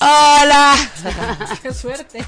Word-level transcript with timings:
Hola. 0.00 0.76
Qué 1.62 1.72
suerte. 1.72 2.24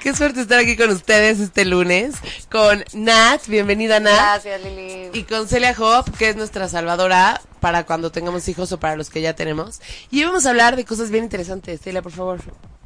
Qué 0.00 0.14
suerte 0.14 0.40
estar 0.40 0.58
aquí 0.58 0.76
con 0.76 0.90
ustedes 0.90 1.38
este 1.38 1.64
lunes 1.64 2.16
con 2.50 2.84
Nat, 2.94 3.46
bienvenida 3.46 4.00
Nat. 4.00 4.42
Gracias, 4.42 4.62
Lili. 4.62 5.10
Y 5.12 5.22
con 5.22 5.46
Celia 5.46 5.74
Hop, 5.78 6.10
que 6.18 6.30
es 6.30 6.36
nuestra 6.36 6.68
salvadora 6.68 7.40
para 7.60 7.86
cuando 7.86 8.10
tengamos 8.10 8.48
hijos 8.48 8.72
o 8.72 8.80
para 8.80 8.96
los 8.96 9.08
que 9.08 9.20
ya 9.20 9.34
tenemos. 9.34 9.80
Y 10.10 10.20
hoy 10.20 10.26
vamos 10.26 10.46
a 10.46 10.50
hablar 10.50 10.74
de 10.74 10.84
cosas 10.84 11.10
bien 11.10 11.22
interesantes. 11.22 11.80
Celia, 11.80 12.02
por 12.02 12.12
favor. 12.12 12.40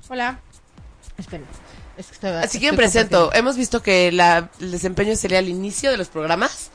Hola. 0.09 0.39
Espera. 1.17 1.45
Es 1.97 2.07
que 2.09 2.13
estoy, 2.13 2.31
Así 2.31 2.61
que 2.61 2.73
me 2.73 2.77
presento. 2.77 3.33
Hemos 3.33 3.57
visto 3.57 3.83
que 3.83 4.13
la, 4.13 4.51
el 4.61 4.71
desempeño 4.71 5.17
sería 5.17 5.39
al 5.39 5.49
inicio 5.49 5.91
de 5.91 5.97
los 5.97 6.09
programas. 6.09 6.71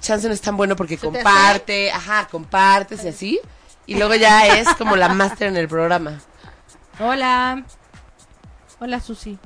Chance 0.00 0.28
no 0.28 0.34
es 0.34 0.40
tan 0.40 0.56
bueno 0.56 0.76
porque 0.76 0.96
¿Se 0.96 1.00
te 1.00 1.06
comparte, 1.06 1.90
ajá, 1.90 2.28
compartes 2.30 3.04
y 3.04 3.08
así. 3.08 3.40
Y 3.86 3.96
luego 3.96 4.14
ya 4.14 4.58
es 4.58 4.68
como 4.76 4.94
la 4.94 5.08
máster 5.08 5.48
en 5.48 5.56
el 5.56 5.66
programa. 5.66 6.20
Hola. 7.00 7.64
Hola, 8.78 9.00
Susi. 9.00 9.38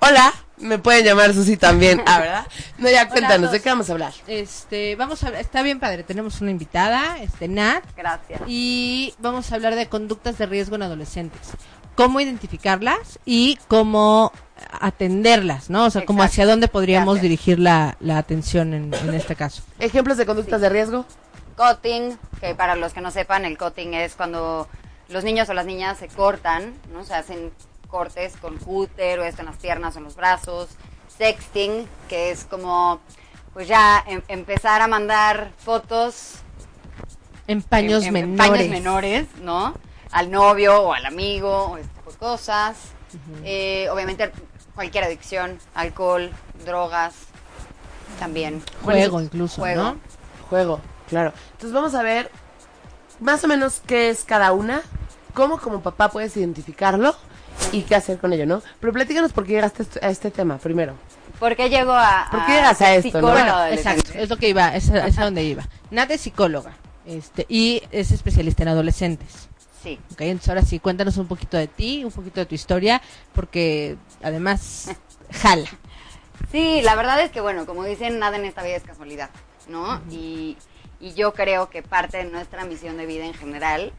Hola, 0.00 0.32
me 0.56 0.78
pueden 0.78 1.04
llamar 1.04 1.32
Susi 1.34 1.56
también. 1.56 2.02
Ah, 2.06 2.18
¿verdad? 2.20 2.46
No, 2.78 2.90
ya 2.90 3.08
cuéntanos, 3.08 3.42
dos. 3.42 3.52
¿de 3.52 3.60
qué 3.60 3.68
vamos 3.68 3.88
a 3.90 3.92
hablar? 3.92 4.12
Este, 4.26 4.96
vamos 4.96 5.22
a 5.24 5.28
está 5.38 5.62
bien 5.62 5.78
padre, 5.78 6.02
tenemos 6.02 6.40
una 6.40 6.50
invitada, 6.50 7.18
este 7.20 7.48
Nat, 7.48 7.84
Gracias. 7.96 8.40
y 8.46 9.14
vamos 9.18 9.52
a 9.52 9.54
hablar 9.56 9.74
de 9.74 9.88
conductas 9.88 10.38
de 10.38 10.46
riesgo 10.46 10.76
en 10.76 10.82
adolescentes. 10.82 11.40
Cómo 11.96 12.18
identificarlas 12.20 13.18
y 13.26 13.58
cómo 13.68 14.32
atenderlas, 14.80 15.68
¿no? 15.68 15.84
O 15.84 15.90
sea, 15.90 16.06
como 16.06 16.22
hacia 16.22 16.46
dónde 16.46 16.68
podríamos 16.68 17.16
Gracias. 17.16 17.22
dirigir 17.22 17.58
la, 17.58 17.96
la 18.00 18.16
atención 18.16 18.72
en, 18.72 18.94
en 18.94 19.14
este 19.14 19.36
caso. 19.36 19.62
Ejemplos 19.78 20.16
de 20.16 20.24
conductas 20.24 20.62
de 20.62 20.68
riesgo. 20.70 21.04
Cutting, 21.56 22.18
que 22.40 22.54
para 22.54 22.74
los 22.74 22.94
que 22.94 23.02
no 23.02 23.10
sepan, 23.10 23.44
el 23.44 23.58
cutting 23.58 23.92
es 23.92 24.14
cuando 24.14 24.66
los 25.10 25.24
niños 25.24 25.48
o 25.48 25.54
las 25.54 25.66
niñas 25.66 25.98
se 25.98 26.08
cortan, 26.08 26.74
¿no? 26.92 27.04
Se 27.04 27.14
hacen 27.14 27.52
cortes 27.88 28.36
con 28.40 28.56
cúter 28.58 29.18
o 29.20 29.24
esto 29.24 29.42
en 29.42 29.46
las 29.46 29.56
piernas 29.56 29.94
o 29.96 29.98
en 29.98 30.04
los 30.04 30.16
brazos. 30.16 30.68
Sexting, 31.18 31.86
que 32.08 32.30
es 32.30 32.44
como, 32.44 33.00
pues 33.52 33.68
ya 33.68 34.02
em- 34.06 34.22
empezar 34.28 34.80
a 34.82 34.86
mandar 34.88 35.50
fotos 35.58 36.34
En 37.46 37.62
paños 37.62 38.04
en- 38.04 38.16
en 38.16 38.30
menores. 38.36 38.50
paños 38.50 38.68
menores, 38.68 39.26
¿no? 39.42 39.74
Al 40.12 40.30
novio 40.30 40.80
o 40.82 40.92
al 40.92 41.04
amigo 41.06 41.64
o 41.72 41.76
este 41.76 41.88
tipo 41.96 42.10
de 42.12 42.16
cosas. 42.18 42.76
Eh, 43.44 43.88
obviamente 43.92 44.30
cualquier 44.76 45.04
adicción, 45.04 45.58
alcohol, 45.74 46.30
drogas, 46.64 47.14
también. 48.20 48.62
Juego 48.84 49.20
incluso, 49.20 49.60
Juego. 49.60 49.82
¿no? 49.82 49.96
Juego, 50.48 50.80
claro. 51.08 51.32
Entonces 51.52 51.72
vamos 51.72 51.94
a 51.94 52.02
ver 52.02 52.30
más 53.18 53.42
o 53.44 53.48
menos 53.48 53.82
qué 53.86 54.10
es 54.10 54.24
cada 54.24 54.52
una, 54.52 54.82
cómo 55.34 55.58
como 55.58 55.80
papá 55.82 56.08
puedes 56.10 56.36
identificarlo 56.36 57.14
y 57.72 57.82
qué 57.82 57.94
hacer 57.94 58.18
con 58.18 58.32
ello, 58.32 58.46
¿no? 58.46 58.62
Pero 58.80 58.92
platícanos 58.92 59.32
por 59.32 59.44
qué 59.44 59.52
llegaste 59.52 59.84
a 60.02 60.08
este- 60.10 60.30
tema 60.30 60.58
primero. 60.58 60.94
¿Por 61.38 61.56
qué 61.56 61.68
llego 61.70 61.92
a, 61.92 62.28
¿Por 62.30 62.44
qué 62.46 62.52
llegas 62.52 62.80
a 62.82 62.94
esto, 62.94 63.20
no? 63.20 63.28
Bueno, 63.30 63.66
exacto, 63.66 64.12
es 64.14 64.28
lo 64.28 64.36
que 64.36 64.48
iba, 64.48 64.74
es, 64.76 64.90
a- 64.90 65.06
es 65.06 65.18
a 65.18 65.24
donde 65.24 65.42
iba. 65.44 65.66
Nat 65.90 66.10
es 66.10 66.20
psicóloga, 66.20 66.72
este, 67.06 67.46
y 67.48 67.82
es 67.92 68.10
especialista 68.12 68.62
en 68.62 68.68
adolescentes. 68.68 69.48
Sí. 69.82 69.98
Ok, 70.12 70.20
entonces 70.22 70.48
ahora 70.50 70.62
sí, 70.62 70.78
cuéntanos 70.78 71.16
un 71.16 71.26
poquito 71.26 71.56
de 71.56 71.66
ti, 71.66 72.04
un 72.04 72.12
poquito 72.12 72.40
de 72.40 72.46
tu 72.46 72.54
historia, 72.54 73.00
porque 73.34 73.96
además 74.22 74.90
jala. 75.32 75.68
Sí, 76.52 76.80
la 76.82 76.94
verdad 76.94 77.20
es 77.22 77.30
que, 77.30 77.40
bueno, 77.40 77.64
como 77.66 77.84
dicen, 77.84 78.18
nada 78.18 78.36
en 78.36 78.44
esta 78.44 78.62
vida 78.62 78.76
es 78.76 78.82
casualidad, 78.82 79.30
¿no? 79.68 80.00
y, 80.10 80.56
y 81.00 81.14
yo 81.14 81.32
creo 81.32 81.70
que 81.70 81.82
parte 81.82 82.18
de 82.18 82.24
nuestra 82.24 82.64
misión 82.64 82.96
de 82.98 83.06
vida 83.06 83.24
en 83.24 83.32
general, 83.34 83.92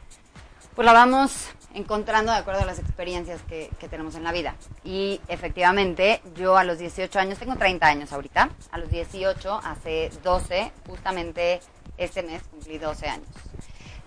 pues 0.75 0.85
la 0.85 0.93
vamos 0.93 1.49
encontrando 1.73 2.31
de 2.31 2.37
acuerdo 2.39 2.61
a 2.61 2.65
las 2.65 2.79
experiencias 2.79 3.41
que, 3.43 3.69
que 3.79 3.87
tenemos 3.87 4.15
en 4.15 4.23
la 4.23 4.31
vida. 4.31 4.55
Y 4.83 5.21
efectivamente, 5.27 6.21
yo 6.35 6.57
a 6.57 6.63
los 6.63 6.77
18 6.79 7.17
años, 7.19 7.37
tengo 7.39 7.55
30 7.55 7.85
años 7.85 8.11
ahorita, 8.11 8.49
a 8.71 8.77
los 8.77 8.89
18, 8.89 9.61
hace 9.63 10.11
12, 10.23 10.71
justamente 10.87 11.61
este 11.97 12.23
mes 12.23 12.41
cumplí 12.51 12.77
12 12.77 13.07
años. 13.07 13.27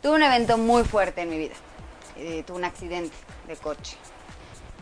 Tuve 0.02 0.16
un 0.16 0.22
evento 0.22 0.58
muy 0.58 0.84
fuerte 0.84 1.22
en 1.22 1.30
mi 1.30 1.38
vida. 1.38 1.54
Eh, 2.16 2.42
tuve 2.46 2.58
un 2.58 2.64
accidente 2.64 3.14
de 3.48 3.56
coche 3.56 3.96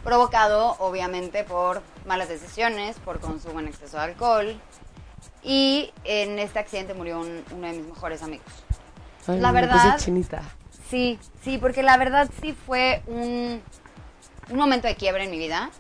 provocado 0.04 0.74
obviamente 0.80 1.44
por 1.44 1.80
malas 2.06 2.28
decisiones, 2.28 2.96
por 3.04 3.20
consumo 3.20 3.60
en 3.60 3.68
exceso 3.68 3.96
de 3.98 4.02
alcohol 4.02 4.60
y 5.44 5.92
en 6.02 6.38
este 6.40 6.58
accidente 6.58 6.92
murió 6.92 7.20
un- 7.20 7.44
uno 7.52 7.66
de 7.68 7.72
mis 7.74 7.86
mejores 7.86 8.20
amigos. 8.22 8.46
Ay, 9.28 9.38
La 9.38 9.52
verdad- 9.52 9.98
chinita. 9.98 10.42
Sí, 10.92 11.18
sí, 11.42 11.56
porque 11.56 11.82
la 11.82 11.96
verdad 11.96 12.28
sí 12.42 12.54
fue 12.66 13.00
un, 13.06 13.62
un 14.50 14.56
momento 14.58 14.86
de 14.86 14.94
quiebre 14.94 15.24
en 15.24 15.30
mi 15.30 15.38
vida. 15.38 15.70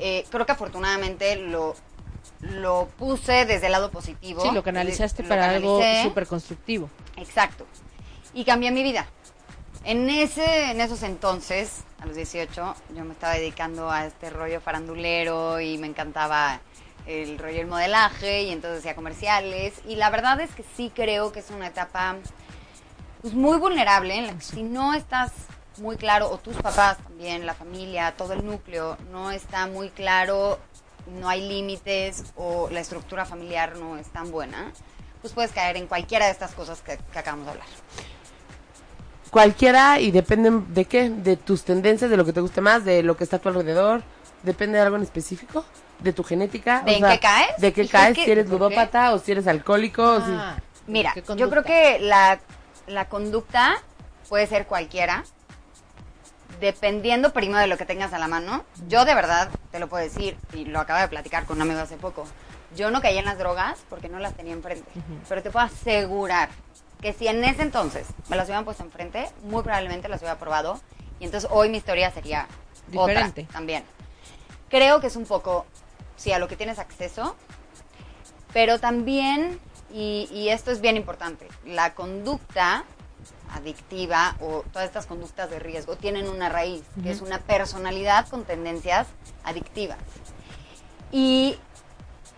Eh, 0.00 0.24
creo 0.32 0.44
que 0.44 0.50
afortunadamente 0.50 1.36
lo, 1.36 1.76
lo 2.40 2.88
puse 2.98 3.46
desde 3.46 3.66
el 3.66 3.72
lado 3.72 3.92
positivo. 3.92 4.42
Sí, 4.42 4.50
lo 4.50 4.64
canalizaste 4.64 5.22
Lo 5.22 5.28
para 5.28 5.50
algo 5.50 5.80
súper 6.02 6.26
constructivo. 6.26 6.90
Exacto. 7.16 7.68
Y 8.32 8.44
cambié 8.44 8.72
mi 8.72 8.82
vida. 8.82 9.06
En, 9.84 10.10
ese, 10.10 10.72
en 10.72 10.80
esos 10.80 11.04
entonces, 11.04 11.84
a 12.00 12.06
los 12.06 12.16
18, 12.16 12.74
yo 12.96 13.04
me 13.04 13.12
estaba 13.12 13.34
dedicando 13.34 13.92
a 13.92 14.06
este 14.06 14.28
rollo 14.28 14.60
farandulero 14.60 15.60
y 15.60 15.78
me 15.78 15.86
encantaba 15.86 16.58
el 17.06 17.38
rollo 17.38 17.58
del 17.58 17.68
modelaje 17.68 18.42
y 18.42 18.50
entonces 18.50 18.80
hacía 18.80 18.96
comerciales. 18.96 19.74
Y 19.86 19.94
la 19.94 20.10
verdad 20.10 20.40
es 20.40 20.50
que 20.50 20.64
sí 20.76 20.90
creo 20.92 21.30
que 21.30 21.38
es 21.38 21.50
una 21.50 21.68
etapa 21.68 22.16
pues, 23.24 23.32
muy 23.32 23.56
vulnerable 23.56 24.14
en 24.18 24.26
la 24.26 24.34
que 24.34 24.42
si 24.42 24.62
no 24.62 24.92
estás 24.92 25.32
muy 25.78 25.96
claro, 25.96 26.30
o 26.30 26.36
tus 26.36 26.54
papás 26.56 26.98
también, 26.98 27.46
la 27.46 27.54
familia, 27.54 28.12
todo 28.18 28.34
el 28.34 28.44
núcleo, 28.44 28.98
no 29.10 29.30
está 29.30 29.66
muy 29.66 29.88
claro, 29.88 30.58
no 31.18 31.26
hay 31.30 31.48
límites 31.48 32.22
o 32.36 32.68
la 32.70 32.80
estructura 32.80 33.24
familiar 33.24 33.76
no 33.78 33.96
es 33.96 34.08
tan 34.08 34.30
buena, 34.30 34.70
pues 35.22 35.32
puedes 35.32 35.52
caer 35.52 35.78
en 35.78 35.86
cualquiera 35.86 36.26
de 36.26 36.32
estas 36.32 36.52
cosas 36.52 36.82
que, 36.82 36.98
que 37.14 37.18
acabamos 37.18 37.46
de 37.46 37.52
hablar. 37.52 37.66
Cualquiera 39.30 40.00
y 40.00 40.10
depende 40.10 40.52
de 40.68 40.84
qué, 40.84 41.08
de 41.08 41.38
tus 41.38 41.64
tendencias, 41.64 42.10
de 42.10 42.18
lo 42.18 42.26
que 42.26 42.34
te 42.34 42.42
guste 42.42 42.60
más, 42.60 42.84
de 42.84 43.02
lo 43.02 43.16
que 43.16 43.24
está 43.24 43.36
a 43.36 43.38
tu 43.40 43.48
alrededor, 43.48 44.02
depende 44.42 44.76
de 44.76 44.84
algo 44.84 44.96
en 44.96 45.02
específico, 45.02 45.64
de 45.98 46.12
tu 46.12 46.24
genética. 46.24 46.82
¿De 46.82 46.92
o 46.92 46.94
en 46.96 47.00
sea, 47.00 47.12
qué 47.12 47.20
caes? 47.20 47.56
De 47.56 47.72
qué 47.72 47.88
caes, 47.88 48.16
que- 48.16 48.26
si 48.26 48.30
eres 48.32 48.50
ludópata 48.50 49.14
o 49.14 49.18
si 49.18 49.32
eres 49.32 49.46
alcohólico. 49.46 50.02
o 50.02 50.16
si- 50.20 50.26
Ah, 50.30 50.56
Mira, 50.86 51.12
¿qué 51.14 51.22
yo 51.34 51.48
creo 51.48 51.64
que 51.64 51.98
la, 52.00 52.38
la 52.86 53.08
conducta 53.08 53.76
puede 54.28 54.46
ser 54.46 54.66
cualquiera, 54.66 55.24
dependiendo 56.60 57.32
primero 57.32 57.60
de 57.60 57.66
lo 57.66 57.76
que 57.76 57.84
tengas 57.84 58.12
a 58.12 58.18
la 58.18 58.28
mano. 58.28 58.64
Yo 58.88 59.04
de 59.04 59.14
verdad 59.14 59.48
te 59.70 59.78
lo 59.78 59.88
puedo 59.88 60.02
decir, 60.02 60.36
y 60.52 60.64
lo 60.64 60.80
acabo 60.80 61.00
de 61.00 61.08
platicar 61.08 61.44
con 61.44 61.56
un 61.56 61.62
amigo 61.62 61.80
hace 61.80 61.96
poco. 61.96 62.26
Yo 62.76 62.90
no 62.90 63.00
caí 63.00 63.18
en 63.18 63.24
las 63.24 63.38
drogas 63.38 63.78
porque 63.88 64.08
no 64.08 64.18
las 64.18 64.34
tenía 64.34 64.52
enfrente, 64.52 64.90
pero 65.28 65.42
te 65.42 65.50
puedo 65.50 65.66
asegurar 65.66 66.48
que 67.00 67.12
si 67.12 67.28
en 67.28 67.44
ese 67.44 67.62
entonces 67.62 68.06
me 68.28 68.36
las 68.36 68.46
hubieran 68.46 68.64
puesto 68.64 68.82
enfrente, 68.82 69.30
muy 69.42 69.62
probablemente 69.62 70.08
las 70.08 70.20
hubiera 70.20 70.38
probado, 70.38 70.80
y 71.20 71.24
entonces 71.24 71.48
hoy 71.52 71.68
mi 71.68 71.78
historia 71.78 72.10
sería 72.10 72.46
Diferente. 72.88 73.42
otra 73.42 73.52
también. 73.52 73.84
Creo 74.70 75.00
que 75.00 75.06
es 75.08 75.16
un 75.16 75.26
poco, 75.26 75.66
sí, 76.16 76.32
a 76.32 76.38
lo 76.38 76.48
que 76.48 76.56
tienes 76.56 76.78
acceso, 76.78 77.36
pero 78.52 78.78
también, 78.80 79.60
y, 79.94 80.28
y 80.32 80.48
esto 80.48 80.72
es 80.72 80.80
bien 80.80 80.96
importante, 80.96 81.48
la 81.64 81.94
conducta 81.94 82.84
adictiva 83.52 84.36
o 84.40 84.64
todas 84.72 84.86
estas 84.86 85.06
conductas 85.06 85.48
de 85.48 85.58
riesgo 85.58 85.96
tienen 85.96 86.28
una 86.28 86.48
raíz, 86.48 86.82
que 87.02 87.10
es 87.10 87.20
una 87.20 87.38
personalidad 87.38 88.28
con 88.28 88.44
tendencias 88.44 89.06
adictivas. 89.44 89.98
Y 91.12 91.56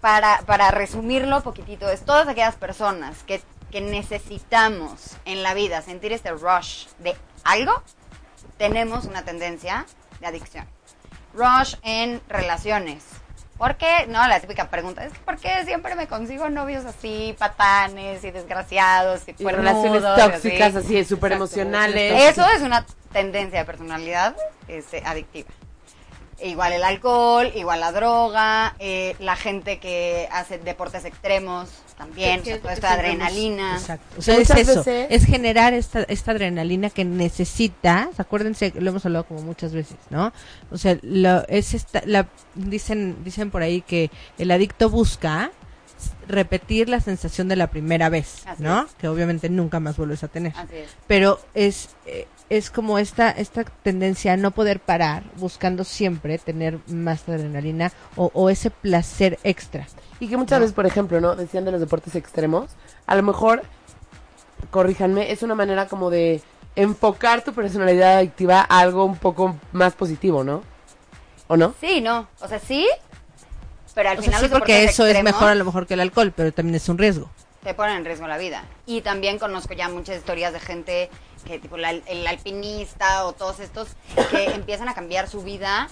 para, 0.00 0.43
para 0.43 0.70
resumirlo 0.70 1.43
poquitito, 1.43 1.88
es 1.88 2.05
todas 2.05 2.29
aquellas 2.29 2.56
personas 2.56 3.23
que, 3.23 3.41
que 3.70 3.81
necesitamos 3.81 5.17
en 5.25 5.43
la 5.43 5.55
vida 5.55 5.81
sentir 5.82 6.12
este 6.12 6.31
rush 6.31 6.87
de 6.99 7.17
algo, 7.44 7.82
tenemos 8.59 9.06
una 9.06 9.25
tendencia 9.25 9.87
de 10.20 10.26
adicción. 10.26 10.67
Rush 11.35 11.76
en 11.82 12.20
relaciones. 12.29 13.05
¿Por 13.58 13.76
qué? 13.76 14.06
No, 14.08 14.26
la 14.29 14.38
típica 14.41 14.69
pregunta 14.69 15.05
es 15.05 15.12
¿por 15.25 15.38
qué 15.38 15.64
siempre 15.64 15.94
me 15.94 16.06
consigo 16.06 16.50
novios 16.50 16.85
así, 16.85 17.35
patanes 17.38 18.23
y 18.23 18.31
desgraciados 18.31 19.23
y, 19.26 19.35
y 19.38 19.47
relaciones 19.47 20.03
tóxicas, 20.03 20.76
así, 20.76 21.05
súper 21.05 21.32
emocionales. 21.32 22.31
Eso 22.31 22.47
es 22.50 22.62
una 22.62 22.85
tendencia 23.12 23.61
de 23.61 23.64
personalidad 23.64 24.37
este, 24.69 25.03
adictiva. 25.06 25.49
Igual 26.43 26.73
el 26.73 26.85
alcohol, 26.85 27.50
igual 27.55 27.81
la 27.81 27.93
droga, 27.93 28.75
eh, 28.79 29.17
la 29.19 29.37
gente 29.37 29.79
que 29.79 30.29
hace 30.31 30.59
deportes 30.59 31.05
extremos 31.05 31.69
también, 31.97 32.43
Que- 32.43 32.50
o 32.50 32.53
sea, 32.55 32.61
toda 32.62 32.75
esta 32.75 32.93
adrenalina. 32.93 33.77
Exacto. 33.77 34.17
O 34.19 34.23
sea, 34.23 34.37
es 34.37 34.50
eso, 34.50 34.85
veces- 34.85 35.06
es 35.11 35.25
generar 35.25 35.73
esta, 35.73 36.03
esta 36.03 36.33
adrenalina 36.33 36.91
que 36.91 37.05
necesitas. 37.06 38.21
Acuérdense, 38.21 38.73
lo 38.79 38.91
hemos 38.91 39.06
hablado 39.06 39.25
como 39.25 39.41
muchas 39.41 39.73
veces, 39.73 39.97
¿no? 40.11 40.33
O 40.71 40.77
sea, 40.77 40.99
lo, 41.03 41.47
es 41.49 41.73
esta, 41.73 42.03
la, 42.05 42.29
dicen, 42.55 43.17
dicen 43.25 43.50
por 43.50 43.62
ahí 43.62 43.81
que 43.81 44.11
el 44.37 44.50
adicto 44.50 44.91
busca 44.91 45.50
repetir 46.29 46.88
la 46.88 47.00
sensación 47.00 47.49
de 47.49 47.56
la 47.56 47.69
primera 47.69 48.09
vez, 48.11 48.43
Así 48.47 48.62
¿no? 48.62 48.83
es. 48.85 48.93
Que 48.94 49.09
obviamente 49.09 49.49
nunca 49.49 49.81
más 49.81 49.97
vuelves 49.97 50.23
a 50.23 50.29
tener. 50.29 50.53
Así 50.56 50.77
es. 50.77 50.91
Pero 51.06 51.41
es, 51.55 51.91
eh, 52.05 52.27
es 52.48 52.70
como 52.70 52.98
esta, 52.98 53.31
esta 53.31 53.64
tendencia 53.64 54.32
a 54.32 54.37
no 54.37 54.50
poder 54.52 54.81
parar, 54.81 55.25
buscando 55.37 55.84
siempre 55.84 56.38
tener 56.38 56.78
más 56.88 57.28
adrenalina 57.28 57.93
o, 58.16 58.31
o 58.34 58.50
ese 58.50 58.70
placer 58.70 59.38
extra. 59.43 59.87
Y 60.20 60.28
que 60.28 60.37
muchas 60.37 60.60
veces, 60.60 60.75
por 60.75 60.87
ejemplo, 60.87 61.20
¿no? 61.20 61.37
Decían 61.37 61.64
de 61.64 61.72
los 61.72 61.81
deportes 61.81 62.14
extremos. 62.14 62.70
A 63.06 63.16
lo 63.16 63.22
mejor, 63.22 63.62
corríjanme, 64.70 65.31
es 65.32 65.43
una 65.43 65.54
manera 65.54 65.87
como 65.88 66.10
de 66.10 66.43
enfocar 66.75 67.43
tu 67.43 67.52
personalidad 67.52 68.19
adictiva 68.19 68.60
a 68.69 68.81
algo 68.81 69.04
un 69.04 69.16
poco 69.16 69.56
más 69.72 69.94
positivo, 69.94 70.44
¿no? 70.44 70.62
¿O 71.49 71.56
no? 71.56 71.75
Sí, 71.81 72.00
no, 72.00 72.28
o 72.40 72.49
sea, 72.49 72.58
sí, 72.58 72.87
pero 73.94 74.10
al 74.10 74.19
O 74.19 74.22
sea, 74.22 74.32
final 74.32 74.44
sí, 74.44 74.49
porque 74.52 74.84
eso 74.84 75.06
es 75.06 75.22
mejor 75.22 75.49
a 75.49 75.54
lo 75.54 75.64
mejor 75.64 75.87
que 75.87 75.94
el 75.94 76.00
alcohol, 76.00 76.32
pero 76.37 76.52
también 76.52 76.75
es 76.76 76.88
un 76.88 76.99
riesgo. 76.99 77.31
te 77.62 77.75
ponen 77.75 77.96
en 77.96 78.04
riesgo 78.04 78.26
la 78.28 78.38
vida. 78.38 78.64
Y 78.84 79.00
también 79.00 79.38
conozco 79.38 79.75
ya 79.75 79.88
muchas 79.88 80.19
historias 80.19 80.52
de 80.52 80.60
gente 80.60 81.10
que 81.46 81.58
tipo 81.58 81.76
la- 81.78 81.90
el 81.93 82.26
alpinista 82.26 83.25
o 83.26 83.32
todos 83.32 83.60
estos 83.60 83.88
que 84.31 84.44
empiezan 84.54 84.88
a 84.88 84.94
cambiar 84.94 85.28
su 85.28 85.43
vida 85.43 85.88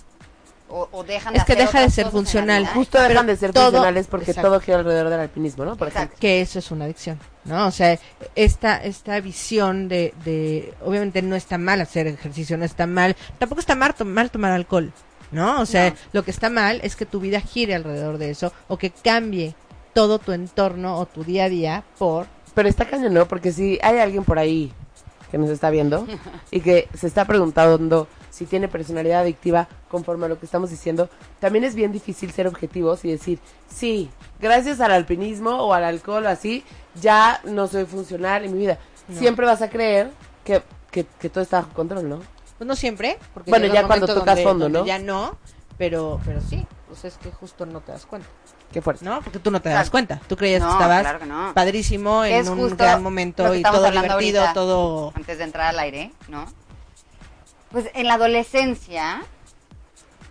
o, 0.68 0.88
o 0.92 1.04
dejan 1.04 1.34
de 1.34 1.40
Es 1.40 1.44
que 1.44 1.52
hacer 1.52 1.66
deja 1.66 1.80
de 1.82 1.90
ser 1.90 2.10
funcional. 2.10 2.66
Justo 2.66 2.92
Pero 2.98 3.08
dejan 3.10 3.26
de 3.26 3.36
ser 3.36 3.52
todo- 3.52 3.64
funcionales 3.70 4.06
porque 4.06 4.30
exacto. 4.30 4.48
todo 4.48 4.60
gira 4.60 4.78
alrededor 4.78 5.10
del 5.10 5.20
alpinismo, 5.20 5.64
¿no? 5.64 5.76
Por 5.76 5.88
Exacto. 5.88 6.04
ejemplo. 6.14 6.20
que 6.20 6.40
eso 6.40 6.58
es 6.58 6.70
una 6.70 6.86
adicción, 6.86 7.18
¿no? 7.44 7.66
O 7.66 7.70
sea, 7.70 7.98
esta 8.34 8.76
esta 8.82 9.20
visión 9.20 9.88
de, 9.88 10.14
de 10.24 10.72
obviamente 10.82 11.20
no 11.22 11.36
está 11.36 11.58
mal 11.58 11.80
hacer 11.82 12.06
ejercicio, 12.06 12.56
no 12.56 12.64
está 12.64 12.86
mal, 12.86 13.14
tampoco 13.38 13.60
está 13.60 13.74
mal, 13.74 13.94
mal 14.06 14.30
tomar 14.30 14.52
alcohol, 14.52 14.90
¿no? 15.32 15.60
O 15.60 15.66
sea, 15.66 15.90
No. 15.90 15.96
lo 16.12 16.22
que 16.24 16.30
está 16.30 16.48
mal 16.48 16.80
es 16.82 16.96
que 16.96 17.04
tu 17.06 17.20
vida 17.20 17.40
gire 17.40 17.74
alrededor 17.74 18.16
de 18.18 18.30
eso 18.30 18.52
o 18.68 18.78
que 18.78 18.90
cambie 18.90 19.54
todo 19.92 20.18
tu 20.18 20.32
entorno 20.32 20.96
o 20.98 21.04
tu 21.06 21.24
día 21.24 21.44
a 21.44 21.48
día 21.50 21.84
por 21.98 22.26
Pero 22.54 22.68
está 22.70 22.86
cañón, 22.86 23.12
¿no? 23.14 23.28
Porque 23.28 23.52
si 23.52 23.78
hay 23.82 23.98
alguien 23.98 24.24
por 24.24 24.38
ahí 24.38 24.72
que 25.30 25.38
nos 25.38 25.50
está 25.50 25.70
viendo 25.70 26.06
y 26.50 26.60
que 26.60 26.88
se 26.94 27.06
está 27.06 27.24
preguntando 27.26 28.06
si 28.30 28.46
tiene 28.46 28.66
personalidad 28.68 29.20
adictiva 29.20 29.68
conforme 29.88 30.26
a 30.26 30.28
lo 30.28 30.38
que 30.40 30.46
estamos 30.46 30.70
diciendo, 30.70 31.08
también 31.38 31.64
es 31.64 31.74
bien 31.76 31.92
difícil 31.92 32.32
ser 32.32 32.46
objetivos 32.48 33.04
y 33.04 33.10
decir, 33.12 33.38
sí, 33.68 34.10
gracias 34.40 34.80
al 34.80 34.90
alpinismo 34.90 35.50
o 35.50 35.72
al 35.72 35.84
alcohol 35.84 36.26
o 36.26 36.28
así, 36.28 36.64
ya 37.00 37.40
no 37.44 37.68
soy 37.68 37.84
funcional 37.84 38.44
en 38.44 38.52
mi 38.52 38.58
vida. 38.58 38.78
No. 39.06 39.18
Siempre 39.18 39.46
vas 39.46 39.62
a 39.62 39.70
creer 39.70 40.10
que, 40.44 40.62
que, 40.90 41.06
que 41.20 41.28
todo 41.28 41.42
está 41.44 41.58
bajo 41.60 41.72
control, 41.74 42.08
¿no? 42.08 42.20
pues 42.58 42.68
no 42.68 42.76
siempre, 42.76 43.18
porque 43.34 43.50
Bueno, 43.50 43.66
ya 43.66 43.84
cuando 43.86 44.06
tocas 44.06 44.24
donde- 44.36 44.42
fondo, 44.44 44.64
donde 44.66 44.78
¿no? 44.80 44.86
Ya 44.86 44.98
no, 45.00 45.36
pero 45.76 46.20
pero 46.24 46.40
sí, 46.40 46.64
pues 46.88 47.04
es 47.04 47.16
que 47.18 47.30
justo 47.32 47.66
no 47.66 47.80
te 47.80 47.90
das 47.92 48.06
cuenta, 48.06 48.28
Qué 48.74 48.82
fuerte. 48.82 49.04
¿no? 49.04 49.22
Porque 49.22 49.38
tú 49.38 49.50
no 49.52 49.62
te 49.62 49.68
das 49.70 49.76
Claro. 49.88 49.90
cuenta, 49.92 50.20
tú 50.28 50.36
creías 50.36 50.60
No, 50.60 50.66
que 50.66 50.72
estabas 50.74 51.00
claro 51.02 51.18
que 51.20 51.26
no. 51.26 51.54
padrísimo 51.54 52.24
en 52.24 52.34
es 52.34 52.48
un 52.48 52.76
gran 52.76 53.02
momento 53.02 53.54
y 53.54 53.62
todo 53.62 53.90
divertido, 53.90 54.40
ahorita. 54.42 54.52
todo 54.52 55.12
antes 55.14 55.38
de 55.38 55.44
entrar 55.44 55.68
al 55.68 55.78
aire, 55.78 56.10
¿no? 56.28 56.44
Pues 57.70 57.88
en 57.94 58.06
la 58.08 58.14
adolescencia, 58.14 59.22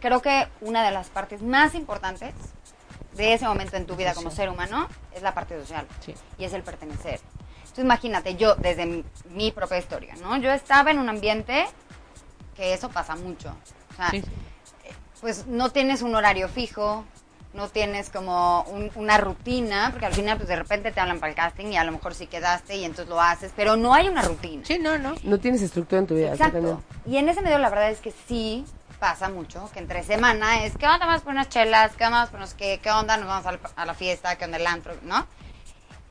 creo 0.01 0.21
que 0.21 0.47
una 0.61 0.83
de 0.83 0.91
las 0.91 1.07
partes 1.07 1.41
más 1.41 1.73
importantes 1.73 2.33
de 3.15 3.33
ese 3.33 3.45
momento 3.45 3.77
en 3.77 3.85
tu 3.85 3.95
vida 3.95 4.13
como 4.13 4.29
ser 4.29 4.49
humano 4.49 4.87
es 5.15 5.21
la 5.21 5.33
parte 5.33 5.57
social 5.59 5.87
Sí. 6.05 6.13
y 6.37 6.43
es 6.45 6.53
el 6.53 6.63
pertenecer. 6.63 7.19
Entonces 7.61 7.85
imagínate, 7.85 8.35
yo 8.35 8.55
desde 8.55 8.85
mi, 8.85 9.03
mi 9.29 9.51
propia 9.51 9.77
historia, 9.77 10.15
¿no? 10.21 10.35
Yo 10.37 10.51
estaba 10.51 10.91
en 10.91 10.99
un 10.99 11.09
ambiente 11.09 11.65
que 12.55 12.73
eso 12.73 12.89
pasa 12.89 13.15
mucho. 13.15 13.55
O 13.93 13.95
sea, 13.95 14.09
Sí. 14.11 14.21
pues 15.21 15.47
no 15.47 15.69
tienes 15.71 16.01
un 16.01 16.13
horario 16.15 16.49
fijo, 16.49 17.05
no 17.53 17.67
tienes 17.69 18.09
como 18.09 18.63
un- 18.63 18.91
una 18.95 19.17
rutina, 19.17 19.89
porque 19.91 20.05
al 20.07 20.13
final 20.13 20.37
pues 20.37 20.49
de 20.49 20.55
repente 20.55 20.91
te 20.91 20.99
hablan 20.99 21.19
para 21.19 21.29
el 21.29 21.35
casting 21.35 21.67
y 21.67 21.77
a 21.77 21.83
lo 21.83 21.91
mejor 21.91 22.15
sí 22.15 22.25
quedaste 22.27 22.75
y 22.77 22.83
entonces 22.83 23.07
lo 23.07 23.21
haces, 23.21 23.51
pero 23.55 23.75
no 23.75 23.93
hay 23.93 24.07
una 24.07 24.21
rutina. 24.23 24.63
Sí, 24.65 24.79
no, 24.79 24.97
no. 24.97 25.13
No 25.23 25.39
tienes 25.39 25.61
estructura 25.61 25.99
en 25.99 26.07
tu 26.07 26.15
vida. 26.15 26.31
Exacto. 26.31 26.81
Y 27.05 27.17
en 27.17 27.29
ese 27.29 27.41
medio 27.41 27.59
la 27.59 27.69
verdad 27.69 27.91
es 27.91 27.99
que 27.99 28.11
sí 28.27 28.65
pasa 28.99 29.29
mucho, 29.29 29.69
que 29.73 29.79
entre 29.79 30.01
semana 30.03 30.63
es, 30.63 30.77
¿qué 30.77 30.87
onda? 30.87 31.05
Vamos 31.05 31.21
por 31.21 31.33
unas 31.33 31.49
chelas, 31.49 31.91
¿qué 31.97 32.05
onda? 32.05 32.17
Vamos 32.19 32.29
por 32.31 32.39
unos 32.39 32.53
qué, 32.53 32.79
¿qué 32.81 32.89
onda? 32.89 33.17
Nos 33.17 33.27
vamos 33.27 33.59
a 33.75 33.85
la 33.85 33.93
fiesta, 33.93 34.35
¿qué 34.37 34.45
onda 34.45 34.57
el 34.57 34.65
antro? 34.65 34.93
¿No? 35.03 35.27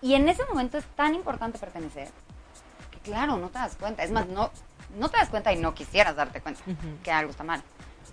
Y 0.00 0.14
en 0.14 0.28
ese 0.28 0.44
momento 0.46 0.78
es 0.78 0.84
tan 0.96 1.14
importante 1.14 1.58
pertenecer, 1.58 2.08
que 2.90 2.98
claro, 2.98 3.36
no 3.36 3.48
te 3.48 3.58
das 3.58 3.76
cuenta. 3.76 4.02
Es 4.04 4.10
más, 4.10 4.26
no, 4.26 4.50
no 4.98 5.08
te 5.08 5.16
das 5.16 5.28
cuenta 5.30 5.52
y 5.52 5.56
no 5.56 5.74
quisieras 5.74 6.16
darte 6.16 6.40
cuenta 6.40 6.60
que 7.02 7.10
algo 7.10 7.30
está 7.30 7.44
mal. 7.44 7.62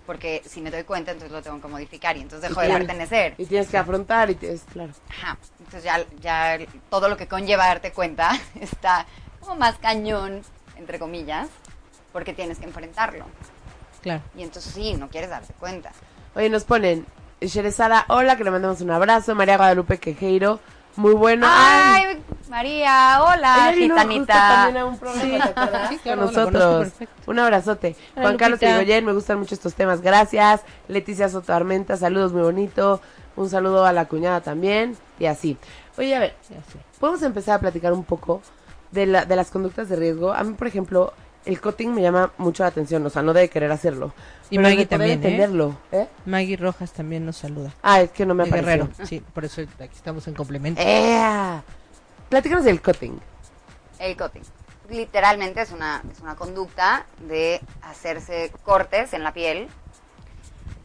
Porque 0.06 0.42
si 0.46 0.60
me 0.60 0.70
doy 0.70 0.82
cuenta, 0.84 1.12
entonces 1.12 1.30
lo 1.32 1.42
tengo 1.42 1.60
que 1.60 1.68
modificar 1.68 2.16
y 2.16 2.20
entonces 2.22 2.48
dejo 2.48 2.60
Y 2.62 2.66
de 2.66 2.70
tienes- 2.72 2.86
pertenecer. 2.86 3.34
Y 3.38 3.46
tienes 3.46 3.68
que 3.68 3.78
afrontar 3.78 4.30
y 4.30 4.34
tienes, 4.34 4.62
claro. 4.72 4.92
Ajá. 5.08 5.38
Entonces 5.58 5.84
ya, 5.84 6.04
ya 6.20 6.58
todo 6.88 7.08
lo 7.08 7.16
que 7.16 7.28
conlleva 7.28 7.66
darte 7.66 7.92
cuenta 7.92 8.30
está 8.60 9.06
como 9.40 9.56
más 9.56 9.76
cañón, 9.78 10.42
entre 10.76 10.98
comillas, 10.98 11.48
porque 12.12 12.32
tienes 12.32 12.58
que 12.58 12.64
enfrentarlo. 12.64 13.24
Claro. 14.02 14.22
Y 14.36 14.42
entonces 14.42 14.72
sí, 14.72 14.94
no 14.94 15.08
quieres 15.08 15.30
darte 15.30 15.52
cuenta. 15.54 15.92
Oye, 16.34 16.48
nos 16.48 16.64
ponen 16.64 17.06
Sherezada, 17.40 18.04
hola, 18.08 18.36
que 18.36 18.44
le 18.44 18.50
mandamos 18.50 18.80
un 18.80 18.90
abrazo. 18.90 19.34
María 19.34 19.56
Guadalupe 19.56 19.98
Quejeiro, 19.98 20.60
muy 20.96 21.14
bueno. 21.14 21.46
Ay, 21.48 22.04
¡Ay, 22.04 22.22
María! 22.48 23.18
¡Hola, 23.22 23.70
ella 23.70 23.76
vino 23.76 23.94
justo 23.94 24.08
gitanita! 24.08 24.34
también 24.34 24.76
a 24.76 24.86
un 24.86 24.98
programa, 24.98 25.44
¿te 25.44 25.50
acuerdas? 25.60 25.88
Sí, 25.88 25.98
claro, 25.98 26.22
Con 26.22 26.34
nosotros. 26.34 26.88
Un 27.26 27.38
abrazote. 27.38 27.96
Hola, 28.14 28.22
Juan 28.22 28.36
Carlos 28.36 28.60
Lupita. 28.60 28.76
Irigoyen, 28.76 29.04
me 29.04 29.12
gustan 29.12 29.38
mucho 29.38 29.54
estos 29.54 29.74
temas, 29.74 30.00
gracias. 30.00 30.62
Leticia 30.88 31.28
Soto 31.28 31.52
Armenta, 31.52 31.96
saludos, 31.96 32.32
muy 32.32 32.42
bonito. 32.42 33.00
Un 33.36 33.48
saludo 33.48 33.86
a 33.86 33.92
la 33.92 34.06
cuñada 34.06 34.40
también. 34.40 34.96
Y 35.18 35.26
así. 35.26 35.56
Oye, 35.96 36.14
a 36.14 36.18
ver, 36.18 36.34
podemos 36.98 37.22
empezar 37.22 37.56
a 37.56 37.60
platicar 37.60 37.92
un 37.92 38.04
poco 38.04 38.42
de, 38.90 39.06
la, 39.06 39.24
de 39.24 39.36
las 39.36 39.50
conductas 39.50 39.88
de 39.88 39.96
riesgo. 39.96 40.32
A 40.32 40.42
mí, 40.44 40.54
por 40.54 40.66
ejemplo, 40.66 41.12
el 41.44 41.60
cutting 41.60 41.94
me 41.94 42.02
llama 42.02 42.32
mucho 42.38 42.62
la 42.62 42.68
atención, 42.68 43.04
o 43.06 43.10
sea, 43.10 43.22
no 43.22 43.32
de 43.32 43.48
querer 43.48 43.70
hacerlo. 43.70 44.12
Y 44.50 44.56
pero 44.56 44.68
Maggie 44.68 44.86
también, 44.86 45.10
¿eh? 45.10 45.14
entenderlo. 45.14 45.76
¿eh? 45.92 46.06
Maggie 46.26 46.56
Rojas 46.56 46.92
también 46.92 47.24
nos 47.24 47.36
saluda. 47.36 47.72
Ah, 47.82 48.00
es 48.02 48.10
que 48.10 48.26
no 48.26 48.34
me 48.34 48.44
De 48.44 48.50
apareció. 48.50 48.86
Guerrero. 48.86 48.90
Sí, 49.06 49.20
por 49.32 49.44
eso 49.44 49.62
aquí 49.62 49.94
estamos 49.96 50.26
en 50.28 50.34
complemento. 50.34 50.80
¡Ea! 50.84 51.62
Platícanos 52.28 52.64
del 52.64 52.82
cutting. 52.82 53.18
El 53.98 54.16
cutting. 54.16 54.42
Literalmente 54.88 55.62
es 55.62 55.70
una, 55.70 56.02
es 56.12 56.20
una 56.20 56.34
conducta 56.34 57.06
de 57.28 57.60
hacerse 57.82 58.50
cortes 58.64 59.12
en 59.12 59.22
la 59.22 59.32
piel. 59.32 59.68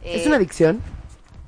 ¿Es 0.02 0.24
Eh, 0.24 0.28
una 0.28 0.36
adicción? 0.36 0.80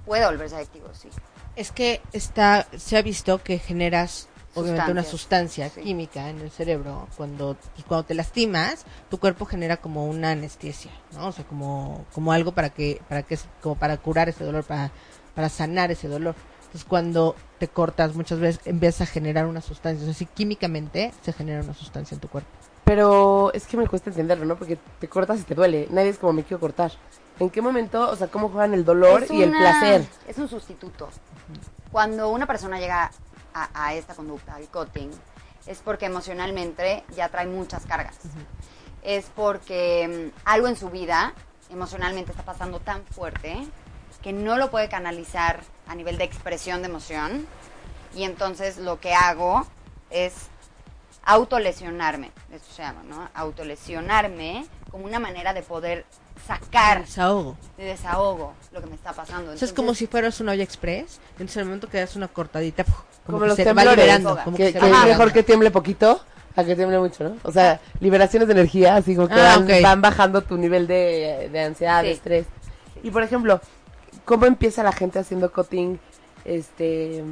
Puede 0.05 0.27
volverse 0.27 0.57
adictivo, 0.57 0.89
sí. 0.93 1.09
Es 1.55 1.71
que 1.71 2.01
está, 2.13 2.67
se 2.77 2.97
ha 2.97 3.03
visto 3.03 3.43
que 3.43 3.59
generas 3.59 4.29
obviamente 4.61 4.91
una 4.93 5.05
sustancia 5.05 5.69
sí. 5.71 5.81
química 5.83 6.29
en 6.29 6.41
el 6.41 6.51
cerebro 6.51 7.09
cuando 7.17 7.57
y 7.77 7.83
cuando 7.83 8.05
te 8.05 8.15
lastimas 8.15 8.85
tu 9.11 9.19
cuerpo 9.19 9.45
genera 9.45 9.79
como 9.79 10.07
una 10.07 10.31
anestesia 10.33 10.91
no 11.15 11.29
o 11.29 11.33
sea 11.33 11.45
como 11.45 12.05
como 12.13 12.33
algo 12.33 12.53
para 12.53 12.71
que 12.71 13.01
para 13.09 13.23
que 13.23 13.39
como 13.63 13.75
para 13.75 13.97
curar 13.97 14.29
ese 14.29 14.45
dolor 14.45 14.65
para 14.65 14.91
para 15.35 15.49
sanar 15.49 15.91
ese 15.91 16.09
dolor 16.09 16.35
entonces 16.59 16.85
cuando 16.85 17.35
te 17.59 17.69
cortas 17.69 18.15
muchas 18.15 18.39
veces 18.41 18.61
empiezas 18.67 19.09
a 19.09 19.13
generar 19.13 19.47
una 19.47 19.61
sustancia 19.61 20.03
o 20.03 20.05
sea, 20.05 20.15
si 20.15 20.27
químicamente 20.27 21.13
se 21.23 21.33
genera 21.33 21.63
una 21.63 21.75
sustancia 21.75 22.15
en 22.15 22.21
tu 22.21 22.29
cuerpo 22.29 22.51
Pero 22.85 23.53
es 23.53 23.67
que 23.67 23.77
me 23.77 23.87
cuesta 23.87 24.09
entenderlo, 24.09 24.47
¿no? 24.47 24.57
Porque 24.57 24.79
te 24.99 25.09
cortas 25.09 25.41
y 25.41 25.43
te 25.43 25.55
duele. 25.55 25.89
Nadie 25.91 26.09
es 26.09 26.19
como 26.19 26.33
me 26.33 26.43
quiero 26.43 26.59
cortar. 26.59 26.93
¿En 27.39 27.51
qué 27.51 27.61
momento, 27.61 28.09
o 28.11 28.17
sea, 28.17 28.29
cómo 28.29 28.49
juegan 28.49 28.75
el 28.75 28.85
dolor 28.85 29.25
Es 29.25 29.31
y 29.31 29.43
el 29.43 29.51
placer? 29.51 30.05
Es 30.27 30.39
un 30.39 30.49
sustituto. 30.49 31.09
Cuando 31.93 32.31
una 32.31 32.47
persona 32.47 32.81
llega 32.81 33.11
a, 33.55 33.69
a 33.75 33.95
esta 33.95 34.15
conducta, 34.15 34.55
al 34.55 34.69
cutting, 34.69 35.11
es 35.67 35.79
porque 35.79 36.07
emocionalmente 36.07 37.05
ya 37.15 37.29
trae 37.29 37.47
muchas 37.47 37.85
cargas. 37.87 38.17
Es 39.03 39.27
porque 39.37 40.33
mm, 40.35 40.41
algo 40.45 40.69
en 40.69 40.77
su 40.77 40.91
vida 40.91 41.35
emocionalmente 41.71 42.31
está 42.31 42.45
pasando 42.45 42.81
tan 42.81 43.05
fuerte 43.05 43.67
que 44.23 44.33
no 44.33 44.57
lo 44.57 44.71
puede 44.71 44.89
canalizar 44.89 45.61
a 45.87 45.95
nivel 45.95 46.19
de 46.19 46.25
expresión 46.25 46.83
de 46.83 46.89
emoción. 46.89 47.47
Y 48.15 48.25
entonces 48.25 48.79
lo 48.79 48.99
que 49.01 49.15
hago 49.15 49.67
es 50.11 50.35
autolesionarme, 51.25 52.33
esto 52.51 52.73
se 52.73 52.83
llama, 52.83 53.03
¿no? 53.05 53.29
Autolesionarme 53.35 54.67
como 54.91 55.05
una 55.05 55.19
manera 55.19 55.53
de 55.53 55.63
poder 55.63 56.07
sacar 56.49 57.03
desahogo 57.05 57.57
de 57.77 57.85
desahogo 57.85 58.55
lo 58.73 58.81
que 58.81 58.87
me 58.89 58.95
está 58.97 59.13
pasando. 59.13 59.57
sea, 59.57 59.67
es 59.67 59.73
como 59.73 59.95
si 59.95 60.07
fueras 60.09 60.41
una 60.41 60.53
olla 60.53 60.65
express 60.65 61.21
entonces 61.33 61.57
en 61.57 61.61
el 61.61 61.67
momento 61.67 61.89
que 61.89 61.99
das 61.99 62.17
una 62.17 62.27
cortadita 62.29 62.83
como, 62.85 62.97
Como 63.27 63.41
que 63.41 63.47
los 63.49 63.57
se 63.57 63.65
va 63.65 63.75
temblores. 63.75 63.97
liberando 64.05 64.39
como 64.43 64.57
Que, 64.57 64.63
que 64.65 64.73
se 64.73 64.73
que 64.73 64.79
va 64.81 64.87
es 64.87 64.93
liberando. 64.93 65.19
mejor 65.19 65.33
que 65.33 65.43
tiemble 65.43 65.71
poquito 65.71 66.21
a 66.57 66.65
que 66.65 66.75
tiemble 66.75 66.99
mucho, 66.99 67.23
¿no? 67.25 67.37
O 67.45 67.53
sea, 67.53 67.81
liberaciones 68.01 68.49
de 68.49 68.53
energía, 68.55 68.97
así 68.97 69.15
como 69.15 69.29
que 69.29 69.35
Ah, 69.35 69.63
van, 69.83 70.01
bajando 70.01 70.43
tu 70.43 70.57
nivel 70.57 70.89
de, 70.89 71.49
de 71.53 71.61
ansiedad, 71.61 72.03
de 72.03 72.09
Sí. 72.09 72.15
estrés. 72.15 72.47
Y 73.05 73.11
por 73.13 73.23
ejemplo, 73.23 73.61
¿cómo 74.25 74.47
empieza 74.47 74.83
la 74.83 74.91
gente 74.93 75.21
haciendo 75.21 75.53
cutting? 75.53 76.01
Este, 76.45 77.23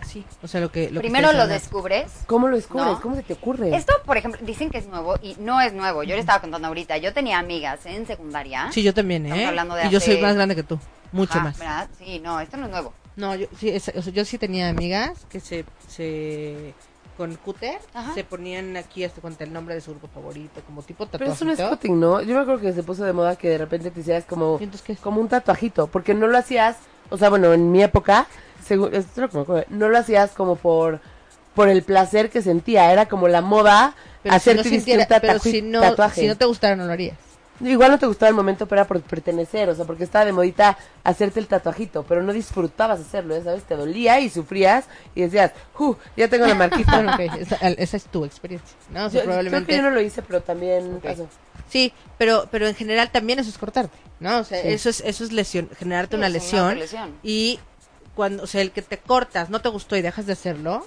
Así. 0.00 0.24
O 0.42 0.48
sea, 0.48 0.60
lo 0.60 0.70
que. 0.70 0.90
Lo 0.90 1.00
que 1.00 1.06
Primero 1.06 1.28
ustedes 1.28 1.46
lo 1.46 1.52
descubres. 1.52 2.12
¿cómo 2.26 2.48
lo 2.48 2.56
descubres? 2.56 2.86
No. 2.86 3.00
¿Cómo 3.00 3.16
se 3.16 3.22
te 3.22 3.32
ocurre? 3.32 3.74
Esto, 3.74 3.92
por 4.04 4.16
ejemplo, 4.16 4.40
dicen 4.44 4.70
que 4.70 4.78
es 4.78 4.86
nuevo 4.86 5.16
y 5.22 5.36
no 5.38 5.60
es 5.60 5.72
nuevo. 5.72 6.02
Yo 6.02 6.14
le 6.14 6.20
estaba 6.20 6.40
contando 6.40 6.68
ahorita. 6.68 6.96
Yo 6.98 7.12
tenía 7.12 7.38
amigas 7.38 7.86
en 7.86 8.06
secundaria. 8.06 8.70
Sí, 8.72 8.82
yo 8.82 8.92
también, 8.94 9.26
¿eh? 9.26 9.46
hablando 9.46 9.74
de 9.74 9.86
y 9.86 9.90
yo 9.90 10.00
soy 10.00 10.20
más 10.20 10.34
grande 10.34 10.54
que 10.54 10.62
tú. 10.62 10.78
Mucho 11.12 11.34
Ajá, 11.34 11.44
más. 11.44 11.58
¿verdad? 11.58 11.88
Sí, 11.98 12.20
no, 12.20 12.40
esto 12.40 12.56
no 12.56 12.66
es 12.66 12.70
nuevo. 12.72 12.92
No, 13.16 13.34
yo 13.34 13.46
sí, 13.58 13.70
es- 13.70 13.88
o 13.96 14.02
sea, 14.02 14.12
yo 14.12 14.24
sí 14.24 14.36
tenía 14.38 14.68
amigas 14.68 15.24
que 15.30 15.40
se, 15.40 15.64
se 15.88 16.74
con 17.16 17.34
cúter 17.36 17.78
Ajá. 17.94 18.12
se 18.14 18.24
ponían 18.24 18.76
aquí 18.76 19.04
hasta 19.04 19.20
cuenta 19.20 19.44
el 19.44 19.52
nombre 19.52 19.74
de 19.74 19.80
su 19.80 19.90
grupo 19.92 20.08
favorito, 20.08 20.60
como 20.66 20.82
tipo 20.82 21.06
Pero 21.06 21.10
tatuaje. 21.26 21.32
eso 21.32 21.44
no 21.44 21.52
es 21.52 21.60
cutting, 21.60 21.98
¿no? 21.98 22.20
Yo 22.22 22.34
me 22.34 22.40
acuerdo 22.42 22.60
que 22.60 22.72
se 22.72 22.82
puso 22.82 23.04
de 23.04 23.12
moda 23.12 23.36
que 23.36 23.48
de 23.48 23.58
repente 23.58 23.90
te 23.90 24.00
hicieras 24.00 24.24
como, 24.24 24.60
como 25.02 25.20
un 25.20 25.28
tatuajito, 25.28 25.86
porque 25.86 26.14
no 26.14 26.26
lo 26.26 26.36
hacías, 26.38 26.76
o 27.10 27.16
sea, 27.18 27.30
bueno, 27.30 27.52
en 27.52 27.70
mi 27.72 27.82
época, 27.82 28.26
según, 28.64 28.94
esto 28.94 29.10
es 29.12 29.16
lo 29.18 29.28
que 29.30 29.36
me 29.38 29.42
acuerdo, 29.44 29.64
no 29.70 29.88
lo 29.88 29.98
hacías 29.98 30.30
como 30.32 30.56
por 30.56 31.00
por 31.54 31.70
el 31.70 31.82
placer 31.82 32.28
que 32.28 32.42
sentía, 32.42 32.92
era 32.92 33.06
como 33.06 33.28
la 33.28 33.40
moda 33.40 33.94
Pero 34.22 34.34
si 34.34 34.36
hacerte 34.36 34.56
no 34.58 34.62
dizque 34.64 34.76
sintiera- 34.76 35.02
un 35.04 35.08
tatu- 35.08 35.20
pero 35.22 35.38
si 35.38 35.62
no, 35.62 35.80
tatuaje. 35.80 36.20
si 36.20 36.26
no 36.28 36.36
te 36.36 36.44
gustara 36.44 36.76
no 36.76 36.84
lo 36.84 36.92
harías. 36.92 37.16
Igual 37.60 37.90
no 37.92 37.98
te 37.98 38.06
gustaba 38.06 38.28
el 38.28 38.34
momento, 38.34 38.66
pero 38.66 38.82
era 38.82 38.88
por 38.88 39.00
pertenecer, 39.00 39.68
o 39.70 39.74
sea, 39.74 39.84
porque 39.86 40.04
estaba 40.04 40.24
de 40.24 40.32
modita 40.32 40.76
hacerte 41.04 41.40
el 41.40 41.46
tatuajito, 41.46 42.02
pero 42.02 42.22
no 42.22 42.32
disfrutabas 42.32 43.00
hacerlo, 43.00 43.36
ya 43.36 43.44
sabes, 43.44 43.62
te 43.64 43.76
dolía 43.76 44.20
y 44.20 44.28
sufrías 44.28 44.84
y 45.14 45.22
decías, 45.22 45.52
¡uh! 45.78 45.94
Ya 46.16 46.28
tengo 46.28 46.46
la 46.46 46.54
marquita. 46.54 46.92
Bueno, 47.02 47.16
esa, 47.40 47.56
esa 47.56 47.96
es 47.96 48.04
tu 48.04 48.24
experiencia, 48.24 48.76
¿no? 48.90 49.06
O 49.06 49.10
sea, 49.10 49.20
Yo- 49.20 49.24
probablemente. 49.24 49.66
Creo 49.66 49.76
que 49.78 49.82
yo 49.84 49.88
no 49.90 49.94
lo 49.94 50.00
hice, 50.02 50.22
pero 50.22 50.42
también 50.42 50.96
Ok. 50.96 51.02
pasó. 51.04 51.28
Sí, 51.70 51.92
pero 52.18 52.46
pero 52.50 52.66
en 52.68 52.74
general 52.74 53.10
también 53.10 53.38
eso 53.38 53.50
es 53.50 53.58
cortarte, 53.58 53.96
¿no? 54.20 54.38
O 54.38 54.44
sea, 54.44 54.60
Sí. 54.62 54.68
eso 54.68 54.88
es 54.90 55.00
eso 55.00 55.24
es 55.24 55.32
lesión, 55.32 55.68
generarte 55.78 56.16
Sí, 56.16 56.18
una 56.18 56.26
es 56.28 56.32
una 56.32 56.38
lesión 56.42 56.78
lesión. 56.78 57.14
y 57.22 57.58
cuando, 58.14 58.42
o 58.44 58.46
sea, 58.46 58.60
el 58.60 58.70
que 58.70 58.82
te 58.82 58.98
cortas, 58.98 59.50
no 59.50 59.60
te 59.60 59.68
gustó 59.68 59.96
y 59.96 60.02
dejas 60.02 60.26
de 60.26 60.32
hacerlo, 60.34 60.86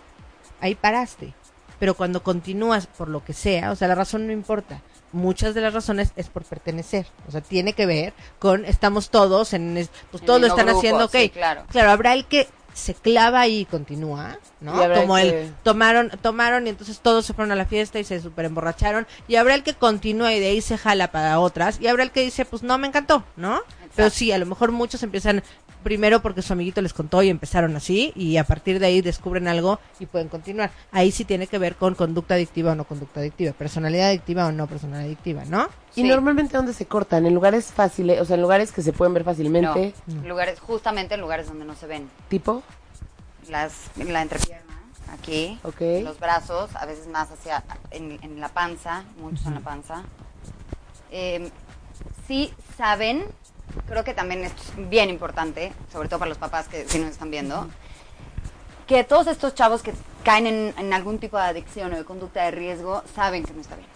ahí 0.61 0.75
paraste. 0.75 1.33
Pero 1.79 1.93
cuando 1.95 2.23
continúas 2.23 2.88
por 2.88 3.07
lo 3.07 3.23
que 3.23 3.33
sea, 3.33 3.71
o 3.71 3.75
sea, 3.75 3.88
la 3.88 3.95
razón 3.95 4.25
no 4.27 4.33
importa. 4.33 4.81
Muchas 5.11 5.55
de 5.55 5.61
las 5.61 5.73
razones 5.73 6.11
es 6.15 6.27
por 6.29 6.43
pertenecer. 6.43 7.07
O 7.27 7.31
sea, 7.31 7.41
tiene 7.41 7.73
que 7.73 7.85
ver 7.85 8.13
con 8.37 8.65
estamos 8.65 9.09
todos 9.09 9.53
en 9.53 9.77
es- 9.77 9.89
pues 10.11 10.21
En 10.21 10.27
todos 10.27 10.41
lo 10.41 10.47
están 10.47 10.65
grupo, 10.65 10.79
haciendo, 10.79 11.05
ok. 11.05 11.11
sí, 11.11 11.29
claro. 11.29 11.63
Claro, 11.71 11.91
habrá 11.91 12.13
el 12.13 12.25
que 12.25 12.47
se 12.73 12.93
clava 12.93 13.47
y 13.47 13.65
continúa, 13.65 14.37
¿no? 14.61 14.79
Y 14.79 14.83
habrá 14.83 14.95
el 14.97 15.01
Como 15.01 15.15
que- 15.15 15.41
el 15.43 15.53
tomaron 15.63 16.11
tomaron 16.21 16.67
y 16.67 16.69
entonces 16.69 16.99
todos 16.99 17.25
se 17.25 17.33
fueron 17.33 17.51
a 17.51 17.55
la 17.55 17.65
fiesta 17.65 17.99
y 17.99 18.03
se 18.03 18.21
super 18.21 18.45
emborracharon 18.45 19.07
y 19.27 19.35
habrá 19.35 19.55
el 19.55 19.63
que 19.63 19.73
continúa 19.73 20.31
y 20.33 20.39
de 20.39 20.47
ahí 20.47 20.61
se 20.61 20.77
jala 20.77 21.11
para 21.11 21.39
otras 21.39 21.81
y 21.81 21.87
habrá 21.87 22.03
el 22.03 22.11
que 22.11 22.21
dice, 22.21 22.45
pues 22.45 22.61
no 22.63 22.77
me 22.77 22.87
encantó, 22.87 23.23
¿no? 23.35 23.61
Pero 23.95 24.09
sí, 24.11 24.31
a 24.31 24.37
lo 24.37 24.45
mejor 24.45 24.71
muchos 24.71 25.01
empiezan 25.03 25.43
primero 25.83 26.21
porque 26.21 26.41
su 26.41 26.53
amiguito 26.53 26.81
les 26.81 26.93
contó 26.93 27.21
y 27.24 27.29
empezaron 27.29 27.75
así 27.75 28.12
y 28.15 28.38
a 28.38 28.43
partir 28.43 28.79
de 28.79 28.88
ahí 28.88 29.01
descubren 29.01 29.48
algo 29.48 29.79
y 30.00 30.05
pueden 30.05 30.27
continuar. 30.27 30.71
Ahí 30.91 31.12
sí 31.12 31.25
tiene 31.25 31.48
que 31.48 31.57
ver 31.57 31.75
con 31.75 31.95
conducta 31.95 32.33
adictiva 32.36 32.74
o 32.74 32.75
no 32.75 32.83
conducta 32.86 33.19
adictiva, 33.21 33.53
personalidad 33.53 34.09
adictiva 34.09 34.48
o 34.48 34.51
no 34.51 34.67
personalidad 34.67 35.05
adictiva, 35.07 35.45
¿no? 35.45 35.67
Y 35.95 36.01
Sí. 36.01 36.07
normalmente 36.07 36.55
dónde 36.57 36.74
se 36.74 36.86
cortan, 36.86 37.25
en 37.25 37.33
lugares 37.33 37.65
fáciles, 37.67 38.19
o 38.21 38.25
sea, 38.25 38.36
en 38.36 38.41
lugares 38.41 38.71
que 38.71 38.81
se 38.81 38.93
pueden 38.93 39.13
ver 39.13 39.24
fácilmente, 39.24 39.93
No, 40.07 40.27
lugares, 40.27 40.59
justamente 40.59 41.15
en 41.15 41.21
lugares 41.21 41.48
donde 41.48 41.65
no 41.65 41.75
se 41.75 41.88
ven. 41.88 42.09
tipo, 42.29 42.62
Las, 43.50 43.74
la 43.98 44.21
entrepierna, 44.21 44.79
aquí, 45.12 45.57
ok. 45.63 45.81
los 46.03 46.19
brazos, 46.19 46.69
a 46.75 46.86
veces 46.86 47.07
más 47.07 47.31
hacia, 47.31 47.63
en, 47.91 48.19
en 48.21 48.39
la 48.39 48.50
panza, 48.50 49.03
muchos 49.19 49.45
en 49.48 49.55
la 49.55 49.59
panza. 49.62 50.03
Eh, 51.12 51.50
sí 52.27 52.53
saben, 52.77 53.24
creo 53.88 54.03
que 54.03 54.13
también 54.13 54.43
esto 54.43 54.62
es 54.62 54.89
bien 54.89 55.09
importante, 55.09 55.74
sobre 55.91 56.07
todo 56.09 56.19
para 56.19 56.29
los 56.29 56.38
papás 56.38 56.67
que 56.67 56.88
sí 56.88 57.00
nos 57.00 57.12
están 57.12 57.31
viendo, 57.31 57.67
que 58.88 59.03
todos 59.03 59.27
estos 59.27 59.53
chavos 59.55 59.81
que 59.81 59.93
caen 60.24 60.48
en, 60.48 60.74
en 60.77 60.93
algún 60.93 61.19
tipo 61.19 61.38
de 61.38 61.43
adicción 61.43 61.93
o 61.93 61.98
de 61.98 62.05
conducta 62.05 62.43
de 62.43 62.51
riesgo 62.51 63.03
saben 63.15 63.43
que 63.43 63.53
no 63.53 63.62
está 63.62 63.75
bien. 63.75 63.88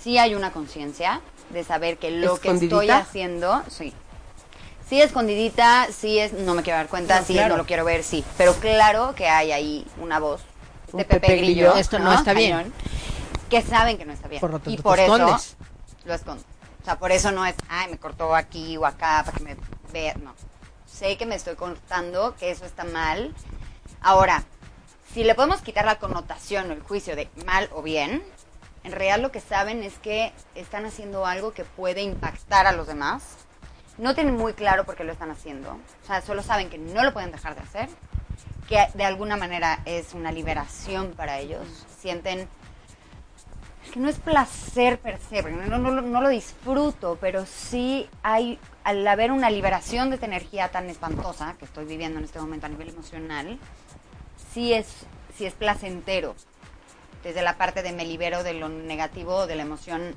Sí 0.00 0.18
hay 0.18 0.34
una 0.34 0.52
conciencia 0.52 1.20
de 1.50 1.64
saber 1.64 1.98
que 1.98 2.10
lo 2.10 2.38
que 2.38 2.50
estoy 2.50 2.90
haciendo, 2.90 3.62
sí. 3.68 3.92
Sí 4.88 5.00
escondidita, 5.00 5.88
sí 5.90 6.18
es, 6.18 6.32
no 6.32 6.54
me 6.54 6.62
quiero 6.62 6.76
dar 6.78 6.88
cuenta, 6.88 7.20
No, 7.20 7.26
sí 7.26 7.32
claro. 7.34 7.50
no 7.50 7.56
lo 7.56 7.66
quiero 7.66 7.84
ver, 7.84 8.02
sí. 8.02 8.24
Pero 8.36 8.54
claro 8.54 9.14
que 9.14 9.26
hay 9.28 9.52
ahí 9.52 9.86
una 9.98 10.18
voz, 10.18 10.42
Un 10.92 11.00
este 11.00 11.14
Pepe, 11.14 11.26
Pepe 11.28 11.36
Grillo, 11.38 11.68
Grillo. 11.68 11.76
Esto 11.76 11.98
no 11.98 12.12
está 12.12 12.34
bien. 12.34 12.50
Cañón, 12.56 12.72
que 13.48 13.62
saben 13.62 13.96
que 13.96 14.04
no 14.04 14.12
está 14.12 14.28
bien. 14.28 14.40
Por 14.40 14.50
lo 14.50 14.58
tanto, 14.58 14.70
y 14.70 14.76
por 14.82 14.98
eso 14.98 15.16
escondes. 15.16 15.56
lo 16.04 16.14
escondo. 16.14 16.42
O 16.82 16.84
sea, 16.84 16.98
por 16.98 17.12
eso 17.12 17.30
no 17.30 17.46
es, 17.46 17.54
ay, 17.68 17.90
me 17.90 17.98
cortó 17.98 18.34
aquí 18.34 18.76
o 18.76 18.84
acá 18.84 19.22
para 19.24 19.38
que 19.38 19.44
me 19.44 19.56
vea. 19.92 20.14
No. 20.14 20.34
Sé 20.84 21.16
que 21.16 21.26
me 21.26 21.36
estoy 21.36 21.54
cortando, 21.54 22.34
que 22.36 22.50
eso 22.50 22.64
está 22.64 22.84
mal. 22.84 23.34
Ahora, 24.00 24.42
si 25.12 25.22
le 25.22 25.34
podemos 25.34 25.62
quitar 25.62 25.84
la 25.84 25.98
connotación 25.98 26.70
o 26.70 26.72
el 26.72 26.82
juicio 26.82 27.14
de 27.14 27.28
mal 27.46 27.70
o 27.72 27.82
bien, 27.82 28.24
en 28.82 28.92
realidad 28.92 29.20
lo 29.20 29.30
que 29.30 29.40
saben 29.40 29.84
es 29.84 29.94
que 29.98 30.32
están 30.56 30.84
haciendo 30.84 31.24
algo 31.24 31.52
que 31.52 31.64
puede 31.64 32.02
impactar 32.02 32.66
a 32.66 32.72
los 32.72 32.88
demás. 32.88 33.22
No 33.96 34.14
tienen 34.14 34.36
muy 34.36 34.54
claro 34.54 34.84
por 34.84 34.96
qué 34.96 35.04
lo 35.04 35.12
están 35.12 35.30
haciendo. 35.30 35.70
O 35.70 36.06
sea, 36.06 36.20
solo 36.20 36.42
saben 36.42 36.68
que 36.68 36.78
no 36.78 37.04
lo 37.04 37.12
pueden 37.12 37.30
dejar 37.30 37.54
de 37.54 37.60
hacer, 37.60 37.88
que 38.68 38.84
de 38.94 39.04
alguna 39.04 39.36
manera 39.36 39.80
es 39.84 40.14
una 40.14 40.32
liberación 40.32 41.12
para 41.12 41.38
ellos. 41.38 41.64
Sienten 42.00 42.48
que 43.90 44.00
no 44.00 44.08
es 44.08 44.16
placer 44.18 44.98
per 44.98 45.18
se, 45.18 45.42
no, 45.42 45.78
no, 45.78 46.00
no, 46.00 46.20
lo 46.20 46.28
disfruto, 46.28 47.18
pero 47.20 47.44
sí 47.46 48.08
hay, 48.22 48.58
al 48.84 49.06
haber 49.06 49.32
una 49.32 49.50
liberación 49.50 50.08
de 50.10 50.16
esta 50.16 50.26
energía 50.26 50.68
tan 50.68 50.88
espantosa 50.88 51.56
que 51.58 51.64
estoy 51.64 51.84
viviendo 51.84 52.18
en 52.18 52.24
este 52.24 52.40
momento 52.40 52.66
a 52.66 52.68
nivel 52.68 52.90
emocional, 52.90 53.58
sí 54.52 54.72
es, 54.72 54.86
sí 55.36 55.46
es 55.46 55.54
placentero. 55.54 56.34
Desde 57.22 57.42
la 57.42 57.56
parte 57.56 57.82
de 57.82 57.92
me 57.92 58.04
libero 58.04 58.42
de 58.42 58.54
lo 58.54 58.68
negativo 58.68 59.46
de 59.46 59.54
la 59.54 59.62
emoción 59.62 60.14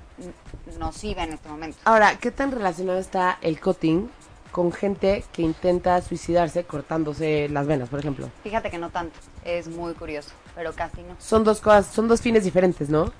nociva 0.79 1.23
en 1.23 1.33
este 1.33 1.49
momento. 1.49 1.77
Ahora, 1.85 2.17
¿qué 2.17 2.31
tan 2.31 2.51
relacionado 2.51 2.97
está 2.97 3.37
el 3.41 3.59
cutting 3.59 4.09
con 4.51 4.71
gente 4.71 5.23
que 5.31 5.41
intenta 5.41 6.01
suicidarse 6.01 6.63
cortándose 6.63 7.47
las 7.49 7.67
venas, 7.67 7.89
por 7.89 7.99
ejemplo? 7.99 8.29
Fíjate 8.41 8.71
que 8.71 8.77
no 8.77 8.89
tanto, 8.89 9.19
es 9.43 9.67
muy 9.67 9.93
curioso, 9.93 10.31
pero 10.55 10.73
casi 10.73 11.03
no. 11.03 11.15
Son 11.19 11.43
dos 11.43 11.59
cosas, 11.59 11.87
son 11.87 12.07
dos 12.07 12.21
fines 12.21 12.45
diferentes, 12.45 12.89
¿no? 12.89 13.11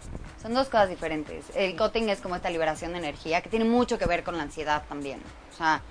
Son 0.45 0.53
dos 0.53 0.67
cosas 0.67 0.89
diferentes. 0.89 1.45
El 1.55 1.75
cutting 1.75 2.07
es 2.09 2.21
como 2.21 2.35
esta 2.35 2.51
liberación 2.51 2.91
de 2.91 2.99
energía 2.99 3.41
que 3.41 3.49
tiene 3.49 3.65
mucho 3.65 3.97
que 3.97 4.05
ver 4.05 4.23
con 4.23 4.37
la 4.37 4.43
ansiedad 4.43 4.83
también. 4.87 5.19
O 5.51 5.57
sea, 5.57 5.81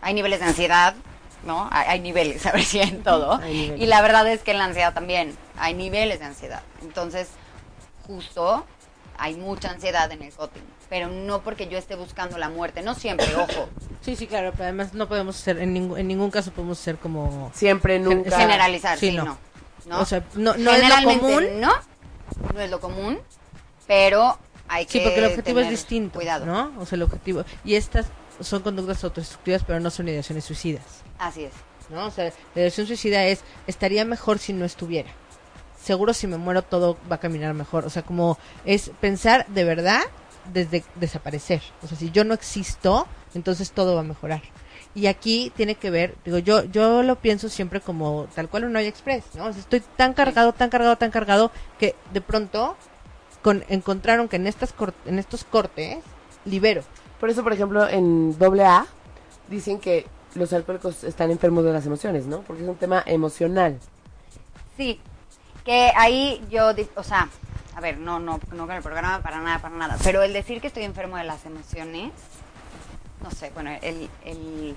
hay 0.00 0.14
niveles 0.14 0.38
de 0.38 0.46
ansiedad, 0.46 0.94
¿no? 1.44 1.68
Hay, 1.72 1.86
hay 1.88 1.98
niveles, 1.98 2.46
a 2.46 2.52
ver 2.52 2.62
si 2.62 2.78
en 2.78 3.02
todo. 3.02 3.44
Y 3.44 3.86
la 3.86 4.00
verdad 4.00 4.28
es 4.28 4.44
que 4.44 4.52
en 4.52 4.58
la 4.58 4.66
ansiedad 4.66 4.94
también 4.94 5.36
hay 5.58 5.74
niveles 5.74 6.20
de 6.20 6.26
ansiedad. 6.26 6.62
Entonces, 6.82 7.30
justo 8.06 8.64
hay 9.18 9.34
mucha 9.34 9.72
ansiedad 9.72 10.08
en 10.12 10.22
el 10.22 10.32
cutting. 10.32 10.62
Pero 10.88 11.08
no 11.08 11.42
porque 11.42 11.66
yo 11.66 11.76
esté 11.76 11.96
buscando 11.96 12.38
la 12.38 12.50
muerte, 12.50 12.80
no 12.80 12.94
siempre, 12.94 13.26
ojo. 13.34 13.68
Sí, 14.02 14.14
sí, 14.14 14.28
claro, 14.28 14.52
pero 14.52 14.66
además 14.66 14.94
no 14.94 15.08
podemos 15.08 15.34
ser, 15.34 15.58
en, 15.58 15.72
ningún 15.72 15.98
en 15.98 16.06
ningún 16.06 16.30
caso 16.30 16.52
podemos 16.52 16.78
ser 16.78 16.96
como... 16.96 17.50
Siempre, 17.52 17.98
nunca. 17.98 18.38
Generalizar, 18.38 18.96
Sí, 18.98 19.10
sí, 19.10 19.16
no. 19.16 19.24
no. 19.24 19.38
¿no? 19.86 20.00
O 20.00 20.04
sea, 20.04 20.22
no, 20.34 20.54
no 20.54 20.54
es 20.54 20.64
lo 20.64 20.70
Generalmente 20.70 21.20
común. 21.20 21.60
no, 21.60 21.72
no 22.54 22.60
es 22.60 22.70
lo 22.70 22.78
común, 22.78 23.18
pero 23.86 24.38
hay 24.68 24.86
que 24.86 24.92
Sí, 24.92 25.00
porque 25.04 25.18
el 25.18 25.26
objetivo 25.26 25.60
es 25.60 25.70
distinto, 25.70 26.18
Cuidado. 26.18 26.46
¿no? 26.46 26.72
O 26.78 26.86
sea, 26.86 26.96
el 26.96 27.02
objetivo... 27.02 27.44
Y 27.64 27.74
estas 27.74 28.06
son 28.40 28.62
conductas 28.62 29.04
autodestructivas, 29.04 29.62
pero 29.64 29.80
no 29.80 29.90
son 29.90 30.08
ideaciones 30.08 30.44
suicidas, 30.44 30.82
Así 31.18 31.44
es. 31.44 31.52
¿no? 31.90 32.06
O 32.06 32.10
sea, 32.10 32.24
la 32.54 32.60
ideación 32.60 32.86
suicida 32.86 33.24
es, 33.26 33.40
estaría 33.66 34.04
mejor 34.04 34.38
si 34.38 34.52
no 34.52 34.64
estuviera. 34.64 35.10
Seguro 35.80 36.14
si 36.14 36.26
me 36.26 36.38
muero 36.38 36.62
todo 36.62 36.96
va 37.10 37.16
a 37.16 37.20
caminar 37.20 37.52
mejor. 37.54 37.84
O 37.84 37.90
sea, 37.90 38.02
como 38.02 38.38
es 38.64 38.90
pensar 39.00 39.46
de 39.48 39.64
verdad 39.64 40.00
desde 40.52 40.82
desaparecer. 40.96 41.62
O 41.82 41.86
sea, 41.86 41.96
si 41.96 42.10
yo 42.10 42.24
no 42.24 42.34
existo, 42.34 43.06
entonces 43.34 43.70
todo 43.72 43.94
va 43.94 44.00
a 44.00 44.04
mejorar. 44.04 44.42
Y 44.94 45.08
aquí 45.08 45.52
tiene 45.56 45.74
que 45.74 45.90
ver, 45.90 46.14
digo, 46.24 46.38
yo 46.38 46.64
yo 46.64 47.02
lo 47.02 47.16
pienso 47.16 47.48
siempre 47.48 47.80
como 47.80 48.28
tal 48.34 48.48
cual 48.48 48.64
un 48.64 48.76
Oya 48.76 48.88
Express, 48.88 49.24
¿no? 49.34 49.46
O 49.46 49.52
sea, 49.52 49.60
estoy 49.60 49.82
tan 49.96 50.14
cargado, 50.14 50.52
tan 50.52 50.70
cargado, 50.70 50.96
tan 50.96 51.10
cargado 51.10 51.50
que 51.78 51.96
de 52.12 52.20
pronto 52.20 52.76
con, 53.44 53.62
encontraron 53.68 54.26
que 54.28 54.36
en 54.36 54.48
estas 54.48 54.72
cor- 54.72 54.94
en 55.06 55.20
estos 55.20 55.44
cortes 55.44 55.98
libero. 56.46 56.82
Por 57.20 57.30
eso, 57.30 57.44
por 57.44 57.52
ejemplo, 57.52 57.86
en 57.88 58.34
AA 58.40 58.86
dicen 59.48 59.78
que 59.78 60.06
los 60.34 60.52
alcohólicos 60.52 61.04
están 61.04 61.30
enfermos 61.30 61.62
de 61.62 61.72
las 61.72 61.86
emociones, 61.86 62.26
¿no? 62.26 62.40
Porque 62.40 62.62
es 62.64 62.68
un 62.68 62.74
tema 62.76 63.02
emocional. 63.06 63.78
Sí, 64.76 64.98
que 65.64 65.92
ahí 65.96 66.44
yo, 66.50 66.70
o 66.96 67.02
sea, 67.04 67.28
a 67.76 67.80
ver, 67.80 67.98
no, 67.98 68.18
no, 68.18 68.40
no 68.52 68.66
con 68.66 68.74
el 68.74 68.82
programa 68.82 69.20
para 69.22 69.40
nada, 69.40 69.60
para 69.60 69.76
nada, 69.76 69.96
pero 70.02 70.22
el 70.22 70.32
decir 70.32 70.60
que 70.60 70.66
estoy 70.68 70.82
enfermo 70.84 71.16
de 71.16 71.24
las 71.24 71.44
emociones, 71.46 72.10
no 73.22 73.30
sé, 73.30 73.50
bueno, 73.54 73.70
el, 73.82 74.08
el 74.24 74.74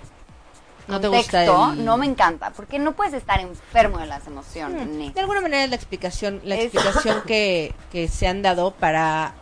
No 0.87 0.99
te 1.01 1.07
gusta 1.09 1.43
el- 1.43 1.83
no 1.85 1.97
me 1.97 2.05
encanta, 2.05 2.51
porque 2.51 2.79
no 2.79 2.93
puedes 2.93 3.13
estar 3.13 3.39
enfermo 3.39 3.97
de 3.99 4.05
las 4.07 4.25
emociones. 4.27 4.87
Hmm, 4.87 5.13
De 5.13 5.19
alguna 5.19 5.41
manera 5.41 5.63
es 5.63 5.69
la 5.69 5.75
explicación, 5.75 6.39
la 6.43 6.55
Es- 6.55 6.73
explicación 6.73 7.21
que, 7.27 7.73
que 7.91 8.07
se 8.07 8.27
han 8.27 8.41
dado 8.41 8.71
para 8.71 9.33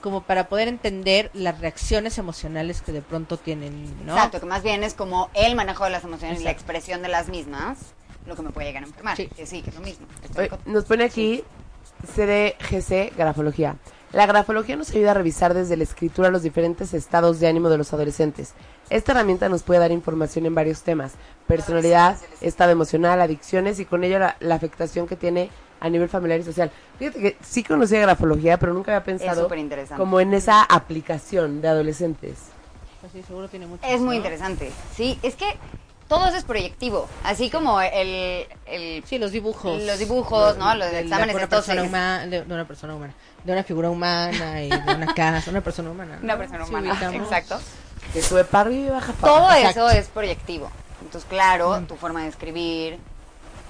como 0.00 0.22
para 0.22 0.48
poder 0.48 0.68
entender 0.68 1.28
las 1.34 1.60
reacciones 1.60 2.18
emocionales 2.18 2.82
que 2.82 2.92
de 2.92 3.02
pronto 3.02 3.36
tienen, 3.36 4.06
¿no? 4.06 4.12
Exacto, 4.14 4.38
que 4.38 4.46
más 4.46 4.62
bien 4.62 4.84
es 4.84 4.94
como 4.94 5.28
el 5.34 5.56
manejo 5.56 5.84
de 5.84 5.90
las 5.90 6.04
emociones 6.04 6.40
y 6.40 6.44
la 6.44 6.52
expresión 6.52 7.02
de 7.02 7.08
las 7.08 7.28
mismas, 7.28 7.78
lo 8.24 8.36
que 8.36 8.42
me 8.42 8.50
puede 8.50 8.68
llegar 8.68 8.84
a 8.84 8.86
enfermar. 8.86 9.16
Sí. 9.16 9.26
Que 9.26 9.44
sí, 9.44 9.60
que 9.60 9.70
es 9.70 9.76
lo 9.76 9.82
mismo. 9.82 10.06
Estoy 10.22 10.42
Oye, 10.46 10.48
con- 10.50 10.72
Nos 10.72 10.84
pone 10.84 11.02
aquí 11.04 11.42
CDGC 12.14 13.12
Grafología. 13.16 13.76
La 14.12 14.24
grafología 14.26 14.76
nos 14.76 14.90
ayuda 14.90 15.10
a 15.10 15.14
revisar 15.14 15.52
desde 15.52 15.76
la 15.76 15.82
escritura 15.82 16.30
los 16.30 16.42
diferentes 16.42 16.94
estados 16.94 17.40
de 17.40 17.48
ánimo 17.48 17.68
de 17.68 17.78
los 17.78 17.92
adolescentes. 17.92 18.54
Esta 18.90 19.12
herramienta 19.12 19.48
nos 19.48 19.62
puede 19.62 19.80
dar 19.80 19.92
información 19.92 20.46
en 20.46 20.54
varios 20.54 20.82
temas, 20.82 21.12
personalidad, 21.46 22.16
estado 22.40 22.70
emocional, 22.70 23.20
adicciones 23.20 23.80
y 23.80 23.84
con 23.84 24.04
ello 24.04 24.18
la, 24.18 24.36
la 24.40 24.54
afectación 24.54 25.06
que 25.06 25.16
tiene 25.16 25.50
a 25.80 25.88
nivel 25.88 26.08
familiar 26.08 26.40
y 26.40 26.44
social. 26.44 26.70
Fíjate 26.98 27.20
que 27.20 27.36
sí 27.42 27.62
conocía 27.62 28.00
grafología, 28.00 28.58
pero 28.58 28.72
nunca 28.74 28.96
había 28.96 29.04
pensado 29.04 29.48
como 29.96 30.20
en 30.20 30.34
esa 30.34 30.62
aplicación 30.62 31.60
de 31.60 31.68
adolescentes. 31.68 32.38
Pues 33.00 33.12
sí, 33.12 33.22
seguro 33.22 33.48
tiene 33.48 33.66
mucho. 33.66 33.86
Es 33.86 34.00
muy 34.00 34.16
¿no? 34.16 34.24
interesante. 34.24 34.72
Sí, 34.96 35.18
es 35.22 35.36
que 35.36 35.56
todo 36.08 36.26
eso 36.26 36.36
es 36.36 36.44
proyectivo. 36.44 37.08
Así 37.22 37.50
como 37.50 37.80
el, 37.80 38.46
el 38.66 39.04
Sí, 39.04 39.18
los 39.18 39.30
dibujos. 39.30 39.82
Los 39.82 39.98
dibujos, 39.98 40.56
¿no? 40.56 40.74
Los 40.74 40.90
de, 40.90 41.00
exámenes 41.00 41.34
de, 41.34 41.42
una 41.42 41.48
persona 41.48 41.82
humana, 41.82 42.26
de, 42.26 42.44
de 42.44 42.54
una 42.54 42.66
persona 42.66 42.94
humana, 42.96 43.14
de 43.44 43.52
una 43.52 43.62
figura 43.62 43.90
humana 43.90 44.62
y 44.62 44.70
de 44.70 44.94
una 44.94 45.14
casa, 45.14 45.50
una 45.50 45.60
persona 45.60 45.90
humana. 45.90 46.16
¿no? 46.16 46.24
una 46.24 46.38
persona 46.38 46.64
humana. 46.64 46.98
Exacto. 47.12 47.60
Que 48.20 48.26
sube 48.26 48.44
para 48.44 48.68
arriba 48.68 48.86
y 48.86 48.90
baja 48.90 49.12
para 49.12 49.32
Todo 49.32 49.36
abajo. 49.46 49.58
Exacto. 49.58 49.88
eso 49.88 49.98
es 49.98 50.08
proyectivo. 50.08 50.70
Entonces, 51.02 51.28
claro, 51.28 51.80
tu 51.86 51.94
forma 51.96 52.22
de 52.22 52.28
escribir, 52.28 52.98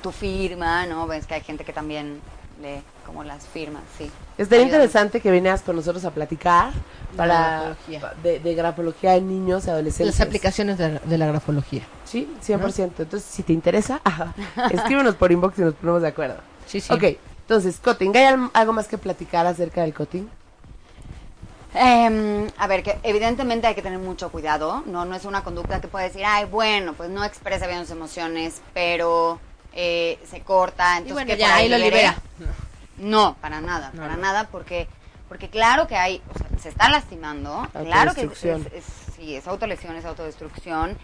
tu 0.02 0.10
firma, 0.12 0.86
¿no? 0.86 1.06
Ves 1.06 1.26
que 1.26 1.34
hay 1.34 1.42
gente 1.42 1.64
que 1.64 1.72
también 1.72 2.20
lee 2.62 2.82
como 3.04 3.24
las 3.24 3.46
firmas, 3.46 3.82
sí. 3.96 4.10
Estaría 4.38 4.64
interesante 4.64 5.20
que 5.20 5.30
vinieras 5.30 5.62
con 5.62 5.76
nosotros 5.76 6.04
a 6.04 6.10
platicar 6.10 6.72
para 7.16 7.60
grafología. 7.76 8.12
de, 8.22 8.38
de 8.40 8.54
grafología 8.54 9.14
en 9.16 9.28
niños 9.28 9.66
y 9.66 9.70
adolescentes. 9.70 10.18
Las 10.18 10.26
aplicaciones 10.26 10.78
de, 10.78 10.92
la- 10.92 11.00
de 11.00 11.18
la 11.18 11.26
grafología. 11.26 11.82
Sí, 12.04 12.30
100%. 12.46 12.84
Entonces, 12.98 13.24
si 13.24 13.42
te 13.42 13.52
interesa, 13.52 14.00
ajá, 14.04 14.34
escríbenos 14.70 15.14
por 15.16 15.30
inbox 15.32 15.58
y 15.58 15.62
nos 15.62 15.74
ponemos 15.74 16.02
de 16.02 16.08
acuerdo. 16.08 16.36
Sí, 16.66 16.80
sí. 16.80 16.92
Ok, 16.92 17.02
entonces, 17.42 17.78
cutting. 17.82 18.16
¿Hay 18.16 18.24
al- 18.24 18.50
algo 18.54 18.72
más 18.72 18.88
que 18.88 18.98
platicar 18.98 19.46
acerca 19.46 19.82
del 19.82 19.94
cutting? 19.94 20.28
Em, 21.74 22.48
a 22.56 22.66
ver, 22.66 22.82
que 22.82 22.98
evidentemente 23.02 23.66
hay 23.66 23.74
que 23.74 23.82
tener 23.82 23.98
mucho 23.98 24.30
cuidado, 24.32 24.82
¿no? 24.86 25.04
No 25.04 25.14
es 25.14 25.24
una 25.26 25.42
conducta 25.44 25.80
que 25.80 25.88
puede 25.88 26.06
decir, 26.06 26.24
ay, 26.24 26.46
bueno, 26.46 26.94
pues 26.94 27.10
no 27.10 27.24
expresa 27.24 27.66
bien 27.66 27.80
sus 27.80 27.90
emociones, 27.90 28.62
pero 28.72 29.38
eh, 29.74 30.18
se 30.28 30.40
corta, 30.40 30.94
Y 30.94 30.98
entonces 30.98 31.14
bueno, 31.14 31.30
que 31.32 31.36
ya 31.36 31.48
por 31.48 31.56
ahí 31.56 31.68
lo 31.68 31.76
liberé. 31.76 31.96
libera. 31.96 32.16
No, 32.96 33.36
para 33.40 33.60
nada, 33.60 33.90
No, 33.92 34.02
para 34.02 34.16
no. 34.16 34.22
nada, 34.22 34.48
porque 34.50 34.88
porque 35.28 35.50
claro 35.50 35.86
que 35.86 35.94
hay, 35.94 36.22
o 36.34 36.38
sea, 36.38 36.48
se 36.58 36.68
está 36.70 36.88
lastimando, 36.88 37.68
claro 37.72 38.14
que 38.14 38.22
es, 38.22 38.28
Autodestrucción. 38.28 38.62
es- 38.72 38.72
es- 38.72 39.14
sí, 39.14 39.36
es 39.36 39.46
autolesión, 39.46 39.94
es 39.94 40.06
autodestrucción, 40.06 40.96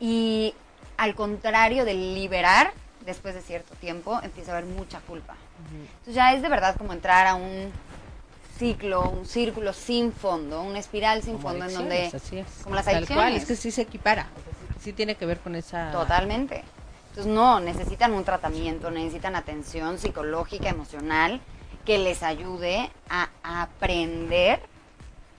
y 0.00 0.54
al 0.96 1.14
contrario 1.14 1.84
de 1.84 1.94
liberar, 1.94 2.72
después 3.06 3.32
de 3.36 3.42
cierto 3.42 3.76
tiempo, 3.76 4.18
empieza 4.24 4.50
a 4.52 4.56
haber 4.58 4.68
mucha 4.68 4.98
culpa. 5.00 5.36
Entonces 5.72 6.14
ya 6.14 6.32
es 6.34 6.42
de 6.42 6.48
verdad 6.48 6.74
como 6.76 6.92
entrar 6.92 7.28
a 7.28 7.36
un 7.36 7.72
ciclo, 8.64 9.08
un 9.08 9.24
círculo 9.24 9.72
sin 9.72 10.12
fondo, 10.12 10.60
una 10.62 10.78
espiral 10.78 11.22
sin 11.22 11.36
Como 11.38 11.48
fondo 11.48 11.64
en 11.64 11.72
donde... 11.74 11.98
adicciones, 12.02 12.14
así 12.26 12.38
es. 12.38 12.62
como 12.62 12.74
las 12.76 12.84
Tal 12.84 12.96
adicciones. 12.96 13.24
cual, 13.24 13.36
es 13.36 13.46
que 13.46 13.56
sí 13.56 13.70
se 13.70 13.80
equipara. 13.82 14.26
sí, 14.80 14.92
tiene 14.92 15.14
que 15.14 15.24
ver 15.24 15.40
con 15.40 15.54
esa. 15.54 15.90
Totalmente. 15.92 16.62
Entonces, 17.08 17.32
no, 17.32 17.58
necesitan 17.58 18.12
un 18.12 18.22
tratamiento, 18.24 18.90
necesitan 18.90 19.34
atención 19.34 19.98
psicológica, 19.98 20.68
emocional, 20.68 21.40
que 21.86 21.96
les 21.98 22.22
ayude 22.22 22.90
a, 23.08 23.30
aprender, 23.42 24.60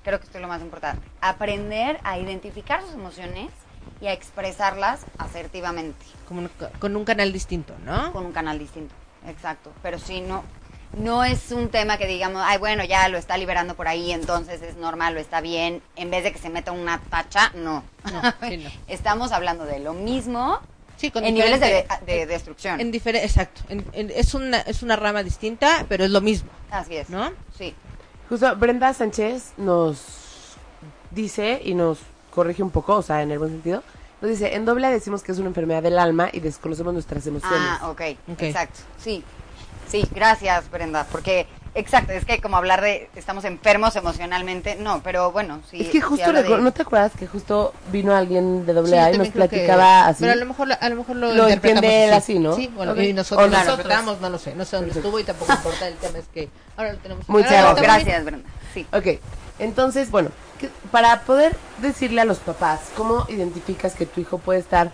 creo 0.04 0.18
que 0.20 0.26
esto 0.26 0.40
es 0.40 0.42
lo 0.42 0.48
más 0.48 0.62
importante, 0.62 1.06
aprender 1.22 2.00
a 2.04 2.18
identificar 2.18 2.82
sus 2.82 2.94
emociones 2.96 3.52
y 4.02 4.08
a 4.08 4.14
expresarlas 4.14 5.06
asertivamente, 5.20 6.04
Como 6.28 6.42
un- 6.42 6.50
con 6.80 6.96
un 6.96 7.06
canal 7.06 7.32
distinto, 7.32 7.76
¿no? 7.86 8.12
con 8.14 8.26
un 8.26 8.32
canal 8.32 8.58
distinto. 8.58 8.96
Exacto. 9.28 9.72
Pero 9.84 10.00
sí, 10.00 10.22
no, 10.22 10.44
no 10.98 11.24
es 11.24 11.52
un 11.52 11.70
tema 11.70 11.98
que 11.98 12.06
digamos, 12.08 12.42
ay, 12.46 12.58
bueno, 12.58 12.84
ya 12.84 13.08
lo 13.10 13.18
está 13.18 13.38
liberando 13.38 13.76
por 13.76 13.88
ahí, 13.88 14.12
entonces 14.12 14.62
es 14.62 14.76
normal, 14.78 15.14
lo 15.14 15.20
está 15.20 15.40
bien, 15.42 15.82
en 15.96 16.12
vez 16.12 16.24
de 16.24 16.32
que 16.34 16.40
se 16.40 16.50
meta 16.50 16.72
una 16.72 17.00
tacha, 17.00 17.52
no. 17.56 17.84
No, 18.12 18.22
sí, 18.50 18.58
no. 18.58 18.70
Estamos 18.88 19.32
hablando 19.32 19.66
de 19.66 19.80
lo 19.80 19.94
mismo 19.94 20.60
Sí, 20.98 21.10
con 21.10 21.26
en 21.26 21.34
niveles 21.34 21.60
de, 21.60 21.84
diferente- 21.84 22.06
de 22.06 22.26
destrucción. 22.28 22.80
En 22.80 22.92
difere- 22.92 23.24
exacto. 23.24 23.62
En- 23.70 23.86
en- 23.94 24.12
es, 24.16 24.34
una, 24.36 24.60
es 24.62 24.84
una 24.84 24.96
rama 24.96 25.24
distinta, 25.24 25.86
pero 25.90 26.04
es 26.06 26.12
lo 26.12 26.22
mismo, 26.22 26.50
Así 26.70 26.96
es. 26.96 27.10
¿no? 27.10 27.32
Sí. 27.58 27.74
Justo 28.30 28.56
Brenda 28.56 28.94
Sánchez 28.94 29.54
nos 29.58 30.56
dice 31.10 31.62
y 31.64 31.74
nos 31.74 32.00
corrige 32.34 32.64
un 32.64 32.70
poco, 32.72 32.96
o 32.98 33.02
sea, 33.02 33.22
en 33.24 33.32
el 33.32 33.40
buen 33.40 33.52
sentido. 33.52 33.84
Nos 34.22 34.30
dice, 34.30 34.56
en 34.56 34.66
doble 34.66 34.88
decimos 34.90 35.24
que 35.24 35.32
es 35.32 35.40
una 35.40 35.48
enfermedad 35.48 35.82
del 35.82 35.98
alma 35.98 36.30
y 36.32 36.40
desconocemos 36.40 36.94
nuestras 36.94 37.26
emociones. 37.26 37.60
Ah, 37.60 37.90
ok. 37.90 38.02
Ok. 38.34 38.42
Exacto. 38.44 38.80
Sí. 39.04 39.24
Sí, 39.92 40.08
gracias, 40.16 40.72
Brenda. 40.72 41.06
Porque, 41.12 41.48
exacto, 41.76 42.14
es 42.14 42.24
que 42.24 42.40
como 42.40 42.56
hablar 42.56 42.80
de 42.82 43.10
estamos 43.16 43.44
enfermos 43.44 43.94
emocionalmente, 43.98 44.76
no, 44.76 45.04
pero 45.04 45.32
bueno, 45.34 45.60
sí. 45.70 45.82
es 45.82 45.88
que 45.88 45.92
sí 45.98 46.02
justo, 46.02 46.32
de- 46.32 46.44
¿no 46.60 46.72
te 46.72 46.82
acuerdas 46.84 47.12
que 47.20 47.28
justo 47.28 47.74
vino 47.92 48.16
alguien 48.16 48.66
de 48.66 48.74
doble 48.74 48.92
Sí, 48.92 48.98
A 48.98 49.12
y 49.12 49.18
nos 49.18 49.28
que- 49.28 49.34
platicaba 49.34 50.08
así? 50.08 50.22
Pero 50.22 50.32
a 50.32 50.36
lo 50.38 50.46
mejor, 50.46 50.68
lo- 50.70 50.76
a 50.80 50.90
lo, 50.90 50.96
mejor 50.96 51.16
lo, 51.18 51.34
Lo 51.34 51.48
entiende 51.50 52.06
él 52.06 52.14
así, 52.14 52.40
¿no? 52.40 52.56
Sí, 52.56 52.72
bueno, 52.74 53.00
y 53.02 53.12
nosotros 53.12 53.46
O 53.46 53.50
lo 53.50 53.58
nosotros. 53.58 53.80
interpretamos, 53.80 54.22
no 54.22 54.30
lo 54.30 54.38
sé. 54.40 54.56
No 54.56 54.64
sé 54.64 54.78
dónde 54.78 54.94
Perfecto. 54.94 55.08
estuvo 55.10 55.20
y 55.20 55.24
tampoco 55.26 55.52
importa. 55.54 55.88
El 55.88 55.96
tema 55.96 56.18
es 56.20 56.26
que 56.34 56.50
ahora 56.78 56.94
lo 56.94 57.00
tenemos. 57.00 57.30
Ahora 57.30 57.48
claro. 57.48 57.76
tenemos- 57.76 57.82
Gracias, 57.96 58.26
Brenda. 58.26 58.50
Sí. 58.74 58.88
Ok, 58.94 59.08
entonces, 59.60 60.10
bueno, 60.10 60.30
para 60.92 61.22
poder 61.22 61.56
decirle 61.82 62.22
a 62.22 62.26
los 62.26 62.38
papás 62.38 62.80
cómo 62.96 63.26
identificas 63.30 63.94
que 63.96 64.06
tu 64.06 64.22
hijo 64.22 64.38
puede 64.38 64.60
estar 64.60 64.92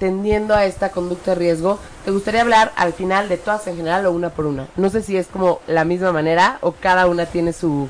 tendiendo 0.00 0.54
a 0.54 0.64
esta 0.64 0.90
conducta 0.90 1.32
de 1.32 1.36
riesgo, 1.36 1.78
te 2.04 2.10
gustaría 2.10 2.40
hablar 2.40 2.72
al 2.74 2.94
final 2.94 3.28
de 3.28 3.36
todas 3.36 3.66
en 3.66 3.76
general 3.76 4.06
o 4.06 4.12
una 4.12 4.30
por 4.30 4.46
una. 4.46 4.66
No 4.76 4.88
sé 4.88 5.02
si 5.02 5.16
es 5.16 5.28
como 5.28 5.60
la 5.68 5.84
misma 5.84 6.10
manera 6.10 6.58
o 6.62 6.72
cada 6.72 7.06
una 7.06 7.26
tiene 7.26 7.52
su... 7.52 7.88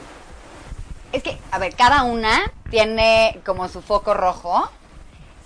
Es 1.12 1.22
que, 1.22 1.38
a 1.52 1.58
ver, 1.58 1.74
cada 1.74 2.02
una 2.02 2.52
tiene 2.68 3.40
como 3.46 3.68
su 3.68 3.80
foco 3.80 4.12
rojo. 4.12 4.68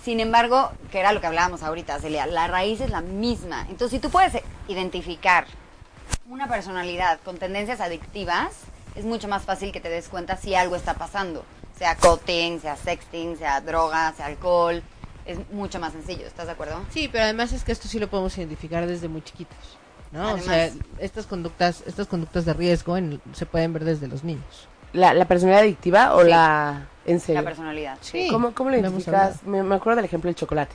Sin 0.03 0.19
embargo, 0.19 0.71
que 0.91 0.99
era 0.99 1.13
lo 1.13 1.21
que 1.21 1.27
hablábamos 1.27 1.63
ahorita, 1.63 1.99
Celia, 1.99 2.25
la 2.25 2.47
raíz 2.47 2.81
es 2.81 2.89
la 2.89 3.01
misma. 3.01 3.61
Entonces, 3.69 3.91
si 3.91 3.99
tú 3.99 4.09
puedes 4.09 4.33
identificar 4.67 5.45
una 6.27 6.47
personalidad 6.47 7.19
con 7.23 7.37
tendencias 7.37 7.79
adictivas, 7.79 8.49
es 8.95 9.05
mucho 9.05 9.27
más 9.27 9.43
fácil 9.43 9.71
que 9.71 9.79
te 9.79 9.89
des 9.89 10.09
cuenta 10.09 10.35
si 10.35 10.55
algo 10.55 10.75
está 10.75 10.95
pasando. 10.95 11.45
Sea 11.77 11.95
cutting, 11.95 12.59
sea 12.61 12.75
sexting, 12.75 13.37
sea 13.37 13.61
droga, 13.61 14.13
sea 14.13 14.27
alcohol. 14.27 14.81
Es 15.25 15.39
mucho 15.51 15.79
más 15.79 15.93
sencillo, 15.93 16.27
¿estás 16.27 16.45
de 16.45 16.51
acuerdo? 16.51 16.81
Sí, 16.91 17.09
pero 17.11 17.23
además 17.23 17.51
es 17.51 17.63
que 17.63 17.71
esto 17.71 17.87
sí 17.87 17.97
lo 17.99 18.07
podemos 18.09 18.37
identificar 18.37 18.85
desde 18.85 19.07
muy 19.07 19.21
chiquitos. 19.23 19.57
¿no? 20.11 20.33
o 20.33 20.37
sea, 20.37 20.71
estas 20.99 21.25
conductas, 21.25 21.83
estas 21.85 22.07
conductas 22.07 22.45
de 22.45 22.53
riesgo 22.53 22.95
en- 22.95 23.19
se 23.33 23.45
pueden 23.45 23.73
ver 23.73 23.83
desde 23.83 24.07
los 24.07 24.23
niños. 24.23 24.67
¿La, 24.93 25.13
la 25.13 25.25
personalidad 25.25 25.63
adictiva 25.63 26.13
o 26.15 26.23
Sí. 26.23 26.29
la... 26.29 26.87
en 27.05 27.19
serio? 27.19 27.41
La 27.41 27.45
personalidad. 27.45 27.97
Sí. 27.99 28.27
¿Cómo, 28.31 28.53
cómo 28.53 28.69
lo 28.69 28.77
identificas? 28.77 29.43
Me, 29.43 29.61
me 29.61 29.75
acuerdo 29.75 29.97
del 29.97 30.05
ejemplo 30.05 30.29
del 30.29 30.35
chocolate. 30.35 30.73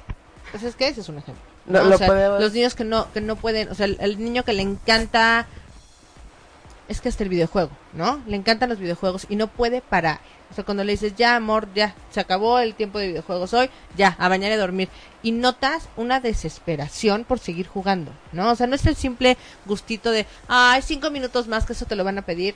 Pues 0.50 0.62
es 0.64 0.74
que 0.76 0.88
ese 0.88 1.00
es 1.00 1.08
un 1.08 1.18
ejemplo. 1.18 1.42
Lo- 1.68 1.82
¿no? 1.84 1.88
lo 1.88 1.94
O 1.94 1.98
sea, 1.98 2.06
podemos- 2.08 2.40
Los 2.40 2.52
niños 2.52 2.74
que 2.74 2.84
no, 2.84 3.10
que 3.12 3.22
no 3.22 3.36
pueden, 3.36 3.70
o 3.70 3.74
sea, 3.74 3.86
el, 3.86 3.96
el 4.00 4.22
niño 4.22 4.44
que 4.44 4.52
le 4.52 4.60
encanta, 4.62 5.46
es 6.88 7.00
que 7.00 7.08
hasta 7.08 7.22
el 7.22 7.30
videojuego, 7.30 7.70
¿no? 7.94 8.20
Le 8.26 8.36
encantan 8.36 8.68
los 8.68 8.78
videojuegos 8.78 9.24
y 9.30 9.36
no 9.36 9.46
puede 9.46 9.80
parar. 9.80 10.18
O 10.50 10.54
sea, 10.54 10.64
cuando 10.64 10.82
le 10.84 10.92
dices, 10.92 11.14
ya 11.16 11.36
amor, 11.36 11.68
ya, 11.74 11.94
se 12.10 12.20
acabó 12.20 12.58
el 12.58 12.74
tiempo 12.74 12.98
de 12.98 13.08
videojuegos 13.08 13.54
hoy, 13.54 13.70
ya, 13.96 14.16
a 14.18 14.28
bañar 14.28 14.50
y 14.50 14.54
a 14.54 14.58
dormir. 14.58 14.88
Y 15.22 15.32
notas 15.32 15.88
una 15.96 16.20
desesperación 16.20 17.24
por 17.24 17.38
seguir 17.38 17.66
jugando, 17.68 18.12
¿no? 18.32 18.50
O 18.50 18.56
sea, 18.56 18.66
no 18.66 18.74
es 18.74 18.84
el 18.86 18.96
simple 18.96 19.36
gustito 19.66 20.10
de, 20.10 20.26
ay, 20.48 20.82
cinco 20.82 21.10
minutos 21.10 21.46
más 21.46 21.66
que 21.66 21.74
eso 21.74 21.86
te 21.86 21.96
lo 21.96 22.04
van 22.04 22.18
a 22.18 22.22
pedir 22.22 22.54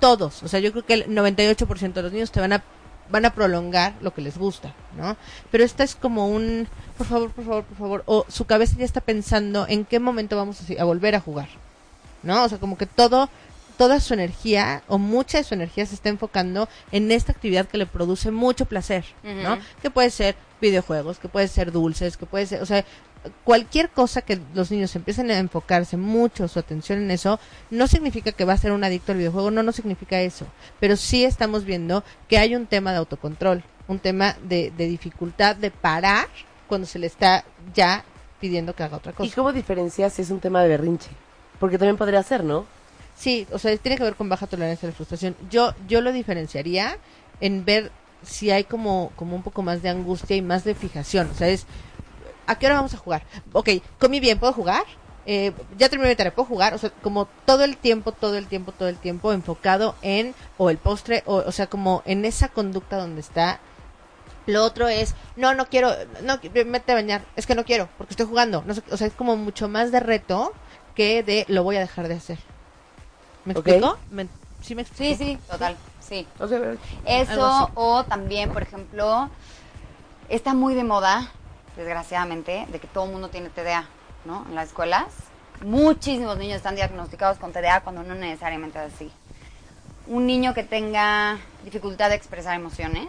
todos. 0.00 0.42
O 0.42 0.48
sea, 0.48 0.60
yo 0.60 0.72
creo 0.72 0.86
que 0.86 0.94
el 0.94 1.06
98% 1.08 1.92
de 1.92 2.02
los 2.02 2.12
niños 2.12 2.30
te 2.30 2.40
van 2.40 2.54
a 2.54 2.62
van 3.10 3.24
a 3.24 3.34
prolongar 3.34 3.94
lo 4.00 4.12
que 4.12 4.20
les 4.20 4.38
gusta, 4.38 4.74
¿no? 4.96 5.16
Pero 5.50 5.64
esta 5.64 5.84
es 5.84 5.94
como 5.94 6.28
un, 6.28 6.68
por 6.98 7.06
favor, 7.06 7.30
por 7.30 7.44
favor, 7.44 7.64
por 7.64 7.76
favor, 7.76 8.02
o 8.06 8.24
su 8.28 8.44
cabeza 8.46 8.76
ya 8.78 8.84
está 8.84 9.00
pensando 9.00 9.66
en 9.68 9.84
qué 9.84 10.00
momento 10.00 10.36
vamos 10.36 10.58
a, 10.78 10.84
volver 10.84 11.14
a 11.14 11.20
jugar, 11.20 11.48
¿no? 12.22 12.44
O 12.44 12.48
sea, 12.48 12.58
como 12.58 12.76
que 12.76 12.86
todo, 12.86 13.28
toda 13.76 14.00
su 14.00 14.14
energía 14.14 14.82
o 14.88 14.98
mucha 14.98 15.38
de 15.38 15.44
su 15.44 15.54
energía 15.54 15.86
se 15.86 15.94
está 15.94 16.08
enfocando 16.08 16.68
en 16.92 17.10
esta 17.12 17.32
actividad 17.32 17.66
que 17.66 17.78
le 17.78 17.86
produce 17.86 18.30
mucho 18.30 18.66
placer, 18.66 19.04
¿no? 19.22 19.58
Que 19.82 19.90
puede 19.90 20.10
ser 20.10 20.36
videojuegos, 20.60 21.18
que 21.18 21.28
puede 21.28 21.48
ser 21.48 21.72
dulces, 21.72 22.16
que 22.16 22.26
puede 22.26 22.46
ser, 22.46 22.62
o 22.62 22.66
sea, 22.66 22.84
cualquier 23.44 23.90
cosa 23.90 24.22
que 24.22 24.40
los 24.54 24.70
niños 24.70 24.94
empiecen 24.96 25.30
a 25.30 25.38
enfocarse 25.38 25.96
mucho 25.96 26.48
su 26.48 26.58
atención 26.58 27.00
en 27.02 27.10
eso, 27.10 27.38
no 27.70 27.86
significa 27.86 28.32
que 28.32 28.44
va 28.44 28.54
a 28.54 28.58
ser 28.58 28.72
un 28.72 28.84
adicto 28.84 29.12
al 29.12 29.18
videojuego, 29.18 29.50
no, 29.50 29.62
no 29.62 29.72
significa 29.72 30.20
eso, 30.20 30.46
pero 30.80 30.96
sí 30.96 31.24
estamos 31.24 31.64
viendo 31.64 32.04
que 32.28 32.38
hay 32.38 32.54
un 32.54 32.66
tema 32.66 32.92
de 32.92 32.98
autocontrol, 32.98 33.62
un 33.88 33.98
tema 33.98 34.36
de, 34.42 34.72
de 34.76 34.86
dificultad 34.86 35.56
de 35.56 35.70
parar 35.70 36.28
cuando 36.66 36.86
se 36.86 36.98
le 36.98 37.06
está 37.06 37.44
ya 37.74 38.04
pidiendo 38.40 38.74
que 38.74 38.82
haga 38.82 38.96
otra 38.96 39.12
¿Y 39.12 39.14
cosa. 39.14 39.34
cómo 39.34 39.52
diferencias 39.52 40.12
si 40.14 40.22
es 40.22 40.30
un 40.30 40.40
tema 40.40 40.62
de 40.62 40.68
berrinche? 40.68 41.10
Porque 41.58 41.78
también 41.78 41.96
podría 41.96 42.22
ser, 42.22 42.44
¿no? 42.44 42.66
Sí, 43.16 43.46
o 43.50 43.58
sea, 43.58 43.76
tiene 43.78 43.96
que 43.96 44.04
ver 44.04 44.14
con 44.14 44.28
baja 44.28 44.46
tolerancia 44.46 44.86
a 44.86 44.90
la 44.90 44.96
frustración. 44.96 45.36
Yo, 45.50 45.74
yo 45.88 46.00
lo 46.02 46.12
diferenciaría 46.12 46.98
en 47.40 47.64
ver 47.64 47.90
si 48.22 48.50
hay 48.50 48.64
como, 48.64 49.10
como 49.16 49.36
un 49.36 49.42
poco 49.42 49.62
más 49.62 49.82
de 49.82 49.88
angustia 49.88 50.36
y 50.36 50.42
más 50.42 50.64
de 50.64 50.74
fijación. 50.74 51.30
O 51.30 51.34
sea, 51.34 51.48
es, 51.48 51.66
¿a 52.46 52.58
qué 52.58 52.66
hora 52.66 52.76
vamos 52.76 52.94
a 52.94 52.98
jugar? 52.98 53.22
Ok, 53.52 53.70
comí 53.98 54.20
bien, 54.20 54.38
¿puedo 54.38 54.52
jugar? 54.52 54.84
Eh, 55.24 55.52
ya 55.76 55.88
terminé 55.88 56.10
mi 56.10 56.16
tarea, 56.16 56.34
¿puedo 56.34 56.46
jugar? 56.46 56.74
O 56.74 56.78
sea, 56.78 56.90
como 56.90 57.26
todo 57.46 57.64
el 57.64 57.76
tiempo, 57.76 58.12
todo 58.12 58.36
el 58.36 58.46
tiempo, 58.46 58.72
todo 58.72 58.88
el 58.88 58.96
tiempo 58.96 59.32
enfocado 59.32 59.96
en, 60.02 60.34
o 60.58 60.70
el 60.70 60.78
postre, 60.78 61.22
o, 61.26 61.36
o 61.36 61.52
sea, 61.52 61.66
como 61.68 62.02
en 62.04 62.24
esa 62.24 62.48
conducta 62.48 62.96
donde 62.98 63.20
está. 63.22 63.60
Lo 64.46 64.62
otro 64.62 64.86
es, 64.86 65.14
no, 65.34 65.54
no 65.54 65.66
quiero, 65.66 65.92
no, 66.22 66.38
mete 66.66 66.92
a 66.92 66.94
bañar, 66.94 67.24
es 67.34 67.46
que 67.46 67.56
no 67.56 67.64
quiero, 67.64 67.88
porque 67.98 68.12
estoy 68.12 68.26
jugando. 68.26 68.62
No 68.64 68.74
o 68.92 68.96
sea, 68.96 69.08
es 69.08 69.14
como 69.14 69.36
mucho 69.36 69.68
más 69.68 69.90
de 69.90 69.98
reto 69.98 70.52
que 70.94 71.24
de 71.24 71.44
lo 71.48 71.64
voy 71.64 71.76
a 71.76 71.80
dejar 71.80 72.06
de 72.06 72.14
hacer. 72.14 72.38
¿Me 73.46 73.52
explico? 73.52 73.96
¿Me- 74.10 74.28
¿Sí 74.60 74.74
me 74.74 74.84
Sí, 74.84 75.12
explico? 75.12 75.16
sí, 75.24 75.38
total, 75.48 75.76
sí. 76.00 76.26
Eso, 77.06 77.70
o 77.74 78.04
también, 78.04 78.50
por 78.50 78.62
ejemplo, 78.62 79.30
está 80.28 80.52
muy 80.54 80.74
de 80.74 80.82
moda, 80.84 81.30
desgraciadamente, 81.76 82.66
de 82.70 82.78
que 82.80 82.86
todo 82.88 83.04
el 83.04 83.12
mundo 83.12 83.28
tiene 83.28 83.48
TDA, 83.48 83.86
¿no? 84.24 84.44
En 84.48 84.54
las 84.54 84.68
escuelas. 84.68 85.06
Muchísimos 85.62 86.36
niños 86.36 86.56
están 86.56 86.74
diagnosticados 86.74 87.38
con 87.38 87.52
TDA 87.52 87.80
cuando 87.82 88.02
no 88.02 88.14
necesariamente 88.14 88.84
es 88.84 88.92
así. 88.94 89.10
Un 90.08 90.26
niño 90.26 90.52
que 90.52 90.62
tenga 90.64 91.38
dificultad 91.64 92.10
de 92.10 92.16
expresar 92.16 92.54
emociones, 92.56 93.08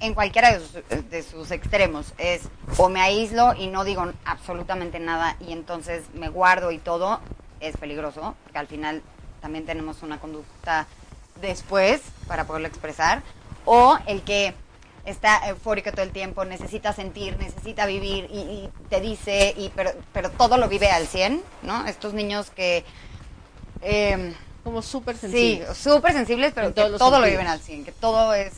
en 0.00 0.14
cualquiera 0.14 0.52
de 0.52 0.60
sus, 0.60 1.10
de 1.10 1.22
sus 1.22 1.50
extremos, 1.50 2.14
es 2.16 2.48
o 2.78 2.88
me 2.88 3.02
aíslo 3.02 3.54
y 3.54 3.66
no 3.66 3.84
digo 3.84 4.10
absolutamente 4.24 4.98
nada 4.98 5.36
y 5.40 5.52
entonces 5.52 6.04
me 6.14 6.30
guardo 6.30 6.70
y 6.70 6.78
todo, 6.78 7.20
es 7.60 7.76
peligroso, 7.76 8.34
porque 8.44 8.58
al 8.58 8.66
final 8.66 9.02
también 9.40 9.64
tenemos 9.66 10.02
una 10.02 10.18
conducta 10.18 10.86
después 11.40 12.02
para 12.26 12.44
poderlo 12.46 12.68
expresar, 12.68 13.22
o 13.64 13.98
el 14.06 14.22
que 14.22 14.54
está 15.06 15.48
eufórico 15.48 15.90
todo 15.92 16.02
el 16.02 16.10
tiempo, 16.12 16.44
necesita 16.44 16.92
sentir, 16.92 17.38
necesita 17.38 17.86
vivir 17.86 18.28
y, 18.30 18.38
y 18.38 18.70
te 18.90 19.00
dice, 19.00 19.54
y, 19.56 19.70
pero, 19.74 19.92
pero 20.12 20.30
todo 20.30 20.58
lo 20.58 20.68
vive 20.68 20.90
al 20.90 21.06
100, 21.06 21.42
¿no? 21.62 21.86
Estos 21.86 22.12
niños 22.12 22.50
que... 22.50 22.84
em, 23.82 24.34
Como 24.62 24.82
súper 24.82 25.14
Sí, 25.16 25.20
sencillo. 25.22 25.74
súper 25.74 26.12
sensibles, 26.12 26.52
pero 26.54 26.68
que 26.68 26.74
todo 26.74 26.88
lo 26.90 26.98
sentidos. 26.98 27.30
viven 27.30 27.46
al 27.46 27.60
100, 27.60 27.84
que 27.86 27.92
todo 27.92 28.34
es 28.34 28.52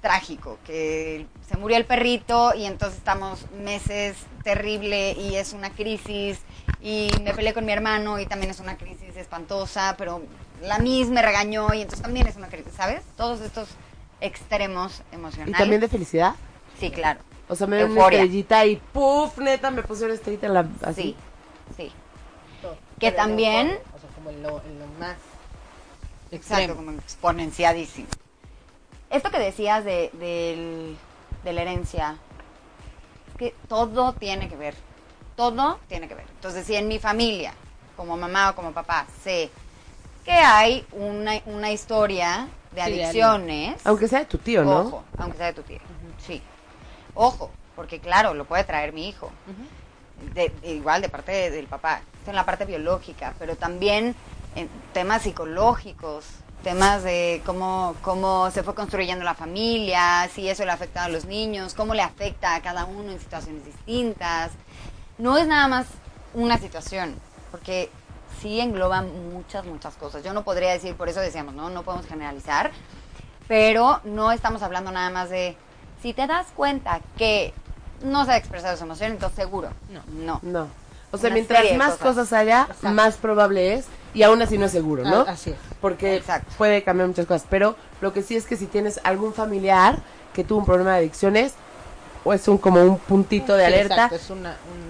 trágico, 0.00 0.58
que 0.64 1.26
se 1.48 1.56
murió 1.58 1.76
el 1.76 1.84
perrito 1.84 2.54
y 2.54 2.64
entonces 2.66 2.96
estamos 2.98 3.50
meses 3.50 4.16
terrible 4.44 5.12
y 5.12 5.34
es 5.34 5.52
una 5.52 5.70
crisis 5.70 6.38
y 6.82 7.10
me 7.22 7.34
peleé 7.34 7.52
con 7.54 7.64
mi 7.64 7.72
hermano 7.72 8.18
y 8.18 8.26
también 8.26 8.50
es 8.50 8.60
una 8.60 8.76
crisis 8.76 9.16
espantosa, 9.16 9.94
pero 9.98 10.22
la 10.62 10.78
misma 10.78 11.16
me 11.16 11.22
regañó 11.22 11.72
y 11.74 11.82
entonces 11.82 12.02
también 12.02 12.26
es 12.26 12.36
una 12.36 12.48
crisis, 12.48 12.72
¿sabes? 12.74 13.02
Todos 13.16 13.40
estos 13.40 13.68
extremos 14.20 15.02
Y 15.12 15.14
emocionales. 15.16 15.58
también 15.58 15.80
de 15.80 15.88
felicidad. 15.88 16.34
Sí, 16.78 16.90
claro. 16.90 17.20
O 17.48 17.56
sea, 17.56 17.66
me 17.66 17.76
ven 17.82 17.90
una 17.92 18.02
estrellita 18.04 18.64
y 18.64 18.76
¡puf! 18.76 19.36
Neta, 19.38 19.70
me 19.70 19.82
pusieron 19.82 20.14
estrellita 20.14 20.46
en 20.46 20.54
la... 20.54 20.68
Así. 20.82 21.16
Sí, 21.76 21.84
sí. 21.88 21.92
Que 22.98 23.10
Pero 23.12 23.16
también- 23.16 23.78
O 23.94 23.98
sea, 23.98 24.10
como 24.14 24.30
en 24.30 24.42
lo, 24.42 24.62
en 24.62 24.78
lo 24.78 24.86
más 24.98 25.16
Exacto, 26.30 26.62
extremo. 26.64 26.74
como 26.76 26.90
exponenciadísimo. 26.92 28.08
Esto 29.10 29.30
que 29.30 29.38
decías 29.38 29.84
de, 29.84 30.10
del- 30.14 30.96
de 31.44 31.52
la 31.52 31.62
herencia, 31.62 32.16
es 33.28 33.34
que 33.36 33.54
todo 33.68 34.12
tiene 34.12 34.48
que 34.48 34.56
ver. 34.56 34.74
Todo 35.40 35.78
tiene 35.88 36.06
que 36.06 36.14
ver. 36.14 36.26
Entonces, 36.34 36.66
si 36.66 36.76
en 36.76 36.86
mi 36.86 36.98
familia, 36.98 37.54
como 37.96 38.14
mamá 38.14 38.50
o 38.50 38.54
como 38.54 38.72
papá, 38.72 39.06
sé 39.24 39.48
que 40.22 40.32
hay 40.32 40.84
una, 40.92 41.40
una 41.46 41.70
historia 41.72 42.46
de 42.72 42.84
Sí, 42.84 42.90
de 42.90 43.02
adicciones, 43.04 43.80
Aunque 43.86 44.06
sea 44.06 44.18
de 44.18 44.26
tu 44.26 44.36
tío, 44.36 44.62
¿no? 44.64 44.80
ojo, 44.82 45.02
aunque 45.16 45.38
sea 45.38 45.46
de 45.46 45.52
tu 45.54 45.62
tío, 45.62 45.78
sí. 46.26 46.42
Ojo, 47.14 47.50
porque 47.74 48.00
claro, 48.00 48.34
lo 48.34 48.44
puede 48.44 48.64
traer 48.64 48.92
mi 48.92 49.08
hijo 49.08 49.30
de- 50.34 50.52
igual 50.64 51.00
de 51.00 51.08
parte 51.08 51.32
de- 51.32 51.50
del 51.50 51.66
papá, 51.66 52.02
en 52.26 52.34
la 52.36 52.44
parte 52.44 52.66
biológica, 52.66 53.32
pero 53.38 53.56
también 53.56 54.14
en 54.56 54.68
temas 54.92 55.22
psicológicos, 55.22 56.26
temas 56.62 57.02
de 57.02 57.40
cómo, 57.46 57.96
cómo 58.02 58.50
se 58.50 58.62
fue 58.62 58.74
construyendo 58.74 59.24
la 59.24 59.32
familia, 59.34 60.28
si 60.34 60.50
eso 60.50 60.66
le 60.66 60.70
afecta 60.72 61.04
a 61.04 61.08
los 61.08 61.24
niños, 61.24 61.72
cómo 61.72 61.94
le 61.94 62.02
afecta 62.02 62.54
a 62.54 62.60
cada 62.60 62.84
uno 62.84 63.10
en 63.10 63.18
situaciones 63.18 63.64
distintas. 63.64 64.50
No 65.20 65.36
es 65.36 65.46
nada 65.46 65.68
más 65.68 65.86
una 66.34 66.58
situación, 66.58 67.14
porque 67.50 67.90
sí 68.40 68.58
engloba 68.60 69.02
muchas, 69.02 69.64
muchas 69.66 69.94
cosas. 69.94 70.22
Yo 70.24 70.32
no 70.32 70.44
podría 70.44 70.70
decir, 70.72 70.94
por 70.94 71.08
eso 71.08 71.20
decíamos, 71.20 71.54
no, 71.54 71.68
no 71.68 71.82
podemos 71.82 72.06
generalizar, 72.06 72.70
pero 73.46 74.00
no 74.04 74.32
estamos 74.32 74.62
hablando 74.62 74.90
nada 74.92 75.10
más 75.10 75.28
de, 75.28 75.56
si 76.02 76.14
te 76.14 76.26
das 76.26 76.46
cuenta 76.56 77.00
que 77.18 77.52
no 78.02 78.24
sabe 78.24 78.38
expresar 78.38 78.72
sus 78.72 78.82
emociones, 78.82 79.14
entonces 79.16 79.36
seguro. 79.36 79.68
No. 79.90 80.00
No. 80.24 80.40
No. 80.42 80.68
O 81.12 81.18
sea, 81.18 81.26
Una 81.28 81.34
mientras 81.34 81.64
más 81.76 81.90
cosas. 81.96 82.06
cosas, 82.16 82.32
haya, 82.32 82.62
Exacto. 82.62 82.88
más 82.90 83.16
probable 83.16 83.74
es. 83.74 83.86
Y 84.14 84.22
aún 84.22 84.40
así 84.42 84.58
no 84.58 84.66
es 84.66 84.72
seguro, 84.72 85.04
¿no? 85.04 85.20
Ah, 85.28 85.32
así 85.32 85.50
es. 85.50 85.56
Porque 85.80 86.16
Exacto. 86.16 86.52
puede 86.56 86.82
cambiar 86.82 87.08
muchas 87.08 87.26
cosas. 87.26 87.46
Pero 87.50 87.76
lo 88.00 88.12
que 88.12 88.22
sí 88.22 88.36
es 88.36 88.46
que 88.46 88.56
si 88.56 88.66
tienes 88.66 89.00
algún 89.04 89.34
familiar 89.34 89.98
que 90.32 90.44
tuvo 90.44 90.60
un 90.60 90.64
problema 90.66 90.92
de 90.92 90.98
adicciones, 90.98 91.54
o 92.24 92.32
es 92.32 92.46
un 92.48 92.58
como 92.58 92.80
un 92.82 92.98
puntito 92.98 93.54
de 93.56 93.66
Sí, 93.66 93.72
alerta, 93.72 93.94
exacto, 93.94 94.16
es 94.16 94.30
una, 94.30 94.50
un- 94.72 94.80
un- 94.88 94.89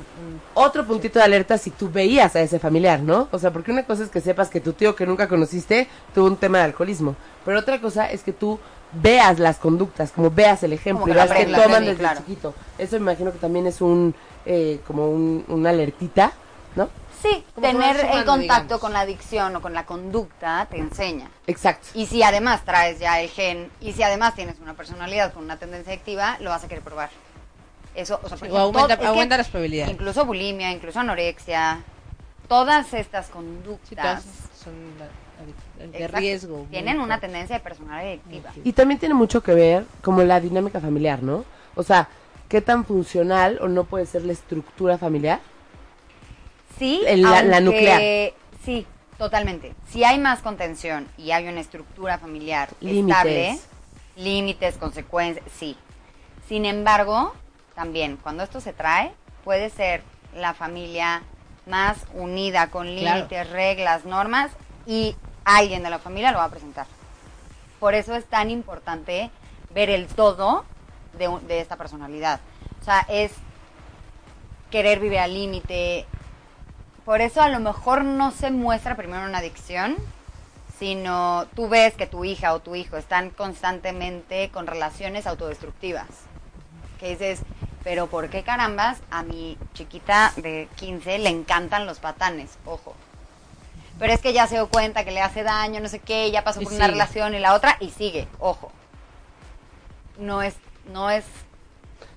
otro 0.55 0.87
puntito 0.87 1.19
de 1.19 1.25
alerta 1.25 1.59
si 1.59 1.71
tú 1.71 1.91
veías 1.91 2.35
a 2.37 2.41
ese 2.41 2.59
familiar, 2.59 3.01
¿no? 3.01 3.29
O 3.31 3.39
sea, 3.39 3.53
porque 3.53 3.71
una 3.71 3.85
cosa 3.85 4.05
es 4.05 4.11
que 4.11 4.21
sepas 4.21 4.51
que 4.51 4.61
tu 4.61 4.73
tío 4.73 4.95
que 4.97 5.07
nunca 5.07 5.29
conociste 5.29 5.89
tuvo 6.15 6.27
un 6.27 6.37
tema 6.37 6.59
de 6.59 6.65
alcoholismo, 6.65 7.17
pero 7.45 7.59
otra 7.59 7.81
cosa 7.81 8.11
es 8.11 8.23
que 8.23 8.33
tú 8.33 8.59
veas 8.93 9.39
las 9.39 9.59
conductas, 9.59 10.11
como 10.13 10.31
veas 10.31 10.63
el 10.63 10.73
ejemplo, 10.73 11.03
Como 11.03 11.13
y 11.13 11.17
veas 11.17 11.31
que 11.33 11.47
toman 11.47 11.85
desde 11.85 11.99
claro. 11.99 12.19
chiquito. 12.21 12.55
Eso 12.79 12.97
me 12.97 13.03
imagino 13.13 13.33
que 13.33 13.39
también 13.39 13.67
es 13.67 13.81
un, 13.81 14.15
eh, 14.45 14.81
como 14.87 15.09
un, 15.11 15.45
una 15.49 15.71
alertita, 15.71 16.33
¿no? 16.77 16.89
Sí, 17.23 17.45
Como 17.55 17.67
tener 17.67 17.97
sumando, 18.01 18.19
el 18.19 18.25
contacto 18.25 18.63
digamos. 18.63 18.81
con 18.81 18.93
la 18.95 19.01
adicción 19.01 19.55
o 19.55 19.61
con 19.61 19.75
la 19.75 19.85
conducta 19.85 20.67
te 20.71 20.79
enseña. 20.79 21.31
Exacto. 21.47 21.89
Y 21.95 22.07
si 22.07 22.23
además 22.23 22.65
traes 22.65 22.99
ya 22.99 23.21
el 23.21 23.29
gen, 23.29 23.71
y 23.81 23.93
si 23.93 24.03
además 24.03 24.35
tienes 24.35 24.59
una 24.59 24.73
personalidad 24.75 25.33
con 25.35 25.45
una 25.45 25.59
tendencia 25.59 25.93
adictiva, 25.93 26.39
lo 26.41 26.49
vas 26.51 26.65
a 26.65 26.69
querer 26.69 26.83
probar. 26.83 27.11
Eso, 27.95 28.21
o 28.23 28.29
sea, 28.29 28.37
por 28.39 28.49
o 28.49 28.51
ejemplo, 28.57 28.59
aumenta, 28.61 28.97
todo- 28.97 29.37
las 29.39 29.49
probabilidades. 29.49 29.93
Incluso 29.93 30.25
bulimia, 30.25 30.71
incluso 30.71 31.01
anorexia, 31.01 31.83
todas 32.49 32.93
estas 32.95 33.27
Sí, 33.27 33.33
conductas 33.33 33.97
todas 34.23 34.25
son 34.63 34.75
de 35.91 35.99
exacto, 35.99 36.19
riesgo. 36.19 36.67
tienen 36.71 37.01
una 37.01 37.19
tendencia 37.21 37.57
de 37.57 37.61
personalidad 37.63 38.07
adictiva. 38.09 38.53
Y 38.63 38.73
también 38.73 39.01
tiene 39.01 39.15
mucho 39.15 39.43
que 39.43 39.55
ver 39.55 39.85
como 40.03 40.23
la 40.23 40.41
dinámica 40.41 40.81
familiar, 40.81 41.23
¿no? 41.23 41.45
O 41.75 41.83
sea, 41.83 42.09
qué 42.49 42.61
tan 42.61 42.85
funcional 42.85 43.59
o 43.63 43.69
no 43.69 43.85
puede 43.85 44.07
ser 44.07 44.25
la 44.25 44.33
estructura 44.33 44.99
familiar. 44.99 45.41
Sí, 46.79 47.03
la- 47.07 47.61
nuclear. 47.61 48.33
Sí, 48.65 48.87
totalmente. 49.19 49.75
Si 49.89 50.05
hay 50.05 50.19
más 50.19 50.41
contención 50.41 51.07
y 51.19 51.31
hay 51.33 51.49
una 51.49 51.61
estructura 51.61 52.19
familiar 52.19 52.69
Límites. 52.81 53.17
estable, 53.17 53.59
límites, 54.17 54.77
consecuencias, 54.77 55.45
sí. 55.59 55.77
Sin 56.49 56.65
embargo, 56.65 57.35
también 57.81 58.19
cuando 58.19 58.43
esto 58.43 58.61
se 58.61 58.75
trae, 58.75 59.11
puede 59.43 59.71
ser 59.71 60.03
la 60.35 60.53
familia 60.53 61.23
más 61.65 61.97
unida 62.13 62.67
con 62.71 62.87
Claro. 62.87 63.17
límites, 63.17 63.49
reglas, 63.49 64.05
normas 64.05 64.51
y 64.87 65.17
alguien 65.47 65.83
de 65.83 65.89
la 65.89 65.99
familia 65.99 66.31
lo 66.31 66.37
va 66.39 66.45
a 66.45 66.51
presentar. 66.51 66.87
Por 67.79 67.95
eso 67.95 68.15
es 68.15 68.27
tan 68.27 68.51
importante 68.51 69.31
ver 69.71 69.89
el 69.89 70.09
todo 70.09 70.67
de, 71.19 71.31
de 71.49 71.61
esta 71.61 71.77
personalidad. 71.77 72.41
O 72.83 72.85
sea, 72.85 73.07
es 73.09 73.33
querer 74.71 75.01
vivir 75.01 75.21
al 75.21 75.33
límite. 75.33 76.05
Por 77.07 77.23
eso 77.23 77.41
a 77.41 77.49
lo 77.49 77.61
mejor 77.61 78.05
no 78.05 78.31
se 78.31 78.51
muestra 78.51 78.95
primero 78.95 79.25
una 79.25 79.39
adicción, 79.39 79.97
sino 80.79 81.47
tú 81.57 81.67
ves 81.71 81.95
que 81.95 82.07
tu 82.07 82.27
hija 82.27 82.53
o 82.53 82.61
tu 82.61 82.75
hijo 82.75 82.99
están 82.99 83.31
constantemente 83.31 84.51
con 84.51 84.67
relaciones 84.67 85.27
autodestructivas. 85.27 86.09
Que 86.99 87.09
dices, 87.13 87.41
pero 87.85 88.07
¿por 88.09 88.29
qué 88.31 88.43
carambas 88.43 88.99
a 89.11 89.23
mi 89.23 89.57
chiquita 89.75 90.33
de 90.37 90.69
15 90.77 91.19
le 91.19 91.29
encantan 91.31 91.87
los 91.87 91.99
patanes? 91.99 92.51
Ojo. 92.67 92.95
Pero 93.99 94.13
es 94.13 94.21
que 94.21 94.33
ya 94.33 94.47
se 94.47 94.55
dio 94.55 94.69
cuenta 94.69 95.05
que 95.05 95.11
le 95.11 95.21
hace 95.21 95.43
daño, 95.43 95.81
no 95.81 95.89
sé 95.89 95.99
qué, 95.99 96.31
ya 96.31 96.43
pasó 96.45 96.61
Y 96.61 96.65
por 96.65 96.73
una 96.73 96.87
sigue. 96.87 96.93
relación 96.93 97.35
y 97.35 97.39
la 97.39 97.55
otra 97.55 97.77
y 97.81 97.91
sigue, 97.91 98.29
ojo. 98.39 98.71
No 100.19 100.43
es, 100.43 100.55
no 100.93 101.11
es 101.11 101.25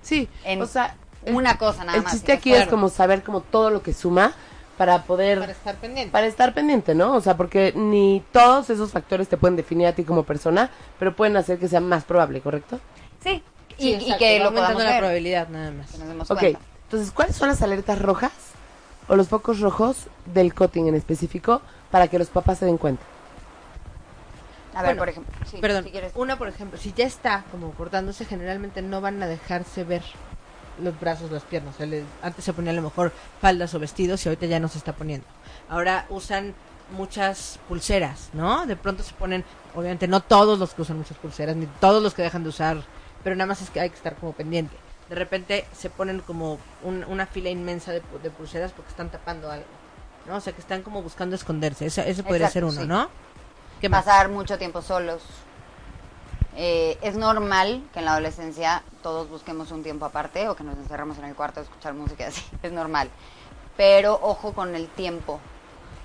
Sí, 0.02 0.28
en 0.44 0.60
o 0.62 0.66
sea, 0.66 0.96
el- 1.24 1.34
una 1.34 1.56
cosa 1.58 1.84
nada 1.84 1.96
el 1.98 2.04
más. 2.04 2.12
chiste 2.12 2.26
sino 2.32 2.38
aquí 2.38 2.54
es 2.54 2.62
es 2.62 2.68
como 2.68 2.88
saber 2.88 3.22
como 3.22 3.40
todo 3.40 3.70
lo 3.70 3.82
que 3.82 3.92
suma 3.94 4.32
para 4.76 5.02
poder 5.04 5.38
Para 5.40 5.52
estar 5.52 5.76
pendiente. 5.76 6.10
para 6.12 6.26
estar 6.26 6.52
pendiente, 6.52 6.94
¿no? 6.94 7.14
O 7.14 7.20
sea, 7.20 7.36
porque 7.36 7.72
ni 7.76 8.22
todos 8.32 8.68
esos 8.70 8.90
factores 8.90 9.28
te 9.28 9.36
pueden 9.36 9.56
definir 9.56 9.86
a 9.86 9.92
ti 9.94 10.04
como 10.04 10.24
persona, 10.24 10.70
pero 10.98 11.14
pueden 11.14 11.36
hacer 11.36 11.58
que 11.58 11.68
sea 11.68 11.80
más 11.80 12.04
probable, 12.04 12.40
¿correcto? 12.40 12.80
Sí, 13.22 13.42
y, 13.78 13.82
Sí, 13.82 13.88
y 13.90 13.94
exacto, 13.94 14.18
que 14.18 14.38
lo 14.40 14.52
podamos 14.54 14.82
la 14.82 14.90
ver, 14.90 14.98
probabilidad 14.98 15.48
nada 15.48 15.70
más. 15.72 15.90
que 15.90 15.98
nos 15.98 16.08
demos 16.08 16.30
Ok, 16.30 16.38
cuenta. 16.40 16.58
entonces, 16.84 17.10
¿cuáles 17.12 17.36
son 17.36 17.48
las 17.48 17.62
alertas 17.62 18.00
rojas 18.00 18.32
o 19.08 19.16
los 19.16 19.28
focos 19.28 19.60
rojos 19.60 19.96
del 20.26 20.54
cutting 20.54 20.86
en 20.88 20.94
específico 20.94 21.60
para 21.90 22.08
que 22.08 22.18
los 22.18 22.28
papás 22.28 22.58
se 22.58 22.66
den 22.66 22.78
cuenta? 22.78 23.02
A 24.74 24.82
ver, 24.82 24.90
Bueno, 24.90 24.98
por 25.00 25.08
ejemplo. 25.08 25.34
sí, 25.50 25.58
Perdón, 25.60 25.84
si 25.84 25.90
quieres. 25.90 26.12
una 26.16 26.36
por 26.36 26.48
ejemplo, 26.48 26.78
si 26.78 26.92
ya 26.92 27.04
está 27.06 27.44
como 27.50 27.70
cortándose, 27.72 28.24
generalmente 28.24 28.82
no 28.82 29.00
van 29.00 29.22
a 29.22 29.26
dejarse 29.26 29.84
ver 29.84 30.02
los 30.82 30.98
brazos, 30.98 31.30
las 31.30 31.44
piernas. 31.44 31.74
O 31.74 31.78
sea, 31.78 31.86
le- 31.86 32.02
antes 32.22 32.44
se 32.44 32.52
ponía 32.52 32.72
a 32.72 32.74
lo 32.74 32.82
mejor 32.82 33.12
faldas 33.40 33.72
o 33.74 33.78
vestidos 33.78 34.24
y 34.24 34.28
ahorita 34.28 34.46
ya 34.46 34.58
no 34.58 34.66
se 34.66 34.78
está 34.78 34.92
poniendo. 34.92 35.26
Ahora 35.68 36.06
usan 36.08 36.54
muchas 36.96 37.60
pulseras, 37.68 38.30
¿no? 38.32 38.66
De 38.66 38.74
pronto 38.74 39.04
se 39.04 39.14
ponen, 39.14 39.44
obviamente 39.76 40.08
no 40.08 40.20
todos 40.20 40.58
los 40.58 40.74
que 40.74 40.82
usan 40.82 40.98
muchas 40.98 41.16
pulseras, 41.18 41.54
ni 41.54 41.66
todos 41.80 42.02
los 42.02 42.12
que 42.12 42.22
dejan 42.22 42.42
de 42.42 42.48
usar, 42.48 42.78
pero 43.24 43.34
nada 43.34 43.46
más 43.48 43.60
es 43.62 43.70
que 43.70 43.80
hay 43.80 43.90
que 43.90 43.96
estar 43.96 44.14
como 44.14 44.32
pendiente. 44.32 44.76
De 45.08 45.16
repente 45.16 45.66
se 45.76 45.90
ponen 45.90 46.20
como 46.20 46.58
un- 46.82 47.04
una 47.04 47.26
fila 47.26 47.50
inmensa 47.50 47.90
de, 47.92 48.02
de 48.22 48.30
pulseras 48.30 48.70
porque 48.72 48.90
están 48.90 49.10
tapando 49.10 49.50
algo, 49.50 49.66
¿no? 50.26 50.36
O 50.36 50.40
sea, 50.40 50.52
que 50.52 50.60
están 50.60 50.82
como 50.82 51.02
buscando 51.02 51.34
esconderse. 51.34 51.86
Ese, 51.86 52.08
ese 52.08 52.22
podría 52.22 52.46
Exacto, 52.46 52.52
ser 52.52 52.64
uno, 52.64 52.82
sí. 52.82 52.86
¿no? 52.86 53.08
¿Qué 53.80 53.88
más? 53.88 54.04
pasar 54.04 54.28
mucho 54.28 54.56
tiempo 54.58 54.80
solos. 54.80 55.22
Eh, 56.56 56.98
es 57.02 57.16
normal 57.16 57.82
que 57.92 57.98
en 57.98 58.04
la 58.04 58.12
adolescencia 58.12 58.82
todos 59.02 59.28
busquemos 59.28 59.72
un 59.72 59.82
tiempo 59.82 60.04
aparte 60.06 60.48
o 60.48 60.54
que 60.54 60.62
nos 60.62 60.76
encerramos 60.78 61.18
en 61.18 61.24
el 61.24 61.34
cuarto 61.34 61.60
a 61.60 61.62
escuchar 61.64 61.94
música 61.94 62.26
así. 62.28 62.42
Es 62.62 62.72
normal. 62.72 63.10
Pero 63.76 64.18
ojo 64.22 64.52
con 64.52 64.74
el 64.74 64.88
tiempo. 64.88 65.40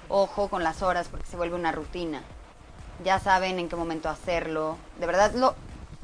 Ojo 0.09 0.47
con 0.49 0.63
las 0.63 0.81
horas 0.81 1.07
porque 1.09 1.27
se 1.27 1.37
vuelve 1.37 1.55
una 1.55 1.71
rutina. 1.71 2.21
Ya 3.03 3.19
saben 3.19 3.59
en 3.59 3.69
qué 3.69 3.75
momento 3.75 4.09
hacerlo. 4.09 4.77
De 4.99 5.05
verdad 5.05 5.31
lo 5.35 5.55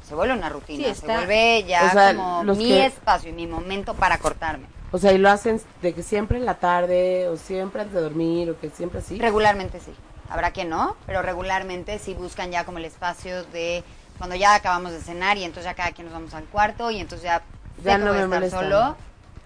se 0.07 0.15
vuelve 0.15 0.33
una 0.33 0.49
rutina. 0.49 0.93
Sí, 0.93 1.01
se 1.01 1.05
vuelve 1.07 1.63
ya 1.63 1.85
O 1.87 1.91
sea, 1.91 2.15
como 2.15 2.43
mi 2.43 2.67
que- 2.69 2.85
espacio 2.85 3.29
y 3.29 3.33
mi 3.33 3.47
momento 3.47 3.93
para 3.93 4.17
cortarme. 4.17 4.65
O 4.91 4.97
sea, 4.97 5.11
y 5.11 5.17
lo 5.17 5.29
hacen 5.29 5.61
de 5.81 5.93
que 5.93 6.03
siempre 6.03 6.37
en 6.37 6.45
la 6.45 6.55
tarde 6.55 7.27
o 7.27 7.37
siempre 7.37 7.81
antes 7.81 7.95
de 7.95 8.01
dormir 8.01 8.49
o 8.51 8.59
que 8.59 8.69
siempre 8.69 8.99
así. 8.99 9.17
Regularmente 9.19 9.79
sí. 9.79 9.91
Habrá 10.29 10.51
que 10.53 10.63
no, 10.65 10.95
pero 11.05 11.21
regularmente 11.21 11.99
sí 11.99 12.13
buscan 12.13 12.51
ya 12.51 12.63
como 12.63 12.77
el 12.77 12.85
espacio 12.85 13.43
de 13.45 13.83
cuando 14.17 14.35
ya 14.35 14.55
acabamos 14.55 14.91
de 14.91 14.99
cenar 15.01 15.37
y 15.37 15.43
entonces 15.43 15.65
ya 15.65 15.73
cada 15.73 15.91
quien 15.91 16.05
nos 16.07 16.13
vamos 16.13 16.33
al 16.33 16.45
cuarto 16.45 16.89
y 16.91 16.99
entonces 16.99 17.25
ya, 17.25 17.43
Ya 17.83 17.97
no 17.97 18.05
voy 18.07 18.21
a 18.21 18.27
me 18.27 18.35
estar 18.37 18.39
molestan. 18.39 18.63
solo 18.63 18.95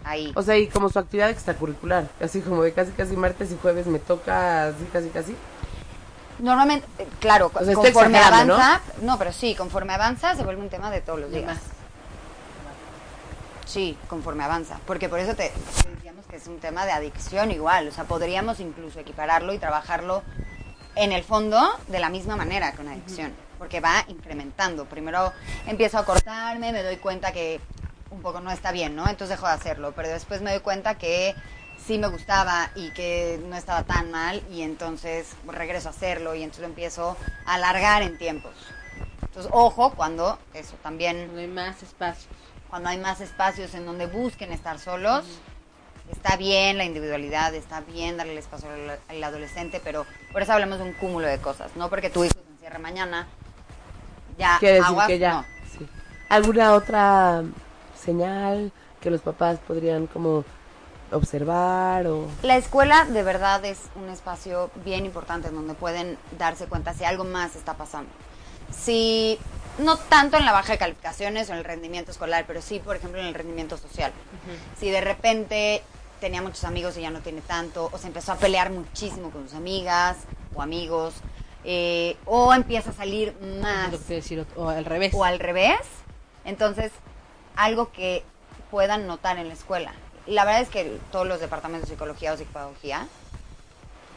ahí. 0.04 0.32
O 0.36 0.44
sea, 0.44 0.58
y 0.58 0.68
como 0.68 0.90
su 0.90 1.00
actividad 1.00 1.30
extracurricular, 1.32 2.08
así 2.22 2.42
como 2.42 2.62
de 2.64 2.72
casi 2.74 2.92
casi 2.92 3.18
martes 3.18 3.52
y 3.52 3.58
jueves 3.62 3.88
me 3.88 3.98
toca 4.00 4.68
así 4.68 4.86
casi 4.94 5.10
casi. 5.10 5.36
Normalmente, 6.40 6.88
eh, 6.98 7.08
claro, 7.20 7.52
O 7.54 7.64
sea, 7.64 7.72
estoy 7.74 7.92
conforme 7.92 8.18
avanza, 8.18 8.82
¿no? 9.02 9.18
pero 9.18 9.32
sí, 9.34 9.56
conforme 9.56 9.94
avanza 9.94 10.36
se 10.36 10.44
vuelve 10.44 10.62
un 10.62 10.70
tema 10.70 10.90
de 10.90 11.02
todos 11.02 11.20
los 11.20 11.32
días. 11.32 11.46
más. 11.46 11.60
Sí, 13.66 13.98
conforme 14.08 14.44
avanza, 14.44 14.80
porque 14.88 15.10
por 15.10 15.20
eso 15.20 15.36
te 15.36 15.52
te 15.84 15.90
decíamos 15.96 16.26
que 16.26 16.38
es 16.38 16.48
un 16.48 16.60
tema 16.60 16.86
de 16.86 16.92
adicción 16.92 17.52
igual, 17.52 17.88
o 17.88 17.92
sea, 17.92 18.06
podríamos 18.06 18.60
incluso 18.60 19.00
equipararlo 19.00 19.54
y 19.54 19.60
trabajarlo 19.60 20.24
en 20.96 21.12
el 21.12 21.24
fondo 21.24 21.78
de 21.88 22.00
la 22.00 22.10
misma 22.10 22.36
manera 22.36 22.72
que 22.72 22.82
una 22.82 22.94
adicción, 22.94 23.32
porque 23.60 23.80
va 23.80 24.06
incrementando. 24.08 24.86
Primero 24.86 25.34
empiezo 25.68 26.00
a 26.00 26.06
cortarme, 26.06 26.72
me 26.72 26.82
doy 26.82 26.98
cuenta 26.98 27.32
que 27.32 27.62
un 28.10 28.22
poco 28.22 28.40
no 28.42 28.52
está 28.52 28.72
bien, 28.72 28.96
¿no? 28.96 29.04
Entonces 29.08 29.30
dejo 29.30 29.46
de 29.46 29.54
hacerlo, 29.54 29.94
pero 29.96 30.10
después 30.10 30.42
me 30.42 30.52
doy 30.52 30.62
cuenta 30.62 30.96
que 30.96 31.36
sí 31.86 31.98
me 31.98 32.08
gustaba 32.08 32.70
y 32.76 32.92
que 32.92 33.40
no 33.48 33.56
estaba 33.56 33.84
tan 33.84 34.12
mal 34.12 34.42
y 34.52 34.62
entonces 34.62 35.28
regreso 35.48 35.88
a 35.90 35.92
hacerlo 35.92 36.36
y 36.36 36.44
entonces 36.44 36.62
lo 36.62 36.68
empiezo 36.68 37.18
a 37.46 37.56
alargar 37.56 38.02
en 38.04 38.18
tiempos. 38.18 38.54
Entonces, 39.24 39.52
ojo 39.54 39.92
cuando 39.96 40.40
eso 40.54 40.76
también 40.84 41.34
No 41.34 41.40
hay 41.40 41.48
más 41.48 41.82
espacios. 41.84 42.28
cuando 42.70 42.90
hay 42.90 42.98
más 42.98 43.22
espacios 43.22 43.74
en 43.76 43.86
donde 43.86 44.08
busquen 44.08 44.52
estar 44.52 44.80
solos, 44.80 45.26
está 46.12 46.36
bien 46.38 46.78
la 46.78 46.86
individualidad, 46.86 47.54
está 47.56 47.82
bien 47.82 48.18
darle 48.18 48.34
el 48.34 48.40
espacio 48.40 48.70
al, 48.70 49.00
al 49.08 49.24
adolescente, 49.24 49.80
pero 49.84 50.06
por 50.32 50.42
eso 50.42 50.54
hablamos 50.54 50.80
de 50.80 50.86
un 50.86 50.94
cúmulo 50.94 51.28
de 51.28 51.40
cosas, 51.40 51.76
no 51.76 51.90
porque 51.90 52.10
tu 52.10 52.24
hijo 52.24 52.34
se 52.34 52.52
encierre 52.54 52.80
mañana, 52.80 53.28
ya 54.38 54.58
Quiere 54.60 54.82
decir 54.82 54.88
aguas, 54.88 55.08
que 55.08 55.20
ya. 55.20 55.34
no. 55.34 55.46
sí. 55.78 55.88
¿Alguna 56.30 56.74
otra 56.74 57.44
señal 57.96 58.72
que 59.02 59.10
los 59.12 59.22
papás 59.22 59.60
podrían 59.60 60.08
como 60.08 60.44
observar 61.12 62.08
o 62.08 62.28
La 62.44 62.58
escuela 62.58 63.06
de 63.06 63.24
verdad 63.24 63.64
es 63.66 63.80
un 63.96 64.10
espacio 64.10 64.70
bien 64.84 65.06
importante 65.06 65.48
en 65.48 65.56
donde 65.56 65.74
pueden 65.74 66.18
darse 66.38 66.68
cuenta 66.68 66.94
si 66.94 67.04
algo 67.04 67.24
más 67.24 67.56
está 67.56 67.76
pasando. 67.76 68.10
Si, 68.72 69.40
no 69.80 69.98
tanto 69.98 70.38
en 70.38 70.46
la 70.46 70.52
baja 70.52 70.74
de 70.74 70.78
calificaciones 70.78 71.50
o 71.50 71.54
en 71.54 71.60
el 71.60 71.66
rendimiento 71.66 72.12
escolar, 72.12 72.46
pero 72.48 72.62
sí, 72.62 72.80
por 72.80 72.96
ejemplo, 72.96 73.20
en 73.20 73.28
el 73.28 73.34
rendimiento 73.34 73.78
social. 73.78 74.12
Si 74.80 74.90
de 74.90 75.02
repente 75.02 75.84
tenía 76.20 76.42
muchos 76.42 76.64
amigos 76.64 76.98
y 76.98 77.02
ya 77.02 77.10
no 77.10 77.22
tiene 77.22 77.42
tanto, 77.42 77.90
o 77.92 77.98
se 77.98 78.08
empezó 78.08 78.34
a 78.34 78.36
pelear 78.36 78.70
muchísimo 78.72 79.32
con 79.32 79.44
sus 79.44 79.54
amigas 79.54 80.18
o 80.54 80.62
amigos, 80.62 81.16
eh, 81.64 82.18
o 82.26 82.54
empieza 82.54 82.92
a 82.92 82.94
salir 82.94 83.36
más 83.62 84.08
decir, 84.08 84.46
o 84.56 84.70
al 84.70 84.86
revés. 84.86 85.14
o 85.14 85.24
al 85.24 85.40
revés. 85.40 85.80
Entonces, 86.46 86.92
algo 87.56 87.92
que 87.92 88.24
puedan 88.72 89.08
notar 89.08 89.38
en 89.38 89.48
la 89.48 89.54
escuela. 89.54 89.94
La 90.28 90.46
verdad 90.46 90.62
es 90.62 90.70
que 90.70 91.00
todos 91.12 91.28
los 91.28 91.40
departamentos 91.40 91.90
de 91.90 91.96
psicología 91.96 92.34
o 92.34 92.38
psicopedagogía 92.38 93.08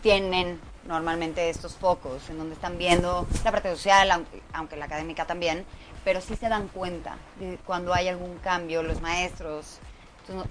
tienen 0.02 0.60
normalmente 0.86 1.48
estos 1.48 1.74
focos 1.76 2.28
en 2.28 2.38
donde 2.38 2.54
están 2.54 2.76
viendo 2.76 3.26
la 3.44 3.52
parte 3.52 3.70
social, 3.70 4.24
aunque, 4.52 4.76
la 4.76 4.84
académica 4.86 5.26
también, 5.26 5.64
pero 6.04 6.20
sí 6.20 6.34
se 6.36 6.48
dan 6.48 6.68
cuenta 6.68 7.16
de 7.38 7.56
cuando 7.64 7.94
hay 7.94 8.08
algún 8.08 8.36
cambio, 8.38 8.82
los 8.82 9.00
maestros. 9.00 9.78
Entonces, 10.26 10.50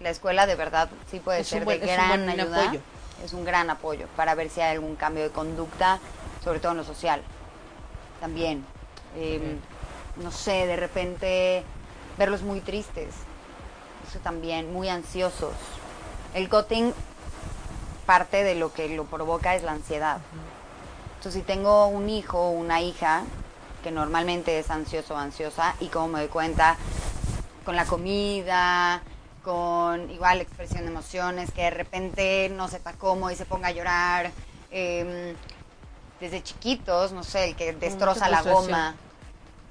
la 0.00 0.10
escuela 0.10 0.46
de 0.46 0.54
verdad 0.54 0.88
sí 1.10 1.20
puede 1.20 1.40
Es 1.40 1.48
ser 1.48 1.64
buen- 1.64 1.80
de 1.80 1.86
gran 1.86 2.28
ayuda. 2.28 2.62
apoyo. 2.64 2.80
Es 3.22 3.34
un 3.34 3.44
gran 3.44 3.68
apoyo 3.68 4.06
para 4.16 4.34
ver 4.34 4.48
si 4.48 4.62
hay 4.62 4.72
algún 4.72 4.96
cambio 4.96 5.22
de 5.24 5.30
conducta, 5.30 5.98
sobre 6.42 6.58
todo 6.58 6.72
en 6.72 6.78
lo 6.78 6.84
social. 6.84 7.20
También, 8.18 8.64
eh, 9.16 9.56
no 10.16 10.30
sé, 10.32 10.66
de 10.66 10.76
repente 10.76 11.62
verlos 12.16 12.40
muy 12.40 12.60
tristes. 12.60 13.08
Eso 14.10 14.18
también, 14.18 14.72
muy 14.72 14.88
ansiosos. 14.88 15.54
El 16.34 16.48
cutting, 16.48 16.92
parte 18.06 18.42
de 18.42 18.56
lo 18.56 18.72
que 18.72 18.88
lo 18.88 19.04
provoca 19.04 19.54
es 19.54 19.62
la 19.62 19.72
ansiedad. 19.72 20.18
Entonces, 21.16 21.40
si 21.40 21.46
tengo 21.46 21.86
un 21.86 22.08
hijo 22.08 22.38
o 22.38 22.50
una 22.50 22.80
hija 22.80 23.22
que 23.84 23.92
normalmente 23.92 24.58
es 24.58 24.68
ansioso 24.70 25.14
o 25.14 25.16
ansiosa, 25.16 25.76
y 25.78 25.86
como 25.86 26.08
me 26.08 26.18
doy 26.20 26.28
cuenta, 26.28 26.76
con 27.64 27.76
la 27.76 27.84
comida, 27.84 29.00
con 29.44 30.10
igual 30.10 30.40
expresión 30.40 30.82
de 30.82 30.88
emociones, 30.88 31.52
que 31.52 31.62
de 31.62 31.70
repente 31.70 32.50
no 32.54 32.66
sepa 32.68 32.94
cómo 32.94 33.30
y 33.30 33.36
se 33.36 33.46
ponga 33.46 33.68
a 33.68 33.72
llorar. 33.72 34.30
eh, 34.72 35.34
desde 36.20 36.42
chiquitos, 36.42 37.12
no 37.12 37.24
sé, 37.24 37.44
el 37.44 37.56
que 37.56 37.72
destroza 37.72 38.28
la 38.28 38.42
goma, 38.42 38.94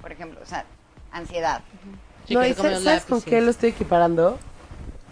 por 0.02 0.10
ejemplo, 0.10 0.40
o 0.42 0.46
sea, 0.46 0.64
ansiedad. 1.12 1.62
Sí, 2.30 2.34
no, 2.36 2.40
que 2.42 2.48
y 2.50 2.54
se 2.54 2.80
¿sabes, 2.80 3.04
con 3.04 3.20
qué 3.20 3.40
lo 3.40 3.50
estoy 3.50 3.70
equiparando? 3.70 4.38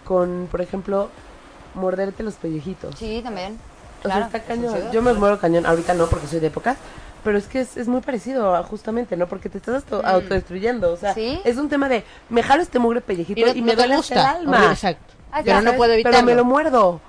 Con, 0.04 0.48
por 0.50 0.60
ejemplo, 0.60 1.08
morderte 1.74 2.22
los 2.22 2.34
pellejitos. 2.34 2.94
Sí, 2.98 3.20
también. 3.22 3.58
O 4.00 4.02
Claro, 4.02 4.28
sea, 4.30 4.38
está 4.38 4.38
es 4.38 4.44
cañón. 4.44 4.92
Yo 4.92 5.02
me 5.02 5.12
muero 5.12 5.38
cañón. 5.38 5.66
Ahorita 5.66 5.94
no, 5.94 6.06
porque 6.06 6.26
soy 6.28 6.40
de 6.40 6.46
época. 6.46 6.76
Pero 7.24 7.36
es 7.36 7.46
que 7.46 7.60
es, 7.60 7.76
es 7.76 7.88
muy 7.88 8.00
parecido, 8.00 8.54
a- 8.54 8.62
justamente, 8.62 9.16
¿no? 9.16 9.26
Porque 9.26 9.48
te 9.48 9.58
estás 9.58 9.82
auto- 9.82 10.06
autodestruyendo. 10.06 10.92
O 10.92 10.96
sea, 10.96 11.14
Sí. 11.14 11.40
es 11.44 11.56
un 11.56 11.68
tema 11.68 11.88
de, 11.88 12.04
me 12.28 12.42
jalo 12.44 12.62
este 12.62 12.78
mugre 12.78 13.00
pellejito 13.00 13.40
Y 13.40 13.60
me 13.60 13.72
no 13.72 13.76
duele 13.76 13.96
gusta. 13.96 14.14
el 14.14 14.20
alma. 14.42 14.66
Exacto. 14.70 15.14
Ah, 15.32 15.42
Pero 15.44 15.60
no 15.62 15.74
puedo 15.74 15.92
evitarlo. 15.92 16.16
Pero 16.16 16.26
me 16.26 16.34
lo 16.36 16.44
muerdo. 16.44 17.00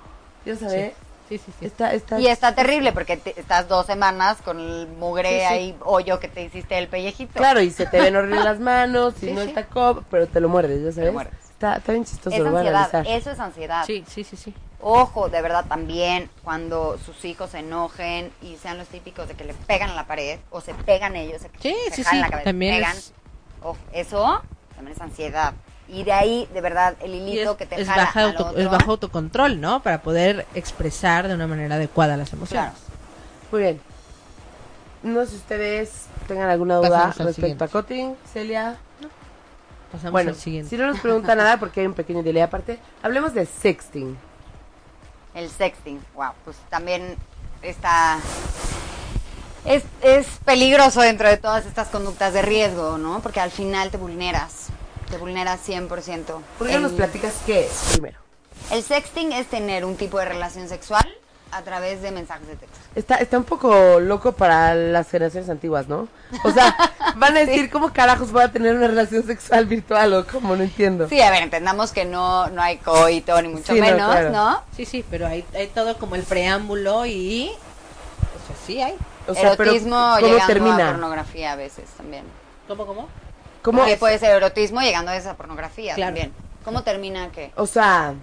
Ya 0.44 0.56
sabes. 0.56 0.92
Sí, 0.92 0.96
sí, 1.38 1.52
sí. 1.58 1.66
Está, 1.66 1.92
está, 1.94 2.18
Y 2.20 2.26
está 2.28 2.54
terrible 2.54 2.92
porque 2.92 3.16
te- 3.16 3.38
estás 3.38 3.68
dos 3.68 3.86
semanas 3.86 4.38
con 4.42 4.58
el 4.60 4.88
mugre 4.88 5.28
Sí, 5.30 5.38
sí. 5.38 5.44
ahí, 5.44 5.76
hoyo 5.84 6.18
que 6.20 6.28
te 6.28 6.42
hiciste 6.44 6.78
el 6.78 6.88
pellejito. 6.88 7.34
Claro, 7.34 7.60
y 7.60 7.70
se 7.70 7.86
te 7.86 8.00
ven 8.00 8.16
horribles 8.16 8.44
las 8.44 8.60
manos, 8.60 9.14
y 9.22 9.30
no 9.32 9.42
sí. 9.42 9.48
está 9.48 9.66
cop, 9.66 10.04
pero 10.10 10.26
te 10.26 10.40
lo 10.40 10.48
muerdes, 10.48 10.82
ya 10.82 10.92
sabes. 10.92 11.12
muerdes. 11.12 11.34
Está, 11.50 11.76
está 11.76 11.92
bien 11.92 12.04
chistoso, 12.04 12.34
Es 12.34 12.42
lo 12.42 12.50
voy 12.50 12.66
a 12.66 12.82
ansiedad, 12.82 13.06
eso 13.06 13.30
es 13.30 13.38
ansiedad. 13.40 13.84
Sí, 13.84 14.04
sí, 14.08 14.24
sí, 14.24 14.36
sí. 14.36 14.54
Ojo, 14.82 15.28
de 15.28 15.42
verdad 15.42 15.66
también, 15.68 16.30
cuando 16.42 16.96
sus 17.04 17.22
hijos 17.26 17.50
se 17.50 17.58
enojen 17.58 18.32
y 18.40 18.56
sean 18.56 18.78
los 18.78 18.88
típicos 18.88 19.28
de 19.28 19.34
que 19.34 19.44
le 19.44 19.52
pegan 19.52 19.90
a 19.90 19.94
la 19.94 20.06
pared 20.06 20.38
o 20.50 20.62
se 20.62 20.72
pegan 20.72 21.16
ellos, 21.16 21.42
se, 21.42 21.50
Sí, 21.60 21.76
se 21.90 21.96
sí, 21.96 22.04
sí, 22.04 22.16
la 22.16 22.30
cabeza, 22.30 22.44
también 22.50 22.76
pegan. 22.76 22.96
es- 22.96 23.12
Ojo, 23.62 23.76
eso 23.92 24.40
también 24.74 24.96
es 24.96 25.02
ansiedad. 25.02 25.52
Y 25.92 26.04
de 26.04 26.12
ahí, 26.12 26.48
de 26.54 26.60
verdad, 26.60 26.94
el 27.00 27.14
hilito 27.14 27.52
es, 27.52 27.56
que 27.56 27.66
te 27.66 27.80
es 27.80 27.88
jala 27.88 28.04
baja 28.04 28.20
al 28.20 28.26
auto- 28.30 28.46
otro. 28.48 28.60
es 28.60 28.70
bajo 28.70 28.90
autocontrol, 28.92 29.60
¿no? 29.60 29.82
Para 29.82 30.02
poder 30.02 30.46
expresar 30.54 31.26
de 31.28 31.34
una 31.34 31.46
manera 31.46 31.74
adecuada 31.74 32.16
las 32.16 32.32
emociones. 32.32 32.72
Claro. 32.72 32.78
Muy 33.50 33.60
bien. 33.62 33.80
No 35.02 35.24
sé 35.24 35.30
si 35.30 35.36
ustedes 35.36 35.90
tengan 36.28 36.48
alguna 36.50 36.76
duda 36.76 37.06
respecto 37.06 37.32
siguiente. 37.32 37.64
a 37.64 37.68
Cutting, 37.68 38.16
Celia. 38.32 38.76
Pasamos 39.90 40.12
bueno, 40.12 40.30
al 40.30 40.36
siguiente. 40.36 40.70
si 40.70 40.76
no 40.76 40.86
nos 40.86 41.00
pregunta 41.00 41.34
nada, 41.34 41.58
porque 41.58 41.80
hay 41.80 41.86
un 41.86 41.94
pequeño 41.94 42.22
delay 42.22 42.42
aparte, 42.42 42.78
hablemos 43.02 43.34
de 43.34 43.46
sexting. 43.46 44.16
El 45.34 45.50
sexting, 45.50 46.00
wow, 46.14 46.30
pues 46.44 46.56
también 46.68 47.16
está... 47.62 48.18
Es, 49.64 49.82
es 50.02 50.26
peligroso 50.44 51.00
dentro 51.00 51.28
de 51.28 51.36
todas 51.36 51.66
estas 51.66 51.88
conductas 51.88 52.32
de 52.32 52.42
riesgo, 52.42 52.98
¿no? 52.98 53.20
Porque 53.20 53.40
al 53.40 53.50
final 53.50 53.90
te 53.90 53.96
vulneras, 53.96 54.68
te 55.10 55.16
vulneras 55.18 55.60
100%. 55.66 55.88
¿Por 56.58 56.66
qué 56.66 56.72
no 56.72 56.76
El- 56.78 56.82
nos 56.84 56.92
platicas 56.92 57.34
qué 57.46 57.66
es 57.66 57.72
primero? 57.92 58.18
El 58.70 58.82
sexting 58.82 59.32
es 59.32 59.46
tener 59.48 59.84
un 59.84 59.96
tipo 59.96 60.18
de 60.18 60.26
relación 60.26 60.68
sexual 60.68 61.06
a 61.52 61.62
través 61.62 62.00
de 62.02 62.12
mensajes 62.12 62.46
de 62.46 62.54
texto. 62.54 62.78
Está, 62.94 63.16
está 63.16 63.36
un 63.36 63.42
poco 63.42 63.98
loco 63.98 64.32
para 64.32 64.74
las 64.76 65.10
generaciones 65.10 65.50
antiguas, 65.50 65.88
¿no? 65.88 66.06
O 66.44 66.52
sea, 66.52 66.76
van 67.16 67.36
a 67.36 67.40
decir, 67.40 67.70
¿cómo 67.70 67.92
carajos 67.92 68.30
voy 68.30 68.44
a 68.44 68.52
tener 68.52 68.76
una 68.76 68.86
relación 68.86 69.24
sexual 69.26 69.66
virtual 69.66 70.12
o 70.14 70.26
cómo? 70.26 70.54
No 70.54 70.62
entiendo. 70.62 71.08
Sí, 71.08 71.20
a 71.20 71.30
ver, 71.32 71.42
entendamos 71.42 71.90
que 71.90 72.04
no, 72.04 72.46
no 72.50 72.62
hay 72.62 72.76
coito, 72.78 73.40
ni 73.42 73.48
mucho 73.48 73.72
Sí, 73.72 73.80
no, 73.80 73.86
menos, 73.86 74.10
claro. 74.12 74.30
¿no? 74.30 74.62
Sí, 74.76 74.84
sí, 74.84 75.04
pero 75.10 75.26
hay, 75.26 75.44
hay 75.54 75.66
todo 75.68 75.96
como 75.98 76.14
el 76.14 76.22
preámbulo 76.22 77.04
y... 77.06 77.50
O 77.50 78.46
sea, 78.46 78.56
sí 78.66 78.80
hay. 78.80 78.94
O 79.26 79.34
sea, 79.34 79.56
pero 79.56 79.70
erotismo 79.72 79.96
¿cómo 79.96 80.18
llegando 80.20 80.44
a 80.44 80.46
termina? 80.46 80.90
pornografía 80.92 81.52
a 81.52 81.56
veces 81.56 81.86
también. 81.96 82.24
¿Cómo, 82.68 82.86
cómo? 82.86 83.08
¿Cómo? 83.62 83.84
Que 83.84 83.96
puede 83.96 84.18
ser 84.18 84.36
erotismo 84.36 84.80
llegando 84.80 85.10
a 85.10 85.16
esa 85.16 85.34
pornografía 85.34 85.94
Claro. 85.94 86.08
también. 86.08 86.32
¿Cómo 86.64 86.82
termina 86.82 87.30
qué? 87.32 87.52
O 87.56 87.66
sea, 87.66 88.14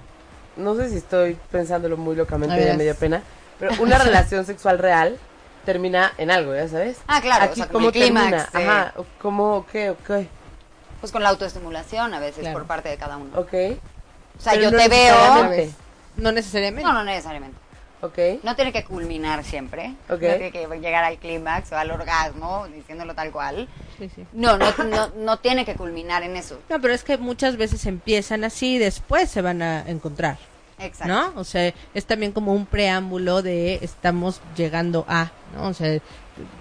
no 0.56 0.76
sé 0.76 0.90
si 0.90 0.98
estoy 0.98 1.38
pensándolo 1.52 1.98
muy 1.98 2.16
locamente, 2.16 2.64
ya 2.66 2.74
me 2.76 2.84
dio 2.84 2.96
pena, 2.96 3.22
pero 3.60 3.72
una 3.82 3.98
relación 4.04 4.46
sexual 4.46 4.80
real 4.80 5.18
termina 5.66 6.14
en 6.18 6.32
algo, 6.32 6.56
¿ya 6.56 6.68
sabes? 6.68 6.98
Ah, 7.08 7.20
claro, 7.22 7.46
Aquí, 7.46 7.54
o 7.62 7.64
sea, 7.66 7.68
¿cómo 7.68 7.88
el 7.88 7.94
clímax, 7.94 8.52
termina? 8.52 8.64
eh. 8.64 8.68
Ajá, 8.94 8.94
¿cómo, 9.22 9.66
qué? 9.72 9.94
Pues 11.00 11.12
con 11.12 11.22
la 11.24 11.30
autoestimulación 11.30 12.14
a 12.14 12.20
veces 12.20 12.40
Claro. 12.40 12.58
por 12.60 12.68
parte 12.68 12.90
de 12.90 12.98
cada 12.98 13.18
uno. 13.18 13.38
Ok, 13.38 13.54
O 14.38 14.42
sea, 14.42 14.54
Pero 14.54 14.64
yo 14.64 14.72
no 14.72 14.78
te 14.78 14.88
veo... 14.90 15.74
No 16.16 16.32
necesariamente. 16.32 16.84
No, 16.84 16.94
no 16.94 17.04
necesariamente. 17.04 17.58
No 18.44 18.56
tiene 18.56 18.72
que 18.72 18.84
culminar 18.84 19.44
siempre. 19.44 19.96
No 20.08 20.18
tiene 20.38 20.52
que 20.52 20.68
llegar 20.80 21.04
al 21.04 21.18
clímax 21.18 21.72
o 21.72 21.78
al 21.78 21.90
orgasmo, 21.92 22.68
diciéndolo 22.68 23.16
tal 23.16 23.32
cual. 23.32 23.68
Sí, 23.98 24.10
sí. 24.16 24.24
No, 24.34 24.58
no, 24.58 24.72
no, 24.86 25.08
no 25.16 25.38
tiene 25.38 25.66
que 25.66 25.74
culminar 25.76 26.22
en 26.24 26.36
eso. 26.38 26.60
No, 26.70 26.80
pero 26.80 26.94
es 26.94 27.04
que 27.04 27.18
muchas 27.18 27.58
veces 27.58 27.86
empiezan 27.88 28.44
así 28.44 28.76
y 28.76 28.78
después 28.78 29.30
se 29.30 29.42
van 29.42 29.62
a 29.64 29.82
encontrar, 29.90 30.38
Exacto. 30.80 31.12
¿no? 31.12 31.34
O 31.40 31.44
sea, 31.44 31.74
es 31.96 32.06
también 32.06 32.32
como 32.34 32.54
un 32.54 32.68
preámbulo 32.68 33.42
de 33.42 33.80
estamos 33.82 34.42
llegando 34.56 35.04
a, 35.08 35.32
¿no? 35.56 35.70
O 35.70 35.74
sea, 35.74 36.00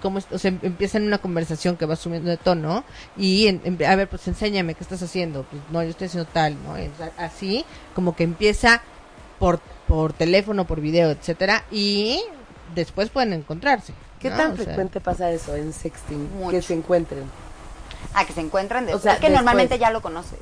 como, 0.01 0.17
o 0.31 0.37
sea, 0.39 0.51
empieza 0.63 0.97
en 0.97 1.05
una 1.05 1.19
conversación 1.19 1.77
que 1.77 1.85
va 1.85 1.95
subiendo 1.95 2.31
de 2.31 2.37
tono 2.37 2.83
y, 3.15 3.45
en- 3.47 3.61
en- 3.63 3.85
a 3.85 3.95
ver, 3.95 4.07
pues 4.07 4.27
enséñame, 4.27 4.73
¿qué 4.73 4.83
estás 4.83 5.03
haciendo? 5.03 5.43
Pues 5.43 5.61
no, 5.69 5.83
yo 5.83 5.89
estoy 5.91 6.07
haciendo 6.07 6.27
tal, 6.33 6.55
¿no? 6.63 6.73
Así, 7.19 7.63
como 7.93 8.15
que 8.15 8.23
empieza 8.23 8.81
por, 9.39 9.59
por 9.87 10.13
teléfono, 10.13 10.65
por 10.65 10.81
video, 10.81 11.09
etcétera, 11.11 11.63
y 11.71 12.21
después 12.75 13.09
pueden 13.09 13.33
encontrarse. 13.33 13.93
¿Qué 14.19 14.29
¿no? 14.29 14.37
tan 14.37 14.53
O 14.53 14.55
sea, 14.55 14.65
frecuente 14.65 14.99
pasa 14.99 15.31
eso 15.31 15.55
en 15.55 15.73
sexting? 15.73 16.37
Mucho. 16.37 16.51
Que 16.51 16.61
se 16.61 16.73
encuentren. 16.73 17.23
A 18.13 18.25
que 18.25 18.33
se 18.33 18.41
encuentran 18.41 18.85
después. 18.85 19.03
sea, 19.03 19.13
es 19.13 19.19
que 19.19 19.27
después. 19.27 19.43
normalmente 19.43 19.77
ya 19.79 19.91
lo 19.91 20.01
conoces. 20.01 20.39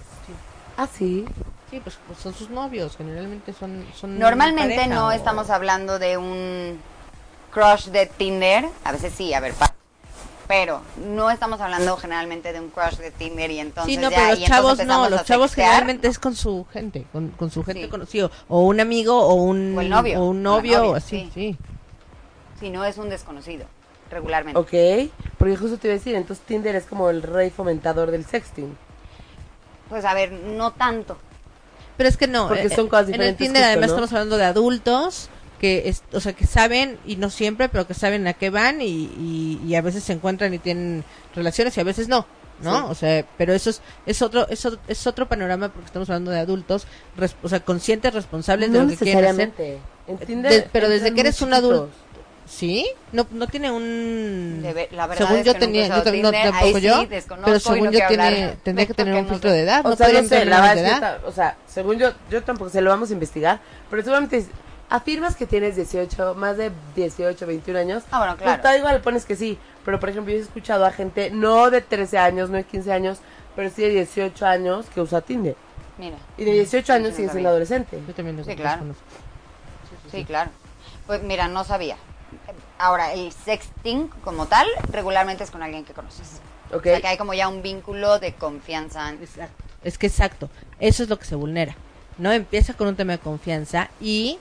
Ah, 0.77 0.88
sí. 0.91 1.25
Sí, 1.71 1.79
pues, 1.81 1.97
pues 2.08 2.19
son 2.19 2.34
sus 2.34 2.49
novios, 2.49 2.95
generalmente 2.95 3.51
son... 3.53 3.86
son 3.95 4.17
Normalmente 4.19 4.75
pareja 4.75 4.88
no 4.95 5.08
o- 5.08 5.12
estamos 5.12 5.49
hablando 5.49 5.99
de 5.99 6.17
un 6.17 6.79
crush 7.51 7.88
de 7.88 8.05
Tinder. 8.05 8.65
A 8.84 8.91
veces 8.91 9.13
sí, 9.15 9.34
a 9.34 9.39
ver, 9.39 9.53
pa- 9.53 9.73
pero 10.47 10.81
no 11.08 11.29
estamos 11.31 11.60
hablando 11.62 11.97
generalmente 11.97 12.53
de 12.53 12.60
un 12.60 12.69
crush 12.69 12.97
de 12.97 13.12
Tinder 13.12 13.49
y 13.51 13.60
entonces 13.60 13.93
Sí, 13.95 13.99
no, 13.99 14.10
ya, 14.12 14.17
pero 14.17 14.27
y 14.27 14.29
los 14.29 14.39
entonces 14.41 14.47
chavos 14.47 14.86
no, 14.86 15.10
los 15.10 15.21
a 15.21 15.23
chavos 15.25 15.51
sextear. 15.51 15.67
generalmente 15.69 16.08
es 16.08 16.19
con 16.19 16.36
su 16.36 16.65
gente, 16.71 17.05
con, 17.12 17.29
con 17.29 17.49
su 17.51 17.63
gente 17.63 17.84
Sí. 17.84 17.89
conocido, 17.89 18.31
o 18.47 18.62
un 18.62 18.79
amigo, 18.79 19.17
o 19.19 19.34
un, 19.34 19.75
O 19.77 19.81
el 19.81 19.89
novio, 19.89 20.21
o 20.21 20.25
un 20.29 20.43
novio, 20.43 20.77
novia, 20.77 20.91
o 20.91 20.95
así, 20.95 21.29
sí. 21.34 21.55
sí. 21.55 21.58
Si 22.60 22.69
no 22.69 22.86
es 22.86 22.97
un 22.97 23.10
desconocido, 23.10 23.65
regularmente. 24.12 24.60
Ok, 24.60 25.12
porque 25.38 25.58
justo 25.58 25.77
te 25.77 25.88
iba 25.88 25.95
a 25.95 25.97
decir, 25.97 26.15
entonces 26.15 26.45
Tinder 26.45 26.75
es 26.75 26.86
como 26.86 27.10
el 27.10 27.21
rey 27.23 27.49
fomentador 27.49 28.12
del 28.12 28.25
sexting. 28.25 28.77
Pues 29.89 30.05
a 30.05 30.13
ver, 30.13 30.31
no 30.31 30.71
tanto. 30.71 31.17
Pero 31.97 32.10
es 32.10 32.17
que 32.17 32.27
no, 32.27 32.47
Porque 32.47 32.63
eh, 32.63 32.69
son 32.69 32.88
cosas 32.89 33.08
en 33.08 33.13
el 33.15 33.19
diferentes 33.19 33.38
Tinder 33.47 33.62
justo, 33.63 33.67
además 33.71 33.88
¿no? 33.89 33.93
estamos 33.95 34.12
hablando 34.13 34.38
de 34.38 34.45
adultos 34.45 35.29
que, 35.60 35.88
es, 35.89 36.04
o 36.13 36.20
sea, 36.20 36.34
que 36.34 36.46
saben, 36.46 36.98
y 37.06 37.15
no 37.15 37.30
siempre, 37.30 37.70
pero 37.70 37.88
que 37.88 37.94
saben 37.94 38.28
a 38.28 38.34
qué 38.34 38.50
van 38.50 38.82
y, 38.82 38.86
y, 38.86 39.62
y 39.65 39.76
a 39.76 39.82
veces 39.82 40.04
se 40.04 40.13
encuentran 40.13 40.54
y 40.54 40.60
tienen 40.60 41.04
relaciones 41.36 41.76
y 41.78 41.82
a 41.82 41.84
veces 41.86 42.08
no. 42.08 42.26
¿no? 42.62 42.78
Sí. 42.80 42.86
O 42.89 42.96
sea, 42.96 43.26
pero 43.38 43.54
eso 43.54 43.70
es, 43.70 43.82
es 44.06 44.22
otro 44.22 44.48
es 44.48 44.65
otro, 44.65 44.80
es 44.88 45.06
otro 45.08 45.28
panorama 45.28 45.68
porque 45.70 45.88
estamos 45.88 46.10
hablando 46.10 46.32
de 46.32 46.39
adultos, 46.39 46.88
res- 47.18 47.36
o 47.44 47.50
sea, 47.50 47.60
conscientes, 47.60 48.13
responsables 48.13 48.70
no 48.70 48.80
de 48.80 48.84
lo 48.86 48.89
que 48.91 48.98
quieren 48.98 49.26
hacer. 49.26 49.48
necesariamente. 49.50 49.80
En 50.08 50.18
Tinder 50.20 50.52
De- 50.52 50.70
pero 50.72 50.88
desde 50.88 51.13
que 51.13 51.20
eres 51.22 51.41
un 51.41 51.54
adulto. 51.54 51.89
¿Sí? 52.48 52.86
No, 53.12 53.26
no 53.32 53.48
tiene 53.48 53.72
un... 53.72 54.60
De 54.62 54.72
ver- 54.72 54.94
la 54.94 55.08
verdad 55.08 55.26
según 55.26 55.39
es 55.39 55.46
yo 55.48 55.54
que 55.54 55.60
tenía, 55.60 55.88
yo 55.88 55.94
tam- 55.96 56.22
no, 56.22 56.32
Tinder, 56.32 56.52
tampoco 56.52 56.78
yo, 56.78 57.02
sí 57.02 57.08
pero 57.44 57.60
según 57.60 57.91
yo 57.91 58.00
tiene, 58.08 58.56
tendría 58.63 58.86
que 58.86 58.94
tener 58.94 59.15
un 59.15 59.28
filtro 59.28 59.52
de 59.52 59.62
edad. 59.62 59.84
O 59.86 59.89
¿no? 59.89 59.96
sea, 59.96 60.10
no 60.22 60.28
sé, 60.30 60.46
la 60.46 60.76
de 60.76 60.82
edad. 60.82 61.20
o 61.26 61.32
sea, 61.32 61.58
según 61.68 61.98
yo, 61.98 62.12
yo 62.30 62.44
tampoco 62.44 62.70
se 62.70 62.82
lo 62.82 62.91
vamos 62.91 63.10
a 63.10 63.13
investigar, 63.13 63.60
pero 63.89 64.04
seguramente 64.04 64.46
afirmas 64.89 65.36
que 65.36 65.45
tienes 65.45 65.76
18, 65.76 66.36
más 66.36 66.58
de 66.58 66.71
18, 66.95 67.45
21 67.45 67.80
años. 67.80 68.04
Ah, 68.12 68.19
bueno, 68.19 68.34
Pues 68.36 68.43
claro. 68.43 68.63
da 68.63 68.78
igual, 68.78 69.02
pones 69.02 69.26
que 69.26 69.36
sí, 69.36 69.58
pero 69.84 70.00
por 70.00 70.10
ejemplo, 70.10 70.32
yo 70.34 70.39
he 70.39 70.41
escuchado 70.43 70.86
a 70.86 70.91
gente, 70.91 71.30
no 71.32 71.69
de 71.69 71.82
13 71.82 72.17
años, 72.17 72.50
no 72.50 72.58
de 72.58 72.63
15 72.63 72.91
años, 72.93 73.19
pero 73.56 73.69
sí 73.69 73.82
de 73.84 73.89
18 73.89 74.45
años 74.45 74.86
que 74.93 75.02
usa 75.02 75.21
Tinder. 75.21 75.56
Mira. 75.98 76.17
Y 76.38 76.43
de 76.43 76.52
18 76.54 76.91
años 76.93 77.15
sigue 77.15 77.30
siendo 77.30 77.50
adolescente. 77.50 78.02
Yo 78.06 78.13
también 78.13 78.36
los 78.38 78.45
Sí, 78.45 78.56
claro. 78.56 78.71
desconozco. 78.86 79.04
Sí, 80.12 80.26
claro. 80.26 80.52
Pues 81.08 81.24
mira, 81.24 81.48
no 81.48 81.63
sabía. 81.63 81.98
Ahora, 82.78 83.13
el 83.13 83.32
sexting 83.32 84.10
como 84.24 84.48
tal, 84.48 84.67
regularmente 84.91 85.43
es 85.45 85.52
con 85.52 85.63
alguien 85.63 85.86
que 85.86 85.93
conoces. 85.93 86.41
¿Ok? 86.74 86.80
O 86.82 86.84
sea, 86.84 87.02
que 87.02 87.08
hay 87.08 87.17
como 87.17 87.34
ya 87.34 87.48
un 87.48 87.62
vínculo 87.62 88.19
de 88.19 88.34
confianza. 88.34 89.12
Exacto. 89.13 89.63
Es 89.84 89.98
que 89.98 90.08
exacto, 90.08 90.50
eso 90.80 91.04
es 91.04 91.10
lo 91.10 91.17
que 91.17 91.26
se 91.26 91.36
vulnera. 91.36 91.76
No 92.17 92.32
empieza 92.32 92.74
con 92.74 92.88
un 92.88 92.95
tema 92.95 93.13
de 93.13 93.19
confianza 93.19 93.89
y 94.02 94.38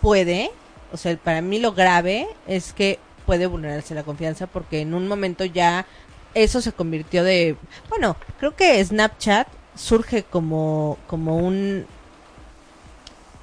puede, 0.00 0.50
o 0.92 0.96
sea, 0.96 1.16
para 1.16 1.40
mí 1.40 1.58
lo 1.58 1.72
grave 1.72 2.26
es 2.46 2.72
que 2.72 2.98
puede 3.26 3.46
vulnerarse 3.46 3.94
la 3.94 4.04
confianza 4.04 4.46
porque 4.46 4.80
en 4.80 4.94
un 4.94 5.06
momento 5.06 5.44
ya 5.44 5.86
eso 6.34 6.60
se 6.60 6.72
convirtió 6.72 7.24
de, 7.24 7.56
bueno, 7.88 8.16
creo 8.38 8.54
que 8.56 8.84
Snapchat 8.84 9.48
surge 9.74 10.24
como 10.24 10.98
como 11.06 11.36
un 11.36 11.86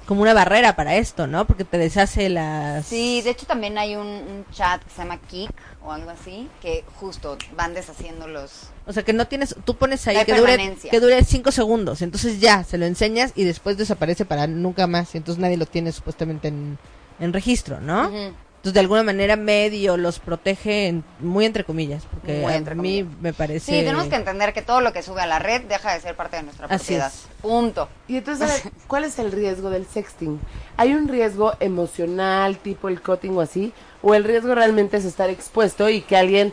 como 0.06 0.22
una 0.22 0.34
barrera 0.34 0.76
para 0.76 0.96
esto, 0.96 1.26
¿no? 1.26 1.46
Porque 1.46 1.64
te 1.64 1.78
deshace 1.78 2.28
las 2.28 2.86
Sí, 2.86 3.22
de 3.22 3.30
hecho 3.30 3.46
también 3.46 3.76
hay 3.76 3.96
un, 3.96 4.06
un 4.06 4.46
chat 4.52 4.82
que 4.82 4.90
se 4.90 4.98
llama 4.98 5.18
Kik 5.18 5.50
o 5.84 5.92
algo 5.92 6.10
así, 6.10 6.48
que 6.62 6.84
justo 7.00 7.36
van 7.56 7.74
deshaciendo 7.74 8.26
los... 8.28 8.70
O 8.86 8.92
sea, 8.92 9.02
que 9.02 9.12
no 9.12 9.26
tienes, 9.26 9.56
tú 9.64 9.74
pones 9.76 10.06
ahí 10.06 10.24
que 10.24 10.34
dure, 10.34 10.76
que 10.90 11.00
dure 11.00 11.24
cinco 11.24 11.50
segundos, 11.50 12.02
entonces 12.02 12.38
ya, 12.40 12.62
se 12.62 12.78
lo 12.78 12.86
enseñas 12.86 13.32
y 13.34 13.42
después 13.44 13.76
desaparece 13.76 14.24
para 14.24 14.46
nunca 14.46 14.86
más, 14.86 15.14
y 15.14 15.18
entonces 15.18 15.40
nadie 15.42 15.56
lo 15.56 15.66
tiene 15.66 15.90
supuestamente 15.92 16.48
en, 16.48 16.78
en 17.18 17.32
registro, 17.32 17.80
¿no? 17.80 18.04
Entonces 18.06 18.74
de 18.74 18.80
alguna 18.80 19.02
manera 19.04 19.36
medio 19.36 19.96
los 19.96 20.18
protege, 20.20 20.86
en- 20.88 21.04
muy 21.20 21.44
entre 21.44 21.62
comillas, 21.64 22.04
porque 22.10 22.40
Muy 22.42 22.52
a 22.52 22.56
entre 22.56 22.74
mí 22.76 23.02
comillas. 23.02 23.20
me 23.22 23.32
parece... 23.32 23.60
Sí, 23.66 23.72
tenemos 23.84 24.06
que 24.06 24.16
entender 24.16 24.52
que 24.52 24.62
todo 24.62 24.80
lo 24.80 24.92
que 24.92 25.02
sube 25.02 25.20
a 25.20 25.26
la 25.26 25.38
red 25.38 25.62
deja 25.62 25.92
de 25.92 26.00
ser 26.00 26.16
parte 26.16 26.36
de 26.36 26.42
nuestra 26.44 26.66
Así 26.66 26.78
propiedad. 26.94 27.08
es. 27.12 27.26
Punto. 27.42 27.88
Y 28.08 28.16
entonces, 28.16 28.62
¿cuál 28.88 29.04
es 29.04 29.18
el 29.20 29.30
riesgo 29.30 29.70
del 29.70 29.86
sexting? 29.86 30.40
¿Hay 30.76 30.94
un 30.94 31.06
riesgo 31.06 31.54
emocional, 31.60 32.56
tipo 32.58 32.88
el 32.88 33.00
cutting 33.00 33.36
o 33.36 33.40
así? 33.40 33.72
¿O 34.02 34.14
el 34.14 34.24
riesgo 34.24 34.54
realmente 34.54 34.96
es 34.96 35.04
estar 35.04 35.30
expuesto 35.30 35.88
y 35.88 36.00
que 36.02 36.16
alguien, 36.16 36.52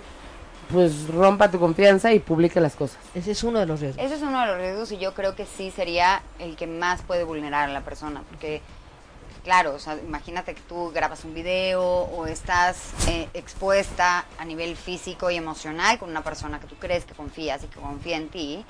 pues, 0.73 1.07
rompa 1.07 1.49
tu 1.49 1.59
confianza 1.59 2.11
y 2.11 2.19
publique 2.19 2.59
las 2.59 2.75
cosas? 2.75 2.97
Ese 3.13 3.31
es 3.31 3.43
uno 3.43 3.59
de 3.59 3.65
los 3.65 3.79
riesgos. 3.79 4.03
Ese 4.03 4.15
es 4.15 4.21
uno 4.21 4.41
de 4.41 4.47
los 4.47 4.57
riesgos 4.57 4.91
y 4.91 4.97
yo 4.97 5.13
creo 5.13 5.35
que 5.35 5.45
sí 5.45 5.71
sería 5.71 6.21
el 6.39 6.55
que 6.55 6.67
más 6.67 7.01
puede 7.03 7.23
vulnerar 7.23 7.69
a 7.69 7.71
la 7.71 7.81
persona, 7.81 8.23
porque 8.29 8.61
claro, 9.43 9.75
o 9.75 9.79
sea, 9.79 9.95
imagínate 9.95 10.55
que 10.55 10.61
tú 10.61 10.91
grabas 10.91 11.23
un 11.25 11.33
video 11.33 11.83
o 11.83 12.25
estás 12.25 12.93
eh, 13.07 13.27
expuesta 13.33 14.25
a 14.37 14.45
nivel 14.45 14.75
físico 14.75 15.29
y 15.29 15.35
emocional 15.35 15.99
con 15.99 16.09
una 16.09 16.23
persona 16.23 16.59
que 16.59 16.67
tú 16.67 16.75
crees 16.75 17.05
que 17.05 17.13
confías 17.13 17.63
y 17.63 17.67
que 17.67 17.79
confía 17.79 18.17
en 18.17 18.29
ti. 18.29 18.65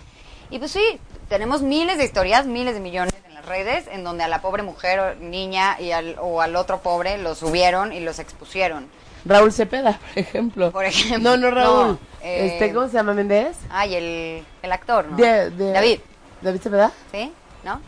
Y 0.49 0.59
pues 0.59 0.71
sí, 0.71 0.99
tenemos 1.29 1.61
miles 1.61 1.97
de 1.97 2.03
historias, 2.03 2.45
miles 2.45 2.73
de 2.73 2.79
millones 2.81 3.13
en 3.25 3.33
las 3.33 3.45
redes 3.45 3.85
en 3.91 4.03
donde 4.03 4.23
a 4.23 4.27
la 4.27 4.41
pobre 4.41 4.61
mujer 4.61 4.99
o 4.99 5.15
niña 5.15 5.79
y 5.79 5.91
al, 5.91 6.17
o 6.19 6.41
al 6.41 6.55
otro 6.55 6.81
pobre 6.81 7.17
los 7.17 7.37
subieron 7.37 7.93
y 7.93 7.99
los 7.99 8.19
expusieron. 8.19 8.87
Raúl 9.25 9.51
Cepeda, 9.51 9.99
por 10.13 10.17
ejemplo. 10.17 10.71
Por 10.71 10.85
ejemplo. 10.85 11.31
No, 11.31 11.37
no 11.37 11.51
Raúl. 11.51 11.87
No, 11.87 11.99
eh, 12.21 12.53
este, 12.53 12.73
¿Cómo 12.73 12.87
se 12.87 12.93
llama 12.93 13.13
Méndez? 13.13 13.55
Ay, 13.69 13.95
el, 13.95 14.43
el 14.61 14.71
actor, 14.71 15.05
¿no? 15.09 15.17
De- 15.17 15.49
de- 15.51 15.71
David, 15.71 15.99
David 16.41 16.59
Cepeda. 16.61 16.91
¿sí? 17.11 17.31
¿No? 17.63 17.81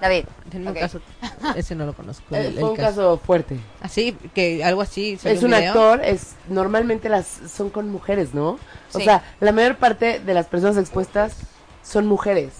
David. 0.00 0.24
En 0.52 0.62
un 0.62 0.68
ok. 0.68 0.78
caso, 0.80 1.00
ese 1.56 1.74
no 1.76 1.86
lo 1.86 1.92
conozco. 1.94 2.34
Eh, 2.34 2.46
el- 2.48 2.52
fue 2.54 2.62
el 2.62 2.68
un 2.70 2.76
caso 2.76 3.18
fuerte. 3.18 3.58
Así, 3.80 4.12
que 4.34 4.62
algo 4.64 4.82
así. 4.82 5.18
Es 5.22 5.42
un 5.42 5.50
video. 5.52 5.68
actor, 5.70 6.00
es 6.04 6.34
normalmente 6.48 7.08
las 7.08 7.26
son 7.26 7.70
con 7.70 7.88
mujeres, 7.88 8.34
¿no? 8.34 8.58
O 8.92 8.98
Sí. 8.98 9.04
sea, 9.04 9.22
la 9.40 9.52
mayor 9.52 9.76
parte 9.76 10.18
de 10.18 10.34
las 10.34 10.46
personas 10.46 10.76
expuestas 10.76 11.36
son 11.82 12.06
mujeres. 12.06 12.52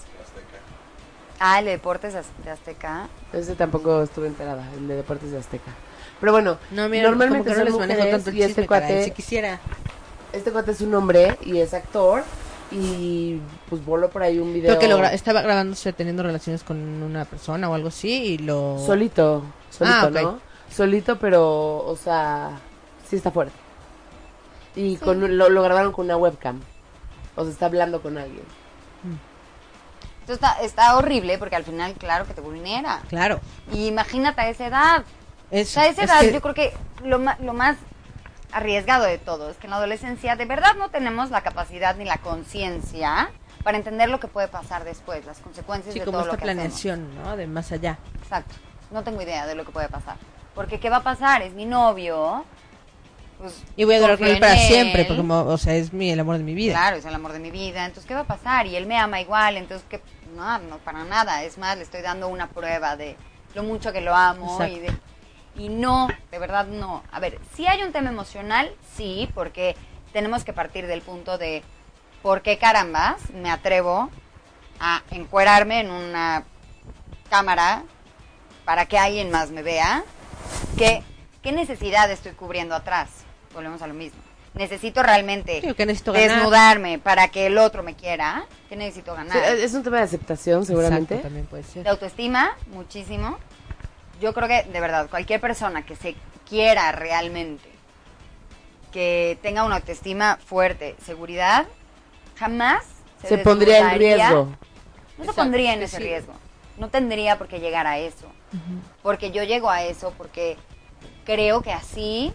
Ah, 1.39 1.59
el 1.59 1.65
de 1.65 1.71
Deportes 1.71 2.13
de 2.45 2.49
Azteca. 2.51 3.09
Ese 3.33 3.55
tampoco 3.55 4.01
estuve 4.03 4.27
enterada, 4.27 4.65
el 4.77 4.87
de 4.87 4.95
Deportes 4.95 5.31
de 5.31 5.37
Azteca. 5.39 5.71
Pero 6.23 6.31
bueno, 6.31 6.57
No, 6.71 6.87
mira, 6.87 7.09
normalmente 7.09 7.43
como 7.43 7.43
que 7.43 7.49
no 7.49 7.55
son 7.57 7.65
les 7.65 7.73
manejo 7.77 7.99
mujeres 7.99 8.15
tanto 8.23 8.29
el 8.29 8.37
y 8.37 8.43
este 8.43 8.65
caray, 8.65 8.87
cuate, 8.87 9.03
Si 9.03 9.11
quisiera. 9.11 9.59
este 10.31 10.51
cuate 10.53 10.71
es 10.71 10.79
un 10.79 10.95
hombre 10.95 11.37
y 11.41 11.57
es 11.57 11.73
actor 11.73 12.23
y 12.71 13.41
pues 13.69 13.83
voló 13.85 14.09
por 14.09 14.23
ahí 14.23 14.39
un 14.39 14.53
video 14.53 14.69
Creo 14.69 14.79
que 14.79 14.87
lo 14.87 14.99
gra- 14.99 15.11
estaba 15.11 15.41
grabándose 15.41 15.91
teniendo 15.91 16.23
relaciones 16.23 16.63
con 16.63 16.77
una 17.03 17.25
persona 17.25 17.69
o 17.69 17.73
algo 17.73 17.89
así 17.89 18.09
y 18.09 18.37
lo... 18.37 18.79
solito, 18.85 19.43
solito, 19.69 19.97
Ah, 19.99 20.05
ok. 20.05 20.21
¿no? 20.21 20.39
Solito, 20.73 21.19
pero, 21.19 21.79
o 21.85 21.97
sea, 22.01 22.51
sí 23.09 23.17
está 23.17 23.29
fuerte. 23.29 23.53
Y 24.77 24.95
con, 24.95 25.37
lo, 25.37 25.49
lo 25.49 25.61
grabaron 25.61 25.91
con 25.91 26.05
una 26.05 26.15
webcam. 26.15 26.61
O 27.35 27.43
sea, 27.43 27.51
está 27.51 27.65
hablando 27.65 28.01
con 28.01 28.17
alguien. 28.17 28.43
Entonces 30.21 30.35
está, 30.41 30.53
está 30.63 30.95
horrible 30.97 31.37
porque 31.37 31.57
al 31.57 31.65
final, 31.65 31.93
claro 31.95 32.25
que 32.25 32.33
te 32.33 32.39
vulnera. 32.39 33.01
Claro. 33.09 33.41
Y 33.73 33.87
imagínate 33.87 34.39
a 34.39 34.49
esa 34.49 34.67
edad. 34.67 35.03
Eso. 35.53 35.69
O 35.69 35.73
sea, 35.73 35.83
a 35.83 35.87
esa 35.87 36.03
Es 36.03 36.09
edad 36.09 36.19
que- 36.21 36.33
yo 36.33 36.41
creo 36.41 36.53
que 36.53 36.73
lo, 37.03 37.19
lo 37.19 37.53
más 37.53 37.77
arriesgado 38.51 39.05
de 39.05 39.17
todo 39.17 39.49
es 39.49 39.57
que 39.57 39.67
en 39.67 39.71
la 39.71 39.77
adolescencia 39.77 40.35
de 40.35 40.45
verdad 40.45 40.75
no 40.77 40.89
tenemos 40.89 41.29
la 41.31 41.41
capacidad 41.41 41.95
ni 41.95 42.05
la 42.05 42.17
conciencia 42.17 43.31
para 43.63 43.77
entender 43.77 44.09
lo 44.09 44.19
que 44.19 44.27
puede 44.27 44.47
pasar 44.47 44.83
después, 44.83 45.25
las 45.25 45.39
consecuencias 45.39 45.93
Sí, 45.93 45.99
de 45.99 46.05
como 46.05 46.19
todo 46.19 46.31
esta 46.31 46.35
lo 46.35 46.43
que 46.43 46.51
hacemos. 46.51 46.81
planeación, 46.81 47.15
¿no? 47.23 47.37
De 47.37 47.47
más 47.47 47.71
allá. 47.71 47.97
Exacto. 48.21 48.55
No 48.91 49.03
tengo 49.03 49.21
idea 49.21 49.47
de 49.47 49.55
lo 49.55 49.63
que 49.65 49.71
puede 49.71 49.87
pasar. 49.89 50.17
Porque 50.53 50.79
¿qué 50.79 50.89
va 50.89 50.97
a 50.97 51.03
pasar? 51.03 51.41
Es 51.41 51.53
mi 51.53 51.65
novio. 51.65 52.45
Pues, 53.39 53.63
Y 53.75 53.83
voy 53.85 53.95
a 53.95 53.99
durar 54.01 54.17
con 54.17 54.27
él 54.27 54.39
para 54.39 54.55
siempre, 54.55 55.05
porque, 55.05 55.17
como, 55.17 55.39
o 55.41 55.57
sea, 55.57 55.73
es 55.75 55.91
mi, 55.91 56.11
el 56.11 56.19
amor 56.19 56.37
de 56.37 56.43
mi 56.43 56.53
vida. 56.53 56.73
Claro, 56.73 56.97
es 56.97 57.05
el 57.05 57.13
amor 57.15 57.33
de 57.33 57.39
mi 57.39 57.49
vida. 57.51 57.85
Entonces, 57.85 58.05
¿qué 58.07 58.13
va 58.13 58.21
a 58.21 58.25
pasar? 58.27 58.67
Y 58.67 58.75
él 58.75 58.85
me 58.85 58.97
ama 58.99 59.19
igual. 59.19 59.57
Entonces, 59.57 59.85
¿qué? 59.89 60.01
No, 60.35 60.59
no, 60.59 60.77
para 60.77 61.03
nada. 61.05 61.43
Es 61.43 61.57
más, 61.57 61.75
le 61.77 61.83
estoy 61.83 62.01
dando 62.01 62.27
una 62.27 62.47
prueba 62.49 62.95
de 62.95 63.15
lo 63.55 63.63
mucho 63.63 63.91
que 63.91 64.01
lo 64.01 64.15
amo. 64.15 64.63
Y, 64.65 64.79
de- 64.79 64.93
y 65.55 65.69
no, 65.69 66.07
de 66.31 66.39
verdad 66.39 66.65
no. 66.67 67.03
A 67.11 67.19
ver, 67.19 67.39
si 67.55 67.67
hay 67.67 67.83
un 67.83 67.91
tema 67.91 68.09
emocional, 68.09 68.73
sí, 68.95 69.29
porque 69.33 69.75
tenemos 70.11 70.43
que 70.43 70.53
partir 70.53 70.87
del 70.87 71.01
punto 71.01 71.37
de 71.37 71.63
por 72.21 72.41
qué 72.41 72.57
carambas 72.57 73.17
me 73.33 73.51
atrevo 73.51 74.09
a 74.79 75.03
encuerarme 75.11 75.81
en 75.81 75.91
una 75.91 76.43
cámara 77.29 77.83
para 78.65 78.85
que 78.85 78.97
alguien 78.97 79.29
más 79.31 79.51
me 79.51 79.61
vea. 79.63 80.03
¿Qué, 80.77 81.03
qué 81.41 81.51
necesidad 81.51 82.09
estoy 82.11 82.31
cubriendo 82.33 82.75
atrás? 82.75 83.09
Volvemos 83.53 83.81
a 83.81 83.87
lo 83.87 83.93
mismo. 83.93 84.19
Necesito 84.55 85.01
realmente 85.01 85.61
Sí, 85.61 85.73
que 85.73 85.85
necesito 85.85 86.13
ganar. 86.13 86.29
desnudarme 86.29 86.99
para 86.99 87.27
que 87.29 87.47
el 87.47 87.57
otro 87.57 87.81
me 87.81 87.95
quiera. 87.95 88.45
¿Qué 88.69 88.75
necesito 88.75 89.15
ganar? 89.15 89.35
Sí, 89.35 89.61
es 89.63 89.73
un 89.73 89.81
tema 89.83 89.97
de 89.97 90.03
aceptación, 90.03 90.63
seguramente. 90.65 91.15
Exacto, 91.15 91.27
también 91.27 91.45
puede 91.47 91.63
ser. 91.63 91.83
de 91.83 91.89
autoestima, 91.89 92.55
muchísimo. 92.67 93.39
Yo 94.21 94.33
creo 94.33 94.47
que, 94.47 94.63
de 94.63 94.79
verdad, 94.79 95.09
cualquier 95.09 95.39
persona 95.41 95.85
que 95.85 95.95
se 95.95 96.15
quiera 96.47 96.91
realmente, 96.91 97.69
que 98.91 99.37
tenga 99.41 99.63
una 99.63 99.75
autoestima 99.77 100.37
fuerte, 100.45 100.95
seguridad, 101.03 101.65
jamás 102.37 102.83
se, 103.21 103.29
Se 103.29 103.37
pondría 103.39 103.93
en 103.93 103.99
riesgo. 103.99 104.49
No 105.17 105.25
se 105.25 105.33
pondría 105.33 105.73
en 105.73 105.81
ese 105.83 105.97
sí. 105.97 106.03
riesgo. 106.03 106.33
No 106.77 106.89
tendría 106.89 107.37
por 107.37 107.47
qué 107.47 107.59
llegar 107.59 107.87
a 107.87 107.97
eso. 107.97 108.27
Porque 109.01 109.31
yo 109.31 109.43
llego 109.43 109.69
a 109.69 109.83
eso 109.83 110.13
porque 110.17 110.57
creo 111.25 111.61
que 111.61 111.71
así, 111.71 112.33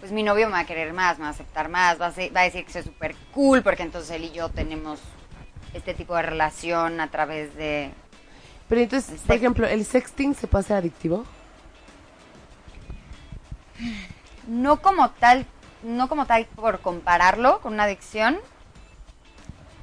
pues 0.00 0.12
mi 0.12 0.22
novio 0.22 0.46
me 0.46 0.52
va 0.52 0.58
a 0.60 0.66
querer 0.66 0.92
más, 0.92 1.16
me 1.18 1.22
va 1.22 1.28
a 1.28 1.32
aceptar 1.32 1.68
más, 1.70 1.98
va 2.00 2.06
a, 2.06 2.12
ser- 2.12 2.34
va 2.36 2.40
a 2.40 2.44
decir 2.44 2.66
que 2.66 2.72
soy 2.72 2.82
súper 2.82 3.14
cool, 3.32 3.62
porque 3.62 3.82
entonces 3.82 4.10
él 4.10 4.24
y 4.24 4.30
yo 4.32 4.50
tenemos 4.50 5.00
este 5.72 5.94
tipo 5.94 6.14
de 6.16 6.22
relación 6.22 7.00
a 7.00 7.10
través 7.10 7.54
de... 7.56 7.90
Pero 8.74 8.82
entonces, 8.82 9.20
por 9.20 9.36
ejemplo, 9.36 9.68
¿el 9.68 9.84
sexting 9.84 10.34
se 10.34 10.48
puede 10.48 10.64
hacer 10.64 10.78
adictivo? 10.78 11.24
No 14.48 14.82
como 14.82 15.10
tal, 15.10 15.46
no 15.84 16.08
como 16.08 16.26
tal 16.26 16.46
por 16.56 16.80
compararlo 16.80 17.60
con 17.60 17.74
una 17.74 17.84
adicción, 17.84 18.36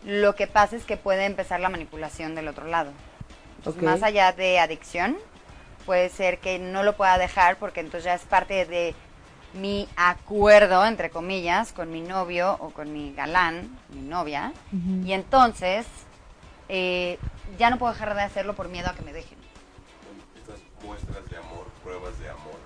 lo 0.04 0.36
que 0.36 0.46
pasa 0.46 0.76
es 0.76 0.84
que 0.84 0.98
puede 0.98 1.24
empezar 1.24 1.62
la 1.62 1.70
manipulación 1.70 2.36
del 2.36 2.50
otro 2.50 2.68
lado. 2.68 2.92
Entonces. 3.60 3.82
Más 3.82 4.04
allá 4.04 4.34
de 4.34 4.60
adicción, 4.60 5.16
puede 5.86 6.10
ser 6.10 6.40
que 6.40 6.60
no 6.60 6.84
lo 6.84 6.98
pueda 6.98 7.18
dejar 7.18 7.56
porque 7.60 7.80
entonces 7.80 8.04
ya 8.04 8.16
es 8.16 8.24
parte 8.24 8.66
de 8.66 8.94
mi 9.54 9.88
acuerdo, 9.96 10.86
entre 10.86 11.12
comillas, 11.12 11.72
con 11.72 11.94
mi 11.94 12.02
novio 12.02 12.58
o 12.60 12.72
con 12.72 12.92
mi 12.92 13.14
galán, 13.14 13.70
mi 13.94 14.02
novia. 14.02 14.52
Y 15.06 15.14
entonces 15.14 15.86
eh, 16.68 17.18
ya 17.58 17.70
no 17.70 17.78
puedo 17.78 17.94
dejar 17.94 18.14
de 18.16 18.22
hacerlo 18.22 18.56
por 18.56 18.70
miedo 18.70 18.90
a 18.90 18.94
que 18.96 19.02
me 19.04 19.14
dejen. 19.14 19.38
Estas 20.38 20.60
muestras 20.84 21.30
de 21.30 21.38
amor, 21.38 21.66
pruebas 21.84 22.18
de 22.20 22.30
amor. 22.30 22.60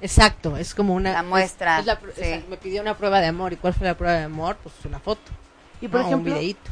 Exacto, 0.00 0.56
es 0.56 0.74
como 0.74 0.94
una... 0.94 1.12
La 1.12 1.22
muestra, 1.22 1.74
es- 1.76 1.80
es 1.80 1.86
la 1.86 2.00
pr- 2.00 2.12
sí. 2.14 2.20
exacto, 2.22 2.50
me 2.50 2.56
pidió 2.56 2.82
una 2.82 2.96
prueba 2.96 3.20
de 3.20 3.26
amor. 3.28 3.52
¿Y 3.52 3.56
cuál 3.56 3.72
fue 3.74 3.86
la 3.86 3.96
prueba 3.96 4.16
de 4.16 4.24
amor? 4.24 4.56
Pues 4.62 4.74
una 4.84 4.98
foto. 4.98 5.30
Y 5.80 5.88
por 5.88 6.00
¿no? 6.00 6.06
ejemplo, 6.06 6.32
Un 6.32 6.38
videíto. 6.38 6.70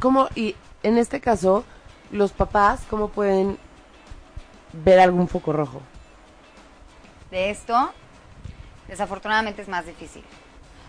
¿cómo, 0.00 0.28
y 0.34 0.56
en 0.82 0.96
este 0.98 1.20
caso, 1.20 1.64
los 2.10 2.32
papás, 2.32 2.80
cómo 2.88 3.08
pueden 3.08 3.58
ver 4.72 5.00
algún 5.00 5.28
foco 5.28 5.52
rojo? 5.52 5.80
de 7.30 7.48
esto, 7.48 7.90
desafortunadamente 8.88 9.62
es 9.62 9.68
más 9.68 9.86
difícil. 9.86 10.22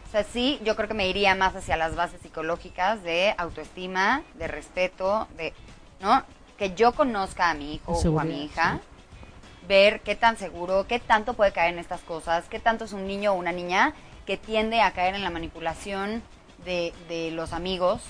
O 0.08 0.12
sea, 0.12 0.26
sí, 0.26 0.60
yo 0.66 0.76
creo 0.76 0.90
que 0.90 0.94
me 0.94 1.08
iría 1.08 1.36
más 1.36 1.56
hacia 1.56 1.78
las 1.78 1.96
bases 1.96 2.20
psicológicas 2.22 3.02
de 3.02 3.34
autoestima, 3.38 4.24
de 4.34 4.50
respeto, 4.50 5.30
de, 5.38 5.54
¿no? 6.04 6.24
Que 6.58 6.76
yo 6.76 6.92
conozca 6.92 7.50
a 7.50 7.54
mi 7.56 7.74
hijo 7.76 7.94
o 7.94 8.20
a 8.20 8.24
mi 8.24 8.44
hija, 8.46 8.80
ver 9.68 10.02
qué 10.02 10.16
tan 10.16 10.38
seguro, 10.38 10.86
qué 10.88 11.00
tanto 11.00 11.34
puede 11.34 11.52
caer 11.54 11.74
en 11.74 11.80
estas 11.80 12.02
cosas, 12.02 12.46
qué 12.50 12.60
tanto 12.60 12.84
es 12.86 12.94
un 12.94 13.08
niño 13.08 13.32
o 13.32 13.36
una 13.36 13.52
niña 13.52 13.94
que 14.28 14.38
tiende 14.38 14.82
a 14.82 14.92
caer 14.92 15.16
en 15.16 15.24
la 15.24 15.30
manipulación 15.30 16.22
de, 16.66 16.94
de 17.08 17.32
los 17.32 17.54
amigos, 17.54 18.02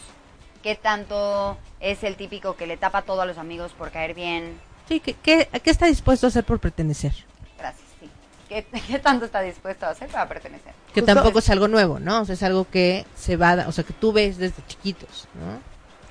qué 0.64 0.76
tanto 0.76 1.58
es 1.80 2.04
el 2.04 2.16
típico 2.16 2.56
que 2.56 2.68
le 2.68 2.78
tapa 2.78 3.04
todo 3.04 3.22
a 3.22 3.26
los 3.26 3.38
amigos 3.38 3.72
por 3.74 3.92
caer 3.92 4.14
bien, 4.14 4.60
Sí, 4.90 5.00
¿qué, 5.00 5.14
qué, 5.14 5.48
¿qué 5.64 5.70
está 5.70 5.86
dispuesto 5.86 6.28
a 6.28 6.30
hacer 6.30 6.44
por 6.44 6.60
pertenecer? 6.60 7.14
Gracias, 7.58 7.88
sí. 8.02 8.10
¿Qué, 8.50 8.66
qué 8.88 9.00
tanto 9.00 9.24
está 9.26 9.40
dispuesto 9.40 9.86
a 9.86 9.90
hacer 9.92 10.10
para 10.10 10.28
pertenecer? 10.28 10.74
Que 10.94 11.00
Justo- 11.00 11.14
tampoco 11.16 11.40
es 11.40 11.50
algo 11.50 11.70
nuevo, 11.70 12.00
¿no? 12.00 12.22
O 12.22 12.26
sea, 12.26 12.34
es 12.34 12.44
algo 12.44 12.68
que 12.70 13.06
se 13.16 13.38
va, 13.38 13.64
o 13.68 13.72
sea, 13.72 13.86
que 13.86 13.94
tú 13.94 14.12
ves 14.12 14.38
desde 14.38 14.62
chiquitos, 14.68 15.28
¿no? 15.36 15.60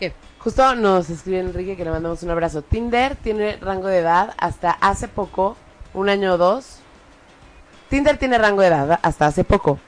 ¿Qué? 0.01 0.15
Justo 0.43 0.75
nos 0.75 1.09
escribe 1.09 1.39
Enrique 1.41 1.77
que 1.77 1.85
le 1.85 1.91
mandamos 1.91 2.23
un 2.23 2.31
abrazo. 2.31 2.63
Tinder 2.63 3.15
tiene 3.17 3.57
rango 3.57 3.87
de 3.89 3.99
edad 3.99 4.35
hasta 4.39 4.73
hace 4.73 5.07
poco, 5.07 5.57
un 5.95 6.09
año 6.09 6.35
o 6.35 6.39
dos. 6.39 6.79
Tinder 7.89 8.17
tiene 8.19 8.39
rango 8.39 8.61
de 8.63 8.69
edad 8.69 8.99
hasta 9.03 9.27
hace 9.27 9.45
poco. 9.45 9.79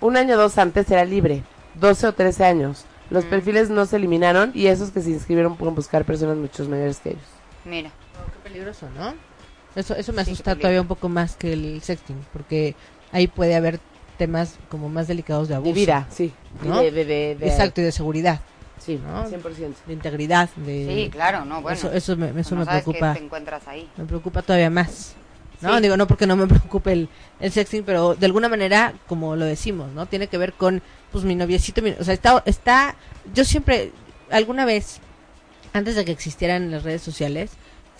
Un 0.00 0.16
año 0.16 0.36
o 0.36 0.38
dos 0.38 0.58
antes 0.58 0.88
era 0.90 1.04
libre, 1.04 1.42
12 1.74 2.06
o 2.06 2.12
13 2.12 2.44
años. 2.44 2.84
Los 3.10 3.24
Mm. 3.24 3.28
perfiles 3.30 3.70
no 3.70 3.84
se 3.86 3.96
eliminaron 3.96 4.52
y 4.54 4.66
esos 4.66 4.90
que 4.90 5.00
se 5.00 5.10
inscribieron 5.10 5.56
pueden 5.56 5.74
buscar 5.74 6.04
personas 6.04 6.36
mucho 6.36 6.64
mayores 6.68 7.00
que 7.00 7.10
ellos. 7.10 7.22
Mira, 7.64 7.90
Qué 8.42 8.50
peligroso, 8.50 8.88
¿no? 8.96 9.14
Eso, 9.74 9.94
eso 9.96 10.12
me 10.12 10.24
Sí, 10.24 10.32
asusta 10.32 10.54
todavía 10.56 10.80
un 10.80 10.86
poco 10.88 11.08
más 11.08 11.34
que 11.36 11.52
el 11.52 11.80
sexting, 11.82 12.16
porque 12.32 12.74
ahí 13.12 13.26
puede 13.26 13.54
haber 13.56 13.78
temas 14.18 14.56
como 14.68 14.88
más 14.88 15.06
delicados 15.08 15.48
de 15.48 15.54
abuso. 15.54 15.68
De 15.68 15.80
vida, 15.80 16.06
sí. 16.10 16.32
Y 16.64 16.68
¿No? 16.68 16.78
De, 16.82 16.90
de, 16.90 17.04
de- 17.04 17.36
de- 17.36 17.46
Exacto, 17.48 17.80
y 17.80 17.84
de 17.84 17.92
seguridad, 17.92 18.40
Sí, 18.80 19.00
¿no? 19.04 19.28
100%. 19.28 19.74
de 19.86 19.92
integridad, 19.92 20.48
de... 20.56 20.86
sí, 21.04 21.10
claro, 21.10 21.44
no, 21.44 21.60
bueno. 21.62 21.76
Eso, 21.76 21.92
eso 21.92 22.16
me, 22.16 22.28
eso 22.40 22.54
no 22.54 22.60
me 22.60 22.64
sabes 22.66 22.82
preocupa. 22.84 23.12
qué 23.14 23.18
te 23.20 23.24
encuentras 23.24 23.66
ahí. 23.68 23.88
Me 23.96 24.04
preocupa 24.04 24.42
todavía 24.42 24.70
más. 24.70 25.14
¿no? 25.60 25.74
Sí. 25.76 25.82
Digo, 25.82 25.96
no 25.96 26.06
porque 26.06 26.26
no 26.26 26.36
me 26.36 26.46
preocupe 26.48 26.92
el, 26.92 27.08
el 27.40 27.52
sexting, 27.52 27.84
pero 27.84 28.14
de 28.14 28.26
alguna 28.26 28.48
manera, 28.48 28.94
como 29.08 29.34
lo 29.36 29.44
decimos, 29.44 29.90
¿no? 29.92 30.06
Tiene 30.06 30.28
que 30.28 30.38
ver 30.38 30.52
con, 30.52 30.82
pues, 31.10 31.24
mi 31.24 31.34
noviecito, 31.34 31.82
mi- 31.82 31.96
o 31.98 32.04
sea, 32.04 32.14
está, 32.14 32.42
está, 32.46 32.94
yo 33.34 33.44
siempre, 33.44 33.90
alguna 34.30 34.64
vez, 34.64 35.00
antes 35.72 35.96
de 35.96 36.04
que 36.04 36.12
existieran 36.12 36.70
las 36.70 36.84
redes 36.84 37.02
sociales, 37.02 37.50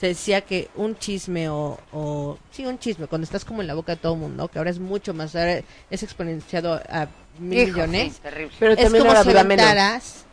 se 0.00 0.06
decía 0.06 0.42
que 0.42 0.68
un 0.76 0.96
chisme 0.96 1.48
o, 1.48 1.76
o, 1.92 2.38
sí, 2.52 2.64
un 2.64 2.78
chisme, 2.78 3.08
cuando 3.08 3.24
estás 3.24 3.44
como 3.44 3.62
en 3.62 3.66
la 3.66 3.74
boca 3.74 3.96
de 3.96 4.00
todo 4.00 4.14
el 4.14 4.20
mundo, 4.20 4.46
que 4.46 4.58
ahora 4.58 4.70
es 4.70 4.78
mucho 4.78 5.12
más, 5.12 5.34
ahora 5.34 5.60
es 5.90 6.02
exponenciado 6.04 6.74
a 6.88 7.08
mil 7.40 7.58
Hijo, 7.58 7.72
millones, 7.72 8.12
sí, 8.14 8.20
terrible. 8.22 8.54
Pero 8.60 8.72
es 8.74 8.78
también 8.82 9.04
como 9.04 9.22
si 9.24 9.30
aventaras 9.36 10.24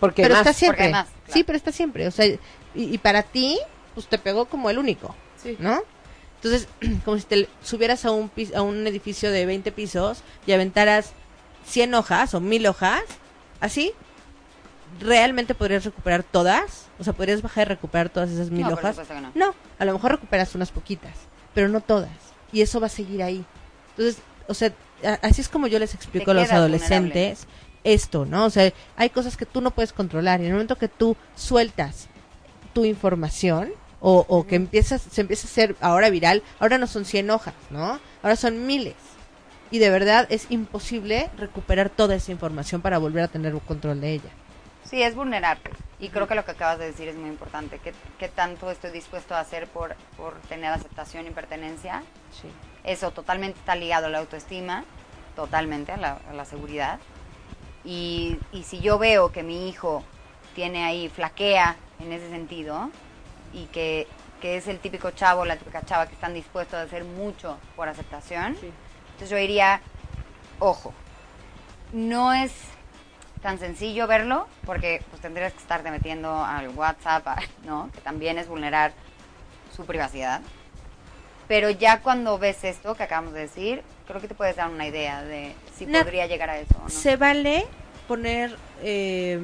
Porque 0.00 0.22
pero 0.22 0.34
más. 0.34 0.40
está 0.46 0.52
siempre. 0.52 0.78
Porque 0.84 0.92
más, 0.92 1.06
claro. 1.08 1.32
Sí, 1.32 1.44
pero 1.44 1.56
está 1.56 1.72
siempre. 1.72 2.06
O 2.08 2.10
sea, 2.10 2.26
y, 2.26 2.38
y 2.74 2.98
para 2.98 3.22
ti, 3.22 3.58
pues 3.94 4.06
te 4.06 4.18
pegó 4.18 4.46
como 4.46 4.70
el 4.70 4.78
único, 4.78 5.14
Sí. 5.42 5.56
¿no? 5.60 5.80
Entonces, 6.42 6.68
como 7.04 7.18
si 7.18 7.24
te 7.24 7.48
subieras 7.62 8.04
a 8.06 8.10
un, 8.12 8.30
a 8.54 8.62
un 8.62 8.86
edificio 8.86 9.30
de 9.30 9.44
20 9.46 9.70
pisos 9.72 10.22
y 10.46 10.52
aventaras 10.52 11.12
100 11.66 11.94
hojas 11.94 12.34
o 12.34 12.40
1000 12.40 12.66
hojas, 12.66 13.02
así, 13.60 13.92
¿realmente 15.00 15.54
podrías 15.54 15.84
recuperar 15.84 16.22
todas? 16.22 16.86
O 16.98 17.04
sea, 17.04 17.12
¿podrías 17.12 17.42
bajar 17.42 17.66
y 17.66 17.70
recuperar 17.70 18.08
todas 18.08 18.30
esas 18.30 18.50
1000 18.50 18.62
No, 18.66 18.72
hojas? 18.74 18.96
no. 19.10 19.32
No, 19.34 19.54
a 19.78 19.84
lo 19.84 19.92
mejor 19.92 20.12
recuperas 20.12 20.54
unas 20.54 20.70
poquitas, 20.70 21.14
pero 21.54 21.68
no 21.68 21.80
todas. 21.80 22.10
Y 22.52 22.62
eso 22.62 22.80
va 22.80 22.86
a 22.86 22.90
seguir 22.90 23.22
ahí. 23.22 23.44
Entonces, 23.90 24.22
o 24.48 24.54
sea, 24.54 24.72
así 25.22 25.40
es 25.40 25.48
como 25.48 25.66
yo 25.66 25.78
les 25.78 25.94
explico 25.94 26.30
a 26.32 26.34
los 26.34 26.50
adolescentes 26.50 27.46
esto, 27.84 28.26
¿no? 28.26 28.44
O 28.44 28.50
sea, 28.50 28.72
hay 28.96 29.10
cosas 29.10 29.36
que 29.36 29.46
tú 29.46 29.60
no 29.60 29.70
puedes 29.70 29.92
controlar 29.92 30.40
y 30.40 30.44
en 30.44 30.48
el 30.48 30.54
momento 30.54 30.76
que 30.76 30.88
tú 30.88 31.16
sueltas 31.34 32.08
tu 32.72 32.84
información 32.84 33.72
o, 34.00 34.24
o 34.28 34.46
que 34.46 34.56
empiezas, 34.56 35.02
se 35.02 35.20
empieza 35.20 35.46
a 35.46 35.50
hacer 35.50 35.76
ahora 35.80 36.10
viral, 36.10 36.42
ahora 36.58 36.78
no 36.78 36.86
son 36.86 37.04
100 37.04 37.30
hojas, 37.30 37.54
¿no? 37.70 38.00
Ahora 38.22 38.36
son 38.36 38.66
miles. 38.66 38.94
Y 39.70 39.78
de 39.78 39.90
verdad 39.90 40.26
es 40.30 40.50
imposible 40.50 41.30
recuperar 41.36 41.90
toda 41.90 42.16
esa 42.16 42.32
información 42.32 42.80
para 42.80 42.98
volver 42.98 43.22
a 43.22 43.28
tener 43.28 43.54
un 43.54 43.60
control 43.60 44.00
de 44.00 44.14
ella. 44.14 44.30
Sí, 44.84 45.02
es 45.02 45.14
vulnerarte. 45.14 45.70
Y 46.00 46.08
creo 46.08 46.26
que 46.26 46.34
lo 46.34 46.44
que 46.44 46.50
acabas 46.50 46.78
de 46.78 46.86
decir 46.86 47.06
es 47.06 47.16
muy 47.16 47.28
importante. 47.28 47.78
¿Qué, 47.78 47.92
qué 48.18 48.28
tanto 48.28 48.70
estoy 48.70 48.90
dispuesto 48.90 49.34
a 49.34 49.40
hacer 49.40 49.68
por, 49.68 49.94
por 50.16 50.34
tener 50.48 50.72
aceptación 50.72 51.26
y 51.26 51.30
pertenencia? 51.30 52.02
Sí. 52.40 52.48
Eso 52.82 53.12
totalmente 53.12 53.58
está 53.58 53.76
ligado 53.76 54.06
a 54.06 54.10
la 54.10 54.18
autoestima, 54.18 54.84
totalmente 55.36 55.92
a 55.92 55.98
la, 55.98 56.18
a 56.28 56.32
la 56.32 56.44
seguridad. 56.44 56.98
Y, 57.84 58.38
y 58.52 58.62
si 58.64 58.80
yo 58.80 58.98
veo 58.98 59.32
que 59.32 59.42
mi 59.42 59.68
hijo 59.68 60.04
tiene 60.54 60.84
ahí, 60.84 61.08
flaquea 61.08 61.76
en 61.98 62.12
ese 62.12 62.28
sentido, 62.30 62.90
y 63.52 63.64
que, 63.66 64.06
que 64.40 64.56
es 64.56 64.68
el 64.68 64.78
típico 64.78 65.10
chavo, 65.10 65.44
la 65.44 65.56
típica 65.56 65.84
chava 65.84 66.06
que 66.06 66.14
están 66.14 66.34
dispuestos 66.34 66.78
a 66.78 66.82
hacer 66.82 67.04
mucho 67.04 67.58
por 67.76 67.88
aceptación, 67.88 68.56
entonces 69.12 69.30
yo 69.30 69.36
diría, 69.36 69.80
ojo, 70.58 70.92
no 71.92 72.32
es 72.32 72.52
tan 73.42 73.58
sencillo 73.58 74.06
verlo, 74.06 74.46
porque 74.66 75.02
pues 75.10 75.22
tendrías 75.22 75.52
que 75.52 75.58
estarte 75.58 75.90
metiendo 75.90 76.44
al 76.44 76.68
WhatsApp, 76.70 77.26
¿no? 77.64 77.90
Que 77.92 78.00
también 78.00 78.38
es 78.38 78.48
vulnerar 78.48 78.92
su 79.74 79.86
privacidad. 79.86 80.42
Pero 81.48 81.70
ya 81.70 82.00
cuando 82.00 82.38
ves 82.38 82.62
esto 82.64 82.94
que 82.94 83.02
acabamos 83.02 83.32
de 83.32 83.40
decir, 83.40 83.82
creo 84.06 84.20
que 84.20 84.28
te 84.28 84.34
puedes 84.34 84.56
dar 84.56 84.70
una 84.70 84.86
idea 84.86 85.22
de 85.22 85.54
si 85.86 85.90
Na- 85.90 86.02
podría 86.04 86.26
llegar 86.26 86.50
a 86.50 86.58
eso 86.58 86.74
no. 86.82 86.88
Se 86.88 87.16
vale 87.16 87.66
poner... 88.08 88.56
eh, 88.82 89.40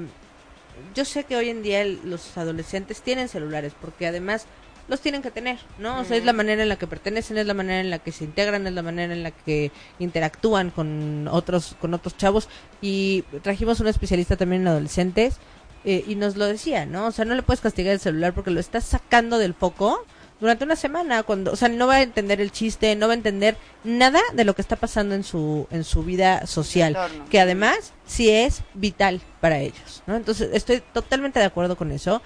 yo 0.95 1.05
sé 1.05 1.25
que 1.25 1.37
hoy 1.37 1.49
en 1.49 1.63
día 1.63 1.81
el- 1.83 2.01
los 2.05 2.37
adolescentes 2.37 3.01
tienen 3.03 3.29
celulares 3.29 3.73
porque 3.81 4.07
además 4.07 4.47
los 4.89 5.01
tienen 5.01 5.21
que 5.23 5.31
tener, 5.33 5.59
¿no? 5.79 5.99
O 6.01 6.05
sea, 6.05 6.17
es 6.17 6.25
la 6.25 6.33
manera 6.33 6.63
en 6.63 6.69
la 6.69 6.77
que 6.77 6.87
pertenecen, 6.87 7.39
es 7.39 7.47
la 7.47 7.55
manera 7.55 7.81
en 7.81 7.91
la 7.91 7.99
que 7.99 8.13
se 8.13 8.23
integran, 8.25 8.67
es 8.69 8.73
la 8.73 8.83
manera 8.83 9.13
en 9.13 9.23
la 9.25 9.33
que 9.33 9.73
interactúan 9.99 10.71
con 10.71 11.27
otros 11.29 11.75
con 11.81 11.93
otros 11.95 12.17
chavos 12.17 12.49
y 12.81 13.23
trajimos 13.43 13.81
un 13.81 13.89
especialista 13.89 14.37
también 14.37 14.63
en 14.63 14.69
adolescentes 14.69 15.39
eh, 15.85 16.05
y 16.07 16.15
nos 16.15 16.37
lo 16.37 16.47
decía, 16.47 16.87
¿no? 16.87 17.07
O 17.07 17.11
sea, 17.11 17.25
no 17.25 17.35
le 17.35 17.43
puedes 17.43 17.61
castigar 17.61 17.95
el 17.95 18.01
celular 18.01 18.33
porque 18.33 18.51
lo 18.53 18.61
estás 18.61 18.85
sacando 18.85 19.39
del 19.39 19.55
foco 19.55 20.05
durante 20.41 20.65
una 20.65 20.77
semana 20.77 21.23
cuando, 21.23 21.53
o 21.53 21.57
sea, 21.57 21.69
no 21.69 21.87
va 21.87 21.97
a 21.97 22.03
entender 22.03 22.41
el 22.41 22.53
chiste, 22.53 22.95
no 22.97 23.07
va 23.07 23.15
a 23.15 23.17
entender 23.17 23.57
nada 23.85 24.21
de 24.35 24.45
lo 24.45 24.55
que 24.55 24.63
está 24.63 24.77
pasando 24.77 25.15
en 25.15 25.25
su 25.25 25.67
en 25.71 25.85
su 25.85 26.03
vida 26.03 26.47
social, 26.47 26.97
que 27.31 27.41
además 27.41 27.93
sí 28.07 28.31
es 28.31 28.63
vital 28.75 29.21
para 29.41 29.59
ellos, 29.59 30.03
¿no? 30.07 30.17
Entonces, 30.17 30.51
estoy 30.53 30.83
totalmente 30.93 31.39
de 31.39 31.47
acuerdo 31.47 31.77
con 31.77 31.93
eso, 31.93 32.21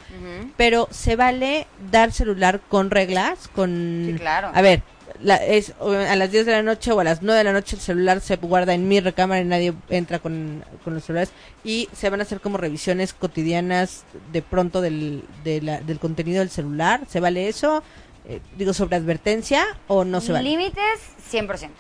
pero 0.57 0.89
se 0.91 1.17
vale 1.17 1.67
dar 1.91 2.13
celular 2.13 2.61
con 2.69 2.91
reglas, 2.91 3.49
con 3.49 4.05
Sí, 4.07 4.15
claro. 4.19 4.51
A 4.55 4.63
ver, 4.63 4.83
la- 5.23 5.37
es 5.37 5.75
a 5.81 6.17
las 6.17 6.31
10 6.31 6.47
de 6.47 6.53
la 6.53 6.63
noche 6.63 6.93
o 6.93 7.01
a 7.01 7.05
las 7.05 7.23
9 7.23 7.39
de 7.39 7.45
la 7.45 7.53
noche 7.53 7.77
el 7.77 7.83
celular 7.83 8.21
se 8.21 8.37
guarda 8.37 8.75
en 8.75 8.89
mi 8.89 9.01
recámara 9.01 9.41
y 9.41 9.45
nadie 9.45 9.75
entra 9.89 10.19
con, 10.19 10.65
con 10.85 10.95
los 10.95 11.05
celulares 11.05 11.31
y 11.65 11.89
se 11.93 12.09
van 12.11 12.21
a 12.21 12.23
hacer 12.23 12.41
como 12.41 12.57
revisiones 12.59 13.13
cotidianas 13.13 14.05
de 14.33 14.43
pronto 14.43 14.81
del, 14.81 15.25
de 15.45 15.61
la- 15.63 15.81
del 15.81 15.99
contenido 15.99 16.41
del 16.41 16.51
celular. 16.51 17.01
¿Se 17.09 17.21
vale 17.21 17.49
eso? 17.49 17.83
Eh, 18.27 18.41
digo, 18.57 18.73
sobre 18.73 18.97
advertencia 18.97 19.65
o 19.89 20.05
no 20.05 20.21
se 20.21 20.33
vale. 20.33 20.49
Límites, 20.49 20.83
100%. 21.31 21.71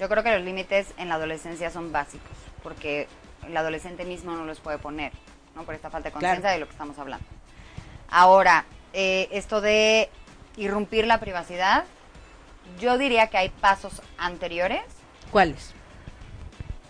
Yo 0.00 0.08
creo 0.08 0.22
que 0.22 0.30
los 0.36 0.42
límites 0.44 0.88
en 0.98 1.08
la 1.08 1.14
adolescencia 1.14 1.70
son 1.70 1.90
básicos, 1.92 2.30
porque 2.62 3.08
el 3.46 3.56
adolescente 3.56 4.04
mismo 4.04 4.32
no 4.32 4.44
los 4.44 4.60
puede 4.60 4.76
poner, 4.78 5.12
¿no? 5.54 5.62
Por 5.64 5.74
esta 5.74 5.88
falta 5.90 6.08
de 6.10 6.12
conciencia 6.12 6.40
Claro. 6.40 6.54
de 6.54 6.60
lo 6.60 6.66
que 6.66 6.72
estamos 6.72 6.98
hablando. 6.98 7.24
Ahora, 8.08 8.64
eh, 8.92 9.28
esto 9.32 9.60
de 9.60 10.08
irrumpir 10.56 11.06
la 11.06 11.18
privacidad, 11.18 11.84
yo 12.80 12.98
diría 12.98 13.28
que 13.28 13.38
hay 13.38 13.48
pasos 13.48 14.02
anteriores. 14.18 14.82
¿Cuáles? 15.30 15.72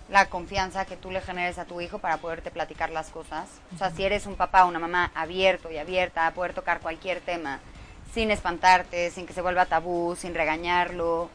La 0.08 0.26
confianza 0.26 0.84
que 0.84 0.96
tú 0.96 1.10
le 1.10 1.20
generes 1.20 1.58
a 1.58 1.64
tu 1.64 1.80
hijo 1.80 1.98
para 1.98 2.18
poderte 2.18 2.50
platicar 2.50 2.90
las 2.90 3.08
cosas. 3.10 3.48
O 3.74 3.78
sea, 3.78 3.90
si 3.90 4.04
eres 4.04 4.26
un 4.26 4.36
papá 4.36 4.64
o 4.64 4.68
una 4.68 4.78
mamá 4.78 5.10
abierto 5.14 5.70
y 5.70 5.78
abierta 5.78 6.26
a 6.26 6.30
poder 6.32 6.52
tocar 6.54 6.80
cualquier 6.80 7.20
tema, 7.20 7.60
sin 8.14 8.30
espantarte, 8.30 9.10
sin 9.10 9.26
que 9.26 9.32
se 9.32 9.42
vuelva 9.42 9.66
tabú, 9.66 10.16
sin 10.16 10.34
regañarlo. 10.34 11.28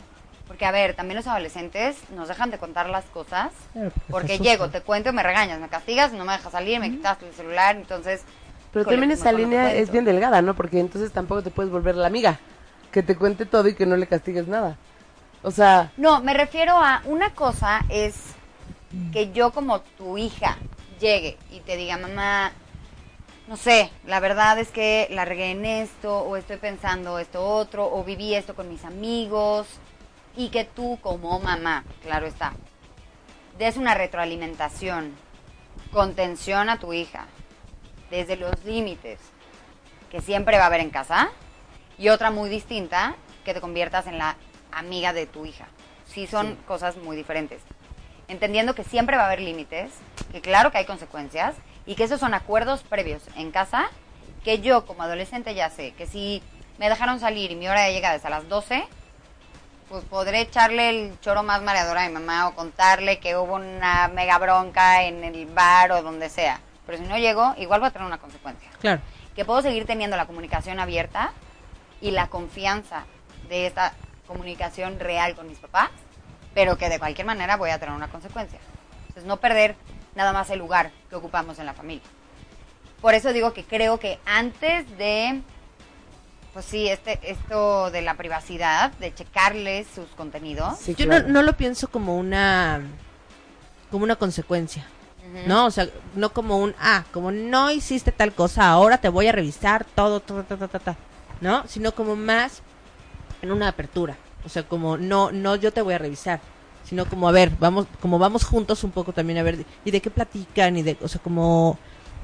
Porque, 0.47 0.65
a 0.65 0.71
ver, 0.71 0.95
también 0.95 1.17
los 1.17 1.27
adolescentes 1.27 1.97
nos 2.11 2.27
dejan 2.27 2.51
de 2.51 2.57
contar 2.57 2.89
las 2.89 3.05
cosas. 3.05 3.51
Claro, 3.73 3.91
porque 3.91 4.05
se 4.05 4.11
Porque 4.11 4.33
asustan. 4.33 4.51
llego, 4.51 4.69
te 4.69 4.81
cuento, 4.81 5.13
me 5.13 5.23
regañas, 5.23 5.59
me 5.59 5.69
castigas, 5.69 6.11
no 6.13 6.25
me 6.25 6.33
dejas 6.33 6.51
salir, 6.51 6.79
me 6.79 6.91
quitas 6.91 7.21
el 7.23 7.33
celular, 7.33 7.75
entonces... 7.75 8.23
Pero 8.73 8.85
también 8.85 9.09
pues 9.09 9.19
esa 9.19 9.33
línea 9.33 9.73
es 9.73 9.91
bien 9.91 10.05
delgada, 10.05 10.41
¿no? 10.41 10.53
Porque 10.53 10.79
entonces 10.79 11.11
tampoco 11.11 11.43
te 11.43 11.51
puedes 11.51 11.71
volver 11.71 11.95
la 11.95 12.07
amiga. 12.07 12.39
Que 12.91 13.03
te 13.03 13.15
cuente 13.15 13.45
todo 13.45 13.67
y 13.67 13.75
que 13.75 13.85
no 13.85 13.95
le 13.95 14.07
castigues 14.07 14.47
nada. 14.47 14.77
O 15.43 15.51
sea, 15.51 15.91
No, 15.97 16.21
me 16.21 16.33
refiero 16.33 16.77
a 16.77 17.01
una 17.05 17.33
cosa 17.33 17.81
es 17.89 18.15
que 19.11 19.31
yo 19.31 19.51
como 19.51 19.81
tu 19.81 20.17
hija 20.17 20.57
llegue 20.99 21.37
y 21.51 21.61
te 21.61 21.77
diga, 21.77 21.97
mamá, 21.97 22.51
no 23.47 23.57
sé, 23.57 23.89
la 24.05 24.19
verdad 24.19 24.59
es 24.59 24.69
que 24.69 25.07
la 25.11 25.25
regué 25.25 25.51
en 25.51 25.65
esto, 25.65 26.19
o 26.19 26.37
estoy 26.37 26.57
pensando 26.57 27.19
esto 27.19 27.43
otro, 27.43 27.91
o 27.91 28.03
viví 28.03 28.35
esto 28.35 28.55
con 28.55 28.69
mis 28.69 28.85
amigos, 28.85 29.67
y 30.35 30.49
que 30.49 30.63
tú 30.63 30.99
como 31.01 31.39
mamá, 31.39 31.83
claro 32.03 32.27
está, 32.27 32.53
des 33.57 33.77
una 33.77 33.93
retroalimentación, 33.93 35.15
contención 35.91 36.69
a 36.69 36.79
tu 36.79 36.93
hija, 36.93 37.25
desde 38.09 38.35
los 38.35 38.63
límites 38.63 39.19
que 40.09 40.21
siempre 40.21 40.57
va 40.57 40.63
a 40.63 40.67
haber 40.67 40.81
en 40.81 40.89
casa, 40.89 41.29
y 42.01 42.09
otra 42.09 42.31
muy 42.31 42.49
distinta, 42.49 43.13
que 43.45 43.53
te 43.53 43.61
conviertas 43.61 44.07
en 44.07 44.17
la 44.17 44.35
amiga 44.71 45.13
de 45.13 45.27
tu 45.27 45.45
hija. 45.45 45.67
Sí 46.07 46.25
son 46.25 46.55
cosas 46.67 46.97
muy 46.97 47.15
diferentes. 47.15 47.61
Entendiendo 48.27 48.73
que 48.73 48.83
siempre 48.83 49.17
va 49.17 49.23
a 49.23 49.25
haber 49.27 49.39
límites, 49.41 49.91
que 50.31 50.41
claro 50.41 50.71
que 50.71 50.79
hay 50.79 50.85
consecuencias, 50.85 51.53
y 51.85 51.93
que 51.93 52.05
esos 52.05 52.19
son 52.19 52.33
acuerdos 52.33 52.81
previos 52.81 53.21
en 53.35 53.51
casa, 53.51 53.85
que 54.43 54.59
yo 54.61 54.85
como 54.87 55.03
adolescente 55.03 55.53
ya 55.53 55.69
sé 55.69 55.91
que 55.93 56.07
si 56.07 56.41
me 56.79 56.89
dejaron 56.89 57.19
salir 57.19 57.51
y 57.51 57.55
mi 57.55 57.67
hora 57.67 57.81
de 57.83 57.93
llegada 57.93 58.15
es 58.15 58.25
a 58.25 58.31
las 58.31 58.49
12, 58.49 58.83
pues 59.87 60.03
podré 60.05 60.41
echarle 60.41 60.89
el 60.89 61.19
choro 61.19 61.43
más 61.43 61.61
mareador 61.61 61.99
a 61.99 62.07
mi 62.07 62.13
mamá 62.13 62.47
o 62.47 62.55
contarle 62.55 63.19
que 63.19 63.35
hubo 63.37 63.53
una 63.55 64.07
mega 64.07 64.39
bronca 64.39 65.03
en 65.03 65.23
el 65.23 65.45
bar 65.45 65.91
o 65.91 66.01
donde 66.01 66.29
sea. 66.29 66.61
Pero 66.87 66.97
si 66.97 67.03
no 67.03 67.19
llego, 67.19 67.53
igual 67.59 67.83
va 67.83 67.87
a 67.87 67.91
tener 67.91 68.07
una 68.07 68.17
consecuencia 68.17 68.69
Claro. 68.79 69.01
que 69.35 69.45
puedo 69.45 69.61
seguir 69.61 69.85
teniendo 69.85 70.17
la 70.17 70.25
comunicación 70.25 70.79
abierta 70.79 71.33
y 72.01 72.11
la 72.11 72.27
confianza 72.27 73.05
de 73.47 73.67
esta 73.67 73.93
comunicación 74.27 74.99
real 74.99 75.35
con 75.35 75.47
mis 75.47 75.59
papás, 75.59 75.89
pero 76.53 76.77
que 76.77 76.89
de 76.89 76.99
cualquier 76.99 77.27
manera 77.27 77.57
voy 77.57 77.69
a 77.69 77.79
tener 77.79 77.95
una 77.95 78.09
consecuencia. 78.09 78.59
Entonces, 79.07 79.25
no 79.25 79.37
perder 79.37 79.75
nada 80.15 80.33
más 80.33 80.49
el 80.49 80.59
lugar 80.59 80.91
que 81.09 81.15
ocupamos 81.15 81.59
en 81.59 81.65
la 81.65 81.73
familia. 81.73 82.03
Por 83.01 83.13
eso 83.13 83.33
digo 83.33 83.53
que 83.53 83.63
creo 83.63 83.99
que 83.99 84.19
antes 84.25 84.97
de, 84.97 85.41
pues 86.53 86.65
sí, 86.65 86.87
este, 86.87 87.19
esto 87.23 87.91
de 87.91 88.01
la 88.01 88.15
privacidad, 88.15 88.91
de 88.93 89.13
checarles 89.13 89.87
sus 89.93 90.07
contenidos, 90.09 90.77
sí, 90.79 90.95
Yo 90.95 91.05
claro. 91.05 91.27
no, 91.27 91.33
no 91.33 91.43
lo 91.43 91.57
pienso 91.57 91.89
como 91.89 92.17
una 92.17 92.81
como 93.91 94.05
una 94.05 94.15
consecuencia. 94.15 94.87
¿No? 95.45 95.65
O 95.65 95.71
sea, 95.71 95.87
no 96.15 96.33
como 96.33 96.57
un, 96.57 96.75
ah, 96.79 97.05
como 97.13 97.31
no 97.31 97.71
hiciste 97.71 98.11
tal 98.11 98.33
cosa, 98.33 98.67
ahora 98.67 98.97
te 98.97 99.07
voy 99.07 99.27
a 99.27 99.31
revisar 99.31 99.85
todo, 99.85 100.19
ta, 100.19 100.43
ta, 100.43 100.57
ta, 100.57 100.67
ta, 100.67 100.79
ta, 100.79 100.97
¿no? 101.41 101.63
Sino 101.67 101.93
como 101.93 102.15
más 102.15 102.61
en 103.41 103.51
una 103.51 103.67
apertura. 103.67 104.15
O 104.45 104.49
sea, 104.49 104.63
como 104.63 104.97
no, 104.97 105.31
no 105.31 105.55
yo 105.55 105.71
te 105.73 105.81
voy 105.81 105.93
a 105.93 105.97
revisar, 105.97 106.39
sino 106.85 107.05
como, 107.05 107.27
a 107.27 107.31
ver, 107.31 107.51
vamos, 107.59 107.85
como 107.99 108.17
vamos 108.17 108.43
juntos 108.43 108.83
un 108.83 108.91
poco 108.91 109.13
también 109.13 109.37
a 109.39 109.43
ver, 109.43 109.65
y 109.85 109.91
de 109.91 110.01
qué 110.01 110.09
platican, 110.09 110.77
y 110.77 110.81
de, 110.83 110.97
o 111.01 111.07
sea, 111.07 111.21
como, 111.21 111.77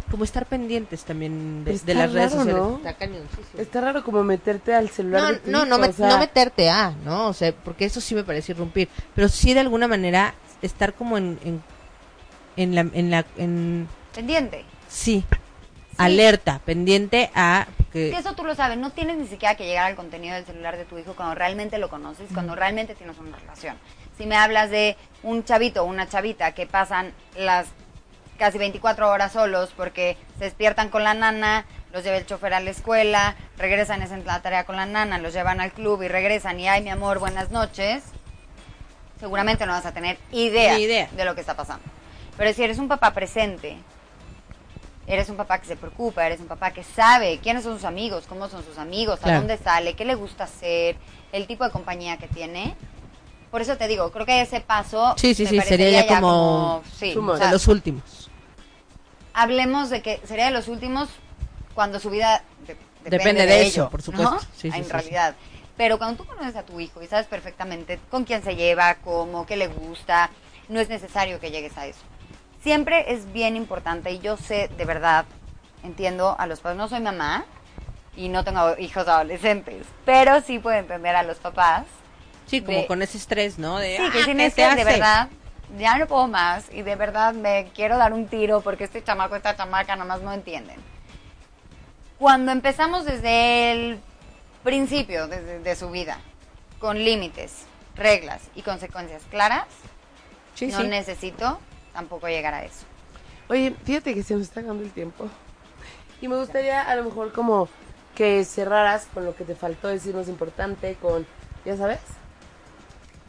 como 0.10 0.24
estar 0.24 0.46
pendientes 0.48 1.04
también 1.04 1.64
de, 1.64 1.74
está 1.74 1.94
las 1.94 2.12
redes 2.14 2.32
raro, 2.32 2.44
sociales. 2.44 2.64
¿no? 2.64 2.78
Está. 2.78 3.62
Está 3.62 3.82
raro 3.82 4.04
como 4.04 4.24
meterte 4.24 4.74
al 4.74 4.90
celular 4.90 5.22
No, 5.22 5.28
de 5.34 5.36
tu 5.40 5.52
no, 5.52 5.66
no, 5.66 5.78
me- 5.78 5.88
o 5.90 5.94
sea, 5.94 6.10
no 6.10 6.18
meterte 6.18 6.70
a, 6.70 6.92
¿no? 7.06 7.28
O 7.28 7.34
sea, 7.34 7.52
porque 7.54 7.86
eso 7.86 8.02
sí 8.02 8.16
me 8.16 8.24
parece 8.24 8.54
irrumpir. 8.54 8.90
Pero 9.14 9.28
sí 9.30 9.54
de 9.54 9.60
alguna 9.60 9.88
manera 9.88 10.34
estar 10.64 10.94
como 10.96 11.18
en, 11.20 11.38
en, 11.44 11.62
en 12.56 12.74
la, 12.76 12.82
en 12.82 13.12
la, 13.12 13.26
en, 13.38 13.88
pendiente. 14.16 14.66
sí, 14.90 15.24
alerta, 15.98 16.60
pendiente 16.66 17.32
a, 17.36 17.68
que, 17.92 18.12
Que 18.12 18.18
eso 18.18 18.34
tú 18.34 18.44
lo 18.44 18.56
sabes, 18.56 18.78
no 18.78 18.92
tienes 18.92 19.18
ni 19.18 19.28
siquiera 19.28 19.56
que 19.56 19.66
llegar 19.66 19.86
al 19.86 19.96
contenido 19.96 20.36
del 20.36 20.46
celular 20.46 20.78
de 20.78 20.86
tu 20.86 20.98
hijo 20.98 21.16
cuando 21.16 21.36
realmente 21.36 21.78
lo 21.78 21.90
conoces, 21.90 22.30
cuando 22.34 22.56
realmente 22.56 22.96
tienes 22.96 23.18
una 23.18 23.38
relación. 23.38 23.78
Si 24.18 24.26
me 24.26 24.36
hablas 24.36 24.70
de 24.70 24.98
un 25.24 25.44
chavito 25.44 25.84
o 25.84 25.86
una 25.86 26.08
chavita 26.08 26.54
que 26.54 26.66
pasan 26.66 27.14
las 27.36 27.68
casi 28.38 28.58
24 28.58 29.10
horas 29.10 29.34
solos 29.34 29.74
porque 29.76 30.18
se 30.38 30.46
despiertan 30.46 30.90
con 30.90 31.04
la 31.04 31.14
nana, 31.14 31.66
los 31.92 32.04
lleva 32.04 32.18
el 32.18 32.26
chofer 32.26 32.54
a 32.54 32.60
la 32.60 32.70
escuela, 32.70 33.36
regresan, 33.58 34.02
hacen 34.02 34.26
la 34.26 34.42
tarea 34.42 34.66
con 34.66 34.76
la 34.76 34.86
nana, 34.86 35.18
los 35.18 35.34
llevan 35.34 35.60
al 35.60 35.72
club 35.72 36.04
y 36.04 36.08
regresan 36.08 36.60
y 36.60 36.68
ay 36.68 36.84
mi 36.84 36.90
amor, 36.90 37.20
buenas 37.20 37.52
noches, 37.52 38.04
seguramente 39.20 39.66
no 39.66 39.72
vas 39.74 39.86
a 39.86 39.94
tener 39.94 40.18
idea, 40.32 40.78
idea. 40.78 41.10
de 41.12 41.26
lo 41.26 41.36
que 41.36 41.42
está 41.42 41.56
pasando. 41.56 41.84
Pero 42.38 42.54
si 42.54 42.64
eres 42.64 42.78
un 42.78 42.88
papá 42.88 43.14
presente, 43.14 43.78
eres 45.08 45.30
un 45.30 45.38
papá 45.38 45.60
que 45.60 45.66
se 45.68 45.76
preocupa, 45.78 46.26
eres 46.28 46.40
un 46.42 46.48
papá 46.48 46.72
que 46.72 46.84
sabe 46.84 47.40
quiénes 47.42 47.64
son 47.64 47.76
sus 47.76 47.86
amigos, 47.86 48.26
cómo 48.28 48.50
son 48.50 48.64
sus 48.64 48.78
amigos, 48.78 49.20
a 49.24 49.34
dónde 49.38 49.58
sale, 49.58 49.94
qué 49.94 50.04
le 50.06 50.16
gusta 50.16 50.44
hacer, 50.44 50.98
el 51.32 51.48
tipo 51.48 51.64
de 51.64 51.72
compañía 51.72 52.18
que 52.18 52.28
tiene. 52.28 52.76
Por 53.50 53.62
eso 53.62 53.78
te 53.78 53.88
digo, 53.88 54.12
creo 54.12 54.26
que 54.26 54.42
ese 54.42 54.60
paso 54.60 55.16
Sí, 55.18 55.34
sí, 55.34 55.44
me 55.44 55.50
sí, 55.50 55.62
sería 55.62 55.66
parecería 55.66 56.06
ya 56.06 56.20
como 56.20 56.84
sí, 56.94 57.14
sumo. 57.14 57.32
o 57.32 57.38
sea, 57.38 57.48
de 57.48 57.54
los 57.54 57.68
últimos. 57.70 58.30
hablemos 59.34 59.90
de 59.90 60.02
que 60.02 60.20
sería 60.26 60.46
de 60.46 60.52
los 60.52 60.68
últimos 60.68 61.10
cuando 61.74 62.00
su 62.00 62.10
vida 62.10 62.44
de- 62.66 62.76
depende, 63.04 63.10
Depende 63.18 63.42
de, 63.46 63.48
de 63.48 63.62
ello, 63.62 63.70
eso, 63.84 63.90
por 63.90 64.02
supuesto. 64.02 64.36
¿no? 64.36 64.40
Sí, 64.42 64.48
sí, 64.58 64.68
en 64.74 64.84
sí, 64.84 64.92
realidad. 64.92 65.36
Pero 65.78 65.98
cuando 66.00 66.24
tú 66.24 66.30
conoces 66.30 66.56
a 66.56 66.64
tu 66.64 66.80
hijo 66.80 67.02
y 67.04 67.08
sabes 67.08 67.28
perfectamente 67.28 68.00
con 68.10 68.24
quién 68.26 68.44
se 68.44 68.56
lleva, 68.56 68.96
cómo, 68.96 69.46
qué 69.46 69.56
le 69.56 69.68
gusta, 69.68 70.32
no 70.70 70.80
es 70.80 70.90
necesario 70.90 71.40
que 71.40 71.52
llegues 71.52 71.78
a 71.78 71.86
eso. 71.86 72.00
Siempre 72.72 73.14
es 73.14 73.32
bien 73.32 73.56
importante 73.56 74.12
y 74.12 74.20
yo 74.20 74.36
sé 74.36 74.70
de 74.78 74.84
verdad, 74.84 75.24
entiendo 75.86 76.36
a 76.38 76.48
los 76.48 76.60
padres, 76.60 76.78
no 76.78 76.90
soy 76.90 77.00
mamá 77.00 77.46
y 78.14 78.28
no 78.28 78.44
tengo 78.44 78.78
hijos 78.78 79.08
adolescentes, 79.08 79.88
pero 80.04 80.42
sí 80.42 80.60
puedo 80.60 80.76
entender 80.78 81.16
a 81.16 81.24
los 81.24 81.38
papás. 81.38 81.86
Sí, 82.46 82.60
como 82.62 82.80
de- 82.82 82.86
con 82.86 83.02
ese 83.02 83.18
estrés, 83.20 83.58
¿no? 83.58 83.78
De, 83.78 83.96
Sí, 83.96 84.04
"Ah, 84.06 84.10
que 84.12 84.24
sin 84.26 84.36
¿qué 84.36 84.48
este, 84.48 84.64
te 84.64 84.68
de 84.76 84.82
hace?". 84.82 84.84
verdad, 84.84 85.30
ya 85.80 85.98
no 85.98 86.08
puedo 86.08 86.28
más 86.28 86.66
y 86.74 86.82
de 86.82 86.98
verdad 86.98 87.34
me 87.34 87.70
quiero 87.74 87.96
dar 87.98 88.12
un 88.12 88.28
tiro 88.28 88.60
porque 88.60 88.84
este 88.84 89.02
chamaco, 89.02 89.38
esta 89.38 89.56
chamaca, 89.56 89.96
nada 89.96 90.04
más 90.10 90.22
no 90.22 90.34
entienden. 90.34 90.76
Cuando 92.20 92.52
empezamos 92.52 93.06
desde 93.06 93.72
el 93.72 94.00
principio 94.66 95.30
desde, 95.30 95.60
de 95.62 95.76
su 95.78 95.90
vida, 95.90 96.20
con 96.80 96.98
límites, 97.02 97.64
reglas 97.96 98.42
y 98.56 98.62
consecuencias 98.62 99.22
claras, 99.32 99.68
Sí, 100.54 100.68
no 100.68 100.82
sí. 100.82 100.88
necesito 100.90 101.62
tampoco 101.98 102.28
llegar 102.28 102.54
a 102.54 102.64
eso. 102.64 102.86
Oye, 103.50 103.74
fíjate 103.84 104.14
que 104.14 104.22
se 104.22 104.36
me 104.36 104.44
está 104.44 104.60
acabando 104.60 104.84
el 104.84 104.92
tiempo. 104.92 105.28
Y 106.22 106.28
me 106.28 106.36
gustaría 106.36 106.84
a 106.84 106.96
lo 106.96 107.04
mejor 107.04 107.34
como 107.34 107.70
que 108.14 108.46
cerraras 108.46 109.08
con 109.12 109.26
lo 109.26 109.36
que 109.36 109.44
te 109.46 109.56
faltó 109.56 109.88
decirnos 109.88 110.28
importante, 110.28 110.96
con, 111.02 111.26
ya 111.66 111.76
sabes. 111.76 112.00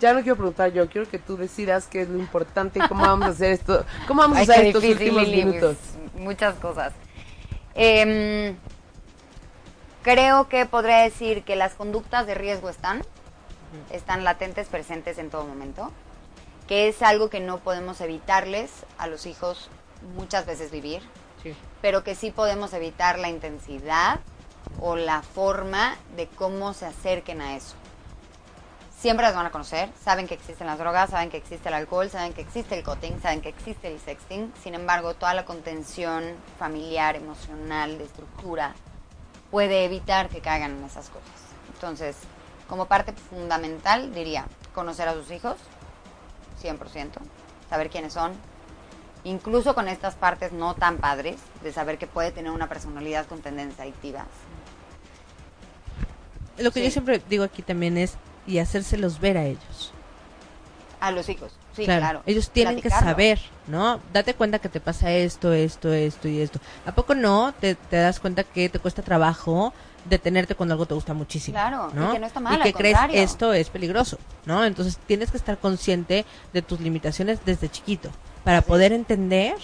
Ya 0.00 0.12
no 0.12 0.20
quiero 0.20 0.36
preguntar 0.36 0.70
yo, 0.72 0.86
quiero 0.90 1.08
que 1.08 1.18
tú 1.18 1.38
decidas 1.38 1.86
qué 1.86 2.02
es 2.02 2.10
lo 2.10 2.18
importante 2.18 2.78
y 2.78 2.86
cómo 2.88 3.06
vamos 3.06 3.28
a 3.28 3.30
hacer 3.30 3.52
esto, 3.52 3.86
cómo 4.06 4.20
vamos 4.20 4.36
a 4.36 4.42
usar 4.42 4.62
estos 4.66 4.82
difícil, 4.82 5.16
últimos 5.16 5.28
minutos. 5.28 5.76
Muchas 6.14 6.54
cosas. 6.56 6.92
Em, 7.74 8.54
creo 10.02 10.48
que 10.50 10.66
podría 10.66 10.98
decir 10.98 11.42
que 11.42 11.56
las 11.56 11.72
conductas 11.72 12.26
de 12.26 12.34
riesgo 12.34 12.68
están, 12.68 13.00
están 13.90 14.24
latentes, 14.24 14.68
presentes 14.68 15.16
en 15.16 15.30
todo 15.30 15.46
momento, 15.46 15.90
que 16.68 16.86
es 16.88 17.02
algo 17.02 17.30
que 17.30 17.40
no 17.40 17.58
podemos 17.58 18.00
evitarles 18.00 18.70
a 18.98 19.06
los 19.08 19.26
hijos 19.26 19.68
muchas 20.16 20.46
veces 20.46 20.70
vivir, 20.70 21.02
Sí. 21.42 21.54
pero 21.80 22.04
que 22.04 22.14
sí 22.14 22.30
podemos 22.30 22.72
evitar 22.74 23.18
la 23.18 23.28
intensidad 23.28 24.20
o 24.80 24.94
la 24.96 25.22
forma 25.22 25.96
de 26.16 26.26
cómo 26.28 26.74
se 26.74 26.86
acerquen 26.86 27.40
a 27.40 27.56
eso. 27.56 27.74
Siempre 29.00 29.24
las 29.24 29.34
van 29.36 29.46
a 29.46 29.50
conocer, 29.52 29.88
saben 30.02 30.26
que 30.26 30.34
existen 30.34 30.66
las 30.66 30.76
drogas, 30.78 31.10
saben 31.10 31.30
que 31.30 31.36
existe 31.36 31.68
el 31.68 31.74
alcohol, 31.74 32.10
saben 32.10 32.32
que 32.32 32.40
existe 32.40 32.76
el 32.76 32.84
cutting, 32.84 33.20
saben 33.22 33.40
que 33.40 33.48
existe 33.48 33.86
el 33.86 34.00
sexting. 34.00 34.52
Sin 34.62 34.74
embargo, 34.74 35.14
toda 35.14 35.34
la 35.34 35.44
contención 35.44 36.24
familiar, 36.58 37.14
emocional, 37.14 37.96
de 37.96 38.04
estructura, 38.04 38.74
puede 39.52 39.84
evitar 39.84 40.28
que 40.28 40.40
caigan 40.40 40.72
en 40.78 40.84
esas 40.84 41.10
cosas. 41.10 41.30
Entonces, 41.72 42.16
como 42.68 42.86
parte 42.86 43.12
fundamental, 43.12 44.12
diría, 44.12 44.46
conocer 44.74 45.06
a 45.08 45.14
sus 45.14 45.30
hijos, 45.30 45.56
100%, 46.62 47.20
saber 47.70 47.90
quiénes 47.90 48.12
son, 48.12 48.32
incluso 49.24 49.74
con 49.74 49.88
estas 49.88 50.14
partes 50.14 50.52
no 50.52 50.74
tan 50.74 50.98
padres, 50.98 51.36
de 51.62 51.72
saber 51.72 51.98
que 51.98 52.06
puede 52.06 52.30
tener 52.32 52.50
una 52.52 52.68
personalidad 52.68 53.26
con 53.26 53.40
tendencias 53.40 53.80
adictivas. 53.80 54.26
Lo 56.58 56.70
que 56.72 56.80
Sí. 56.80 56.86
yo 56.86 56.90
siempre 56.90 57.22
digo 57.28 57.44
aquí 57.44 57.62
también 57.62 57.96
es 57.96 58.14
y 58.46 58.58
hacérselos 58.58 59.20
ver 59.20 59.36
a 59.36 59.44
ellos. 59.44 59.92
A 61.00 61.12
los 61.12 61.28
hijos, 61.28 61.52
sí, 61.76 61.84
claro, 61.84 62.00
claro. 62.00 62.22
ellos 62.26 62.50
tienen 62.50 62.80
que 62.80 62.90
saber, 62.90 63.38
¿no? 63.68 64.00
Date 64.12 64.34
cuenta 64.34 64.58
que 64.58 64.68
te 64.68 64.80
pasa 64.80 65.12
esto, 65.12 65.52
esto, 65.52 65.92
esto 65.92 66.26
y 66.26 66.40
esto. 66.40 66.58
¿A 66.84 66.90
poco 66.92 67.14
no 67.14 67.54
te, 67.60 67.76
te 67.76 67.96
das 67.96 68.18
cuenta 68.18 68.42
que 68.42 68.68
te 68.68 68.80
cuesta 68.80 69.02
trabajo 69.02 69.72
detenerte 70.08 70.54
cuando 70.54 70.74
algo 70.74 70.86
te 70.86 70.94
gusta 70.94 71.14
muchísimo? 71.14 71.54
Claro, 71.54 71.90
y 71.92 71.96
¿no? 71.96 72.12
que 72.12 72.18
no 72.18 72.26
está 72.26 72.40
mal, 72.40 72.58
Y 72.58 72.62
que 72.62 72.68
al 72.68 72.74
crees 72.74 72.96
contrario. 72.96 73.22
esto 73.22 73.52
es 73.52 73.68
peligroso, 73.70 74.18
¿no? 74.46 74.64
Entonces 74.64 74.98
tienes 75.06 75.30
que 75.30 75.36
estar 75.36 75.58
consciente 75.58 76.24
de 76.52 76.62
tus 76.62 76.80
limitaciones 76.80 77.38
desde 77.44 77.68
chiquito 77.68 78.10
para 78.44 78.62
poder 78.62 78.92
entender 78.92 79.54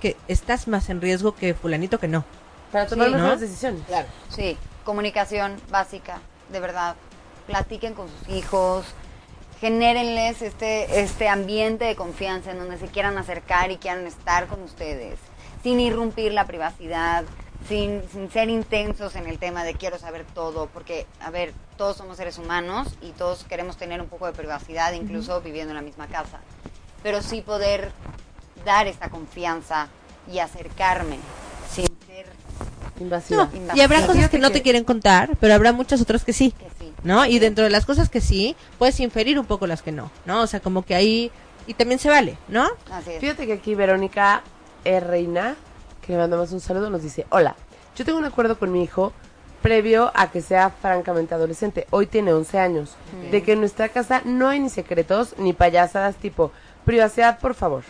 que 0.00 0.16
estás 0.28 0.68
más 0.68 0.88
en 0.90 1.00
riesgo 1.00 1.34
que 1.34 1.54
fulanito 1.54 1.98
que 1.98 2.08
no. 2.08 2.24
Para 2.72 2.86
tomar 2.86 3.06
Sí, 3.08 3.12
¿no? 3.12 3.18
mejores 3.18 3.40
decisiones. 3.40 3.82
Claro. 3.86 4.06
Sí, 4.28 4.56
comunicación 4.84 5.56
básica, 5.70 6.20
de 6.52 6.60
verdad. 6.60 6.94
Platiquen 7.46 7.94
con 7.94 8.08
sus 8.08 8.28
hijos, 8.28 8.84
genérenles 9.60 10.42
este, 10.42 11.00
este 11.00 11.28
ambiente 11.28 11.84
de 11.86 11.96
confianza 11.96 12.50
en 12.52 12.58
donde 12.58 12.78
se 12.78 12.86
quieran 12.86 13.18
acercar 13.18 13.70
y 13.70 13.76
quieran 13.78 14.06
estar 14.06 14.46
con 14.46 14.62
ustedes, 14.62 15.18
sin 15.62 15.80
irrumpir 15.80 16.32
la 16.32 16.46
privacidad, 16.46 17.24
sin, 17.68 18.02
sin 18.10 18.30
ser 18.30 18.48
intensos 18.48 19.14
en 19.14 19.26
el 19.26 19.38
tema 19.38 19.64
de 19.64 19.74
quiero 19.74 19.98
saber 19.98 20.24
todo, 20.34 20.68
porque, 20.72 21.06
a 21.20 21.30
ver, 21.30 21.52
todos 21.76 21.96
somos 21.96 22.16
seres 22.16 22.38
humanos 22.38 22.88
y 23.02 23.10
todos 23.10 23.44
queremos 23.44 23.76
tener 23.76 24.00
un 24.00 24.08
poco 24.08 24.26
de 24.26 24.32
privacidad, 24.32 24.92
incluso 24.94 25.40
viviendo 25.40 25.70
en 25.70 25.76
la 25.76 25.82
misma 25.82 26.06
casa, 26.06 26.40
pero 27.02 27.22
sí 27.22 27.42
poder 27.42 27.92
dar 28.64 28.86
esta 28.86 29.10
confianza 29.10 29.88
y 30.32 30.38
acercarme 30.38 31.18
sin 31.70 31.86
ser 32.06 32.26
Invasiva. 33.00 33.44
No, 33.44 33.56
Invasiva. 33.56 33.76
y 33.76 33.80
habrá 33.80 34.00
cosas 34.00 34.16
Fíjate 34.16 34.36
que 34.36 34.42
no 34.42 34.50
te 34.50 34.62
quieren 34.62 34.84
contar, 34.84 35.36
pero 35.38 35.54
habrá 35.54 35.72
muchas 35.72 36.00
otras 36.00 36.24
que 36.24 36.32
sí. 36.32 36.52
que 36.52 36.66
sí. 36.78 36.92
¿no? 37.04 37.26
Y 37.26 37.38
dentro 37.38 37.64
de 37.64 37.70
las 37.70 37.86
cosas 37.86 38.08
que 38.08 38.20
sí, 38.20 38.56
puedes 38.78 38.98
inferir 39.00 39.38
un 39.38 39.46
poco 39.46 39.66
las 39.66 39.82
que 39.82 39.92
no, 39.92 40.10
¿no? 40.26 40.42
O 40.42 40.46
sea, 40.46 40.60
como 40.60 40.82
que 40.84 40.94
ahí, 40.94 41.30
y 41.66 41.74
también 41.74 42.00
se 42.00 42.08
vale, 42.08 42.38
¿no? 42.48 42.66
Así 42.90 43.12
es. 43.12 43.20
Fíjate 43.20 43.46
que 43.46 43.52
aquí 43.52 43.74
Verónica 43.74 44.42
E. 44.84 45.00
Reina, 45.00 45.54
que 46.08 46.14
le 46.14 46.20
mandamos 46.20 46.52
un 46.52 46.60
saludo, 46.60 46.88
nos 46.88 47.02
dice, 47.02 47.26
hola, 47.28 47.54
yo 47.94 48.02
tengo 48.02 48.18
un 48.18 48.24
acuerdo 48.24 48.58
con 48.58 48.72
mi 48.72 48.82
hijo 48.82 49.12
previo 49.60 50.10
a 50.14 50.30
que 50.30 50.40
sea 50.40 50.70
francamente 50.70 51.34
adolescente. 51.34 51.86
Hoy 51.90 52.06
tiene 52.06 52.32
11 52.32 52.58
años. 52.58 52.96
De 53.30 53.42
que 53.42 53.52
en 53.52 53.60
nuestra 53.60 53.90
casa 53.90 54.22
no 54.24 54.48
hay 54.48 54.58
ni 54.58 54.70
secretos 54.70 55.34
ni 55.36 55.52
payasadas 55.52 56.16
tipo, 56.16 56.50
privacidad 56.86 57.38
por 57.40 57.52
favor. 57.52 57.82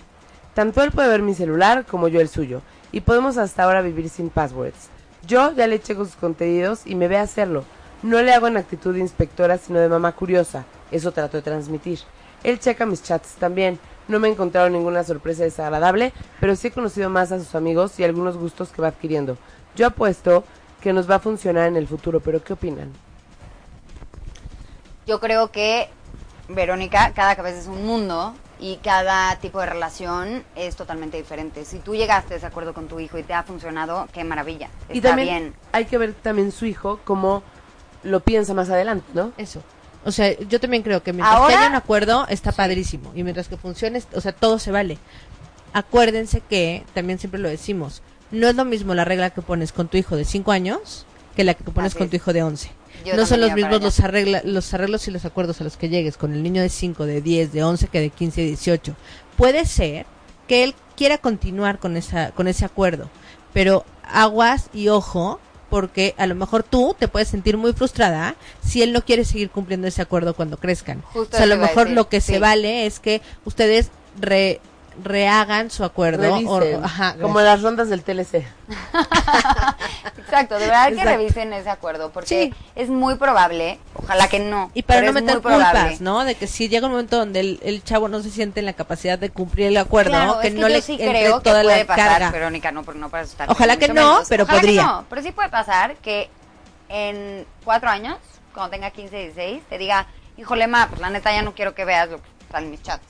Tanto 0.53 0.83
él 0.83 0.91
puede 0.91 1.09
ver 1.09 1.23
mi 1.23 1.33
celular 1.33 1.87
como 1.87 2.09
yo 2.09 2.21
el 2.21 2.29
suyo. 2.29 2.61
Y 2.91 3.03
podemos 3.03 3.39
hasta 3.39 3.63
ahora 3.63 3.83
vivir 3.83 4.09
sin 4.09 4.31
passwords. 4.31 4.89
Yo 5.25 5.53
ya 5.53 5.69
le 5.69 5.81
checo 5.81 6.05
sus 6.05 6.17
contenidos 6.17 6.87
y 6.87 6.97
me 6.97 7.07
ve 7.07 7.19
hacerlo. 7.19 7.63
No 8.03 8.21
le 8.21 8.33
hago 8.33 8.49
en 8.49 8.57
actitud 8.57 8.95
de 8.95 9.01
inspectora, 9.01 9.59
sino 9.59 9.79
de 9.79 9.89
mamá 9.89 10.11
curiosa. 10.11 10.65
Eso 10.91 11.13
trato 11.13 11.37
de 11.37 11.45
transmitir. 11.45 12.01
Él 12.43 12.59
checa 12.59 12.85
mis 12.85 13.05
chats 13.05 13.35
también. 13.35 13.79
No 14.09 14.19
me 14.19 14.29
he 14.29 14.33
encontrado 14.33 14.69
ninguna 14.71 15.05
sorpresa 15.05 15.45
desagradable, 15.45 16.13
pero 16.41 16.57
sí 16.57 16.69
he 16.69 16.71
conocido 16.71 17.11
más 17.11 17.31
a 17.31 17.39
sus 17.39 17.55
amigos 17.55 17.99
y 18.01 18.05
algunos 18.05 18.37
gustos 18.37 18.71
que 18.71 18.83
va 18.83 18.89
adquiriendo. 18.89 19.37
Yo 19.77 19.87
apuesto 19.87 20.45
que 20.81 20.93
nos 20.93 21.09
va 21.11 21.17
a 21.17 21.21
funcionar 21.21 21.69
en 21.69 21.77
el 21.77 21.87
futuro, 21.87 22.21
pero 22.21 22.43
¿qué 22.43 22.55
opinan? 22.55 22.91
Yo 25.07 25.21
creo 25.21 25.51
que, 25.51 25.89
Verónica, 26.49 27.13
cada 27.15 27.37
cabeza 27.37 27.59
es 27.59 27.67
un 27.67 27.87
mundo 27.87 28.35
y 28.61 28.77
cada 28.77 29.37
tipo 29.37 29.61
de 29.61 29.67
relación 29.67 30.45
es 30.55 30.77
totalmente 30.77 31.17
diferente. 31.17 31.65
Si 31.65 31.79
tú 31.79 31.95
llegaste 31.95 32.35
a 32.35 32.37
ese 32.39 32.47
acuerdo 32.47 32.75
con 32.75 32.89
tu 32.89 33.01
hijo 33.01 33.19
y 33.19 33.23
te 33.23 33.35
ha 33.35 33.43
funcionado, 33.43 34.09
qué 34.13 34.25
maravilla. 34.25 34.69
Está 34.89 34.95
y 34.95 35.01
también 35.01 35.29
bien. 35.29 35.55
hay 35.73 35.85
que 35.85 35.99
ver 35.99 36.15
también 36.15 36.51
su 36.53 36.67
hijo 36.67 37.01
cómo 37.05 37.43
lo 38.03 38.21
piensa 38.21 38.55
más 38.55 38.71
adelante, 38.71 39.07
¿no? 39.15 39.33
Eso. 39.37 39.63
O 40.09 40.11
sea, 40.11 40.35
yo 40.39 40.59
también 40.59 40.83
creo 40.83 41.03
que 41.03 41.13
mientras 41.13 41.37
Ahora- 41.37 41.49
que 41.53 41.59
haya 41.59 41.69
un 41.69 41.75
acuerdo, 41.75 42.27
está 42.31 42.51
padrísimo. 42.51 43.13
Y 43.15 43.25
mientras 43.25 43.47
que 43.47 43.59
funcione, 43.59 44.03
o 44.15 44.23
sea, 44.23 44.33
todo 44.33 44.59
se 44.59 44.71
vale. 44.71 44.97
Acuérdense 45.75 46.41
que, 46.41 46.83
también 46.95 47.19
siempre 47.19 47.39
lo 47.39 47.51
decimos, 47.51 48.01
no 48.31 48.49
es 48.49 48.55
lo 48.55 48.65
mismo 48.65 48.95
la 48.95 49.05
regla 49.05 49.29
que 49.29 49.43
pones 49.43 49.71
con 49.71 49.89
tu 49.89 49.99
hijo 49.99 50.17
de 50.17 50.25
5 50.25 50.51
años 50.51 51.05
que 51.37 51.45
la 51.45 51.53
que 51.53 51.63
pones 51.65 51.95
con 51.95 52.09
tu 52.09 52.17
hijo 52.17 52.33
de 52.33 52.43
11. 52.43 52.71
Yo 53.05 53.17
no 53.17 53.27
son 53.27 53.43
los 53.43 53.53
mismos 53.53 53.83
los, 53.83 54.01
arregla, 54.01 54.41
los 54.45 54.73
arreglos 54.73 55.07
y 55.09 55.11
los 55.11 55.27
acuerdos 55.27 55.61
a 55.61 55.65
los 55.65 55.77
que 55.77 55.91
llegues 55.91 56.17
con 56.17 56.33
el 56.33 56.43
niño 56.43 56.63
de 56.63 56.71
5, 56.71 57.05
de 57.05 57.21
10, 57.21 57.53
de 57.53 57.63
11 57.63 57.89
que 57.89 58.01
de 58.01 58.09
15, 58.09 58.41
18. 58.41 58.97
Puede 59.37 59.67
ser 59.67 60.07
que 60.49 60.65
él 60.65 60.75
quiera 60.97 61.19
continuar 61.19 61.79
con, 61.79 61.99
esa, 61.99 62.31
con 62.31 62.49
ese 62.49 62.65
acuerdo, 62.65 63.11
pero 63.53 63.85
aguas 64.03 64.71
y 64.73 64.89
ojo, 64.89 65.39
porque 65.71 66.15
a 66.19 66.27
lo 66.27 66.35
mejor 66.35 66.63
tú 66.63 66.97
te 66.99 67.09
puedes 67.09 67.29
sentir 67.29 67.57
muy 67.57 67.73
frustrada 67.73 68.35
si 68.65 68.83
él 68.83 68.93
no 68.93 69.03
quiere 69.05 69.25
seguir 69.25 69.51
cumpliendo 69.51 69.87
ese 69.87 70.03
acuerdo 70.03 70.35
cuando 70.35 70.57
crezcan. 70.57 71.03
Justo 71.13 71.37
o 71.37 71.39
sea, 71.39 71.45
a 71.45 71.47
lo 71.47 71.55
a 71.55 71.59
mejor 71.59 71.91
lo 71.91 72.09
que 72.09 72.21
sí. 72.21 72.33
se 72.35 72.39
vale 72.39 72.87
es 72.87 73.01
que 73.01 73.21
ustedes 73.45 73.91
re- 74.21 74.61
rehagan 75.03 75.71
su 75.71 75.85
acuerdo. 75.85 76.35
o- 76.47 76.85
ajá, 76.85 77.17
como 77.21 77.41
las 77.41 77.63
rondas 77.63 77.89
del 77.89 78.03
TLC. 78.03 78.47
Exacto, 80.19 80.55
de 80.59 80.67
verdad 80.67 80.93
que 80.93 81.05
revisen 81.05 81.53
ese 81.53 81.71
acuerdo, 81.71 82.11
porque 82.11 82.29
Sí. 82.29 82.55
es 82.75 82.89
muy 82.91 83.15
probable, 83.17 83.79
ojalá 83.95 84.29
que 84.29 84.39
no. 84.41 84.71
Y 84.75 84.83
para 84.83 85.01
no 85.03 85.09
es 85.09 85.15
meter 85.15 85.35
muy 85.37 85.43
probable. 85.43 85.81
culpas, 85.81 86.01
¿no? 86.01 86.25
De 86.25 86.35
que 86.35 86.47
si 86.47 86.69
llega 86.69 86.87
un 86.87 86.93
momento 86.93 87.17
donde 87.17 87.41
el, 87.41 87.61
el 87.63 87.83
chavo 87.83 88.09
no 88.09 88.21
se 88.23 88.31
siente 88.31 88.61
en 88.61 88.67
la 88.67 88.73
capacidad 88.75 89.19
de 89.19 89.31
cumplir 89.31 89.69
el 89.69 89.77
acuerdo, 89.77 90.11
Claro, 90.11 90.41
que 90.41 90.49
es 90.49 90.55
no 90.55 90.63
yo 90.63 90.69
le 90.69 90.83
sí 90.83 90.93
entre 90.95 91.09
creo 91.09 91.39
que 91.41 91.51
toda 91.51 91.63
puede 91.63 91.79
la 91.79 91.87
pasar, 91.87 92.09
carga. 92.11 92.31
Verónica, 92.31 92.73
no, 92.73 92.83
no 92.83 93.09
para 93.09 93.23
asustar. 93.23 93.51
Ojalá 93.51 93.77
que 93.79 93.89
no, 93.89 93.95
menos. 93.95 94.27
pero 94.29 94.45
Ojalá 94.45 94.61
que 94.61 94.67
podría. 94.67 94.83
no, 94.85 95.05
pero 95.09 95.23
sí 95.23 95.33
puede 95.33 95.49
pasar 95.49 95.97
que 95.97 96.29
en 96.89 97.47
cuatro 97.65 97.89
años, 97.89 98.17
cuando 98.53 98.71
tenga 98.71 98.91
15, 98.91 99.17
16, 99.17 99.63
te 99.69 99.79
diga, 99.79 100.07
híjole, 100.37 100.67
ma, 100.67 100.89
pues 100.89 101.01
la 101.01 101.11
neta 101.11 101.33
ya 101.33 101.43
no 101.43 101.55
quiero 101.55 101.75
que 101.75 101.85
veas 101.85 102.09
lo 102.11 102.19
que 102.21 102.29
en 102.57 102.71
mis 102.71 102.83
chats. 102.83 103.05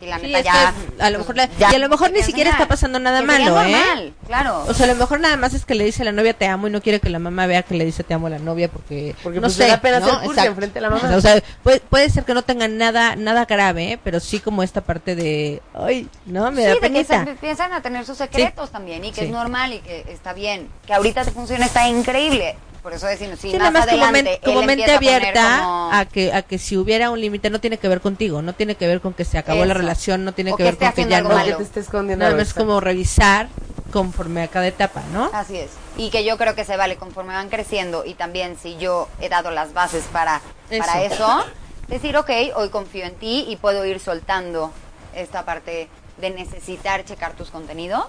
Y 0.00 0.06
la 0.06 0.18
Sí, 0.20 0.26
neta 0.28 0.40
ya... 0.42 0.52
que 0.52 1.02
a 1.02 1.10
lo 1.10 1.18
pues, 1.18 1.28
mejor 1.28 1.36
la- 1.36 1.48
ya 1.58 1.72
y 1.72 1.74
a 1.74 1.78
lo 1.80 1.88
mejor 1.88 2.12
ni 2.12 2.22
siquiera 2.22 2.50
está 2.50 2.68
pasando 2.68 3.00
nada 3.00 3.20
Que 3.20 3.26
malo, 3.26 3.60
¿eh? 3.62 3.72
normal. 3.72 4.14
Claro. 4.28 4.64
O 4.68 4.72
sea, 4.74 4.84
a 4.86 4.88
lo 4.90 4.94
mejor 4.94 5.18
nada 5.18 5.36
más 5.36 5.54
es 5.54 5.64
que 5.64 5.74
le 5.74 5.82
dice 5.84 6.02
a 6.02 6.04
la 6.04 6.12
novia 6.12 6.34
te 6.34 6.46
amo 6.46 6.68
y 6.68 6.70
no 6.70 6.80
quiere 6.80 7.00
que 7.00 7.10
la 7.10 7.18
mamá 7.18 7.46
vea 7.46 7.62
que 7.64 7.74
le 7.74 7.84
dice 7.84 8.04
te 8.04 8.14
amo 8.14 8.28
a 8.28 8.30
la 8.30 8.38
novia 8.38 8.68
porque, 8.68 9.16
Porque 9.24 9.38
no 9.40 9.42
pues 9.48 9.54
sé, 9.54 9.64
le 9.64 9.70
da 9.70 9.80
pena 9.80 9.98
¿no? 9.98 10.22
enfrente 10.22 10.74
de 10.74 10.80
la 10.80 10.90
mamá. 10.90 11.02
O 11.02 11.08
sea, 11.08 11.16
o 11.16 11.20
sea, 11.20 11.42
puede, 11.64 11.80
puede 11.80 12.10
ser 12.10 12.24
que 12.24 12.32
no 12.34 12.42
tenga 12.42 12.68
nada 12.68 13.16
nada 13.16 13.44
grave, 13.44 13.92
¿eh? 13.94 13.98
pero 14.04 14.20
sí 14.20 14.38
como 14.38 14.62
esta 14.62 14.82
parte 14.82 15.16
de, 15.16 15.60
ay, 15.74 16.08
no, 16.26 16.50
me 16.52 16.62
sí, 16.62 16.62
da 16.62 16.68
de 16.68 16.74
que 16.76 16.80
penita. 16.80 17.22
empiezan 17.22 17.72
a 17.72 17.82
tener 17.82 18.06
sus 18.06 18.18
secretos 18.18 18.70
también 18.70 19.04
y 19.04 19.10
que 19.10 19.22
Sí. 19.22 19.26
es 19.26 19.32
normal 19.32 19.72
y 19.72 19.80
que 19.80 20.04
está 20.12 20.32
bien. 20.32 20.68
Que 20.86 20.94
ahorita 20.94 21.24
te 21.24 21.32
funciona, 21.32 21.66
está 21.66 21.88
increíble. 21.88 22.56
Por 22.88 22.96
eso 22.96 23.06
decimos, 23.06 23.38
si 23.38 23.50
Sí, 23.50 23.58
más 23.58 23.70
nada 23.70 23.70
más 23.70 23.86
como, 23.90 24.02
adelante 24.06 24.30
men- 24.30 24.40
como 24.42 24.60
él 24.60 24.66
mente 24.66 24.90
a 24.90 24.96
abierta 24.96 25.58
como- 25.58 25.90
a 25.92 26.04
que 26.06 26.32
a 26.32 26.40
que 26.40 26.56
si 26.56 26.78
hubiera 26.78 27.10
un 27.10 27.20
límite 27.20 27.50
no 27.50 27.60
tiene 27.60 27.76
que 27.76 27.86
ver 27.86 28.00
contigo, 28.00 28.40
no 28.40 28.54
tiene 28.54 28.76
que 28.76 28.86
ver 28.86 29.02
con 29.02 29.12
que 29.12 29.26
se 29.26 29.36
acabó 29.36 29.66
la 29.66 29.74
relación, 29.74 30.24
no 30.24 30.32
tiene 30.32 30.52
O 30.52 30.56
que 30.56 30.62
que 30.64 30.70
ver 30.70 30.78
con 30.78 30.92
que 30.94 31.04
ya 31.10 31.20
no. 31.20 31.28
Te 31.58 31.62
esté 31.62 31.80
escondiendo. 31.80 32.34
Más 32.34 32.54
como 32.54 32.80
revisar 32.80 33.48
conforme 33.92 34.42
a 34.42 34.48
cada 34.48 34.66
etapa, 34.68 35.02
¿no? 35.12 35.28
Así 35.34 35.58
es. 35.58 35.68
Y 35.98 36.08
que 36.08 36.24
yo 36.24 36.38
creo 36.38 36.54
que 36.54 36.64
se 36.64 36.78
vale 36.78 36.96
conforme 36.96 37.34
van 37.34 37.50
creciendo 37.50 38.06
y 38.06 38.14
también 38.14 38.56
si 38.56 38.78
yo 38.78 39.06
he 39.20 39.28
dado 39.28 39.50
las 39.50 39.74
bases 39.74 40.04
para 40.10 40.40
Eso. 40.70 40.82
para 40.86 41.02
eso, 41.02 41.44
decir, 41.88 42.16
ok, 42.16 42.30
hoy 42.56 42.70
confío 42.70 43.04
en 43.04 43.16
ti 43.16 43.44
y 43.50 43.56
puedo 43.56 43.84
ir 43.84 44.00
soltando 44.00 44.72
esta 45.14 45.44
parte 45.44 45.90
de 46.16 46.30
necesitar 46.30 47.04
checar 47.04 47.34
tus 47.34 47.50
contenidos. 47.50 48.06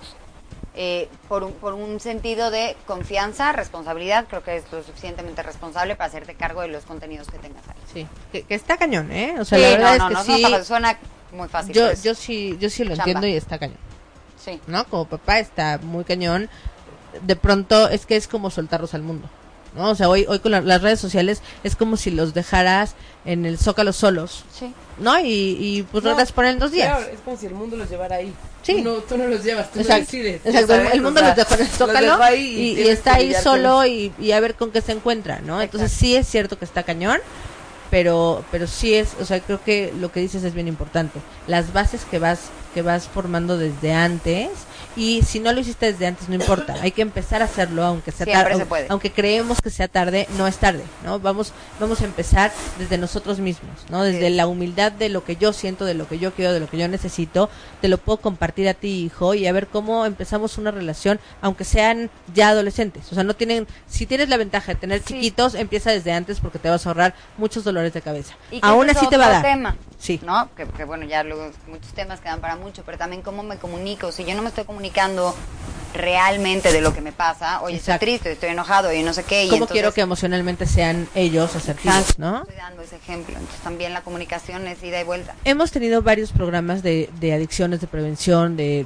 Eh, 0.81 1.09
por, 1.27 1.43
un, 1.43 1.51
por 1.51 1.73
un 1.73 1.99
sentido 1.99 2.51
de 2.51 2.77
confianza, 2.87 3.51
responsabilidad, 3.51 4.27
creo 4.29 4.41
que 4.43 4.55
es 4.55 4.63
lo 4.71 4.81
suficientemente 4.81 5.43
responsable 5.43 5.97
para 5.97 6.07
hacerte 6.07 6.35
cargo 6.35 6.61
de 6.61 6.69
los 6.69 6.85
contenidos 6.85 7.27
que 7.27 7.37
tengas 7.37 7.67
ahí. 7.67 7.75
Sí, 7.93 8.07
que, 8.31 8.43
que 8.43 8.55
está 8.55 8.77
cañón, 8.77 9.11
¿eh? 9.11 9.35
O 9.39 9.43
sea, 9.43 9.57
Sí, 9.57 9.63
la 9.63 9.69
verdad 9.71 9.97
no, 9.97 10.05
es 10.05 10.07
que 10.07 10.13
no, 10.13 10.37
sí. 10.37 10.45
no, 10.57 10.63
suena 10.63 10.97
muy 11.33 11.49
fácil. 11.49 11.73
yo, 11.75 11.81
pero 11.81 11.93
es- 11.93 12.03
yo 12.03 12.15
sí, 12.15 12.57
yo 12.61 12.69
sí 12.69 12.85
lo 12.85 12.91
chamba. 12.95 13.03
entiendo 13.11 13.27
y 13.27 13.33
está 13.35 13.59
cañón, 13.59 13.75
sí. 14.41 14.61
¿no? 14.67 14.85
Como 14.85 15.03
papá 15.05 15.39
está 15.39 15.79
muy 15.83 16.05
cañón. 16.05 16.49
De 17.23 17.35
pronto 17.35 17.89
es 17.89 18.05
que 18.05 18.15
es 18.15 18.29
como 18.29 18.49
soltarlos 18.49 18.93
al 18.93 19.01
mundo, 19.01 19.27
¿no? 19.75 19.89
O 19.91 19.95
sea, 19.95 20.09
hoy, 20.09 20.25
hoy 20.27 20.39
con 20.39 20.51
la- 20.51 20.61
las 20.61 20.81
redes 20.81 20.99
sociales 20.99 21.41
es 21.63 21.75
como 21.75 21.97
si 21.97 22.11
los 22.11 22.33
dejaras 22.33 22.95
en 23.25 23.45
el 23.45 23.57
zócalo 23.57 23.93
solos, 23.93 24.43
Sí. 24.57 24.73
¿no? 24.97 25.19
Y, 25.19 25.57
y 25.59 25.83
pues 25.91 26.03
No, 26.03 26.11
regresas 26.11 26.31
por 26.31 26.45
en 26.45 26.57
dos 26.59 26.71
días. 26.71 26.87
Claro, 26.97 27.11
es 27.13 27.19
como 27.21 27.37
si 27.37 27.45
el 27.45 27.53
mundo 27.53 27.75
los 27.77 27.89
llevara 27.89 28.15
ahí. 28.17 28.33
Sí. 28.63 28.81
No, 28.81 28.93
tú 28.95 29.17
no 29.17 29.27
los 29.27 29.43
llevas, 29.43 29.71
tú 29.71 29.79
Exacto, 29.79 30.01
no 30.01 30.05
decides. 30.05 30.41
exacto, 30.45 30.67
¿sabes? 30.75 30.93
el 30.93 31.01
mundo 31.01 31.21
los 31.21 31.35
dejó 31.35 31.53
en 31.55 31.61
el 31.61 31.67
zócalo 31.67 32.23
ahí 32.23 32.75
y, 32.79 32.87
está 32.87 33.15
ahí 33.15 33.33
solo 33.33 33.85
y, 33.85 34.11
y 34.19 34.31
a 34.31 34.39
ver 34.39 34.55
con 34.55 34.71
qué 34.71 34.81
se 34.81 34.91
encuentra, 34.91 35.41
¿no? 35.41 35.61
Entonces 35.61 35.91
sí 35.91 36.15
es 36.15 36.27
cierto 36.27 36.57
que 36.59 36.65
está 36.65 36.83
cañón, 36.83 37.19
pero 37.89 38.43
pero 38.51 38.67
sí 38.67 38.93
es, 38.93 39.09
o 39.19 39.25
sea, 39.25 39.39
creo 39.39 39.63
que 39.63 39.93
lo 39.99 40.11
que 40.11 40.19
dices 40.19 40.43
es 40.43 40.53
bien 40.53 40.67
importante. 40.67 41.19
Las 41.47 41.73
bases 41.73 42.01
que 42.09 42.19
vas 42.19 42.39
que 42.73 42.81
vas 42.81 43.07
formando 43.07 43.57
desde 43.57 43.93
antes 43.93 44.49
y 44.99 45.21
si 45.23 45.39
no 45.39 45.51
lo 45.53 45.59
hiciste 45.61 45.91
desde 45.91 46.05
antes 46.07 46.27
no 46.29 46.35
importa, 46.35 46.75
hay 46.81 46.91
que 46.91 47.01
empezar 47.01 47.41
a 47.41 47.45
hacerlo 47.45 47.85
aunque 47.85 48.11
sea 48.11 48.25
Siempre 48.25 48.43
tarde, 48.43 48.57
se 48.59 48.65
puede. 48.65 48.85
aunque 48.89 49.11
creemos 49.11 49.61
que 49.61 49.69
sea 49.69 49.87
tarde, 49.87 50.27
no 50.37 50.45
es 50.45 50.57
tarde, 50.57 50.83
¿no? 51.05 51.19
Vamos 51.19 51.53
vamos 51.79 52.01
a 52.01 52.05
empezar 52.05 52.51
desde 52.77 52.97
nosotros 52.97 53.39
mismos, 53.39 53.71
¿no? 53.89 54.03
Desde 54.03 54.27
Sí. 54.27 54.33
la 54.33 54.45
humildad 54.47 54.91
de 54.91 55.07
lo 55.07 55.23
que 55.23 55.37
yo 55.37 55.53
siento, 55.53 55.85
de 55.85 55.93
lo 55.93 56.07
que 56.07 56.19
yo 56.19 56.33
quiero, 56.33 56.51
de 56.51 56.59
lo 56.59 56.67
que 56.69 56.77
yo 56.77 56.87
necesito, 56.89 57.49
te 57.81 57.87
lo 57.87 57.97
puedo 57.97 58.17
compartir 58.17 58.67
a 58.67 58.73
ti, 58.73 59.05
hijo, 59.05 59.33
y 59.33 59.47
a 59.47 59.53
ver 59.53 59.67
cómo 59.67 60.05
empezamos 60.05 60.57
una 60.57 60.71
relación, 60.71 61.19
aunque 61.41 61.63
sean 61.63 62.09
ya 62.35 62.49
adolescentes. 62.49 63.09
O 63.11 63.15
sea, 63.15 63.23
no 63.23 63.33
tienen, 63.35 63.67
si 63.87 64.05
tienes 64.05 64.27
la 64.27 64.35
ventaja 64.35 64.73
de 64.73 64.79
tener 64.79 64.99
Sí. 64.99 65.13
chiquitos, 65.13 65.55
empieza 65.55 65.91
desde 65.91 66.11
antes 66.11 66.41
porque 66.41 66.59
te 66.59 66.69
vas 66.69 66.85
a 66.85 66.89
ahorrar 66.89 67.15
muchos 67.37 67.63
dolores 67.63 67.93
de 67.93 68.01
cabeza. 68.01 68.35
Y 68.51 68.59
Aún 68.61 68.89
así 68.89 69.07
te 69.07 69.15
va 69.15 69.27
a 69.27 69.29
dar. 69.29 69.41
tema, 69.43 69.77
Sí. 69.97 70.19
¿no? 70.25 70.49
Que, 70.55 70.65
que, 70.65 70.83
bueno, 70.83 71.05
ya 71.05 71.23
luego 71.23 71.51
muchos 71.67 71.93
temas 71.93 72.19
quedan 72.19 72.41
para 72.41 72.57
mucho, 72.57 72.83
pero 72.85 72.97
también 72.97 73.21
cómo 73.21 73.43
me 73.43 73.55
comunico. 73.57 74.11
Si 74.11 74.25
yo 74.25 74.35
no 74.35 74.41
me 74.41 74.49
estoy 74.49 74.65
comunicando 74.65 74.88
realmente 75.93 76.71
de 76.71 76.81
lo 76.81 76.93
que 76.93 77.01
me 77.01 77.11
pasa, 77.11 77.61
oye, 77.61 77.77
Exacto. 77.77 78.05
estoy 78.05 78.07
triste, 78.19 78.31
estoy 78.33 78.49
enojado 78.49 78.93
y 78.93 79.01
no 79.01 79.11
sé 79.13 79.23
qué. 79.23 79.43
y 79.45 79.47
¿Cómo 79.47 79.55
entonces- 79.57 79.73
quiero 79.73 79.93
que 79.93 80.01
emocionalmente 80.01 80.65
sean 80.67 81.07
ellos 81.15 81.55
asertivos, 81.55 82.19
no? 82.19 82.41
Estoy 82.41 82.55
dando 82.57 82.81
ese 82.83 82.97
ejemplo. 82.97 83.35
Entonces 83.37 83.61
también 83.61 83.93
la 83.93 84.01
comunicación 84.01 84.67
es 84.67 84.81
ida 84.83 85.01
y 85.01 85.03
vuelta. 85.03 85.35
Hemos 85.45 85.71
tenido 85.71 86.01
varios 86.03 86.31
programas 86.31 86.83
de, 86.83 87.09
de 87.19 87.33
adicciones, 87.33 87.81
de 87.81 87.87
prevención, 87.87 88.55
de 88.55 88.85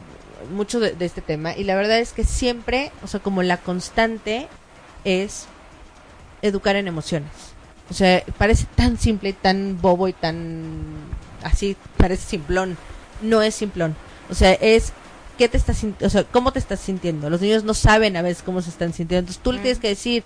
mucho 0.52 0.80
de, 0.80 0.92
de 0.92 1.06
este 1.06 1.22
tema, 1.22 1.56
y 1.56 1.64
la 1.66 1.76
verdad 1.76 2.00
es 2.00 2.14
que 2.14 2.24
siempre, 2.24 2.92
o 3.04 3.08
sea, 3.08 3.20
como 3.20 3.44
la 3.44 3.58
constante 3.58 4.48
es 5.04 5.46
educar 6.42 6.76
en 6.78 6.88
emociones. 6.88 7.30
O 7.90 7.94
sea, 7.94 8.24
parece 8.38 8.66
tan 8.76 8.98
simple 8.98 9.30
y 9.30 9.34
tan 9.34 9.80
bobo 9.82 10.08
y 10.08 10.14
tan 10.14 10.64
así, 11.44 11.76
parece 11.98 12.30
simplón. 12.30 12.78
No 13.22 13.42
es 13.42 13.56
simplón. 13.56 13.96
O 14.30 14.36
sea, 14.36 14.54
es 14.54 14.94
qué 15.38 15.48
te 15.50 15.58
estás 15.58 15.84
o 16.02 16.10
sea, 16.10 16.24
cómo 16.26 16.52
te 16.52 16.60
estás 16.60 16.80
sintiendo. 16.80 17.30
Los 17.30 17.42
niños 17.42 17.64
no 17.64 17.74
saben 17.74 18.16
a 18.18 18.22
veces 18.22 18.44
cómo 18.44 18.62
se 18.62 18.70
están 18.70 18.94
sintiendo. 18.94 19.20
Entonces 19.22 19.42
tú 19.44 19.52
le 19.52 19.60
tienes 19.60 19.80
que 19.80 19.88
decir 19.90 20.24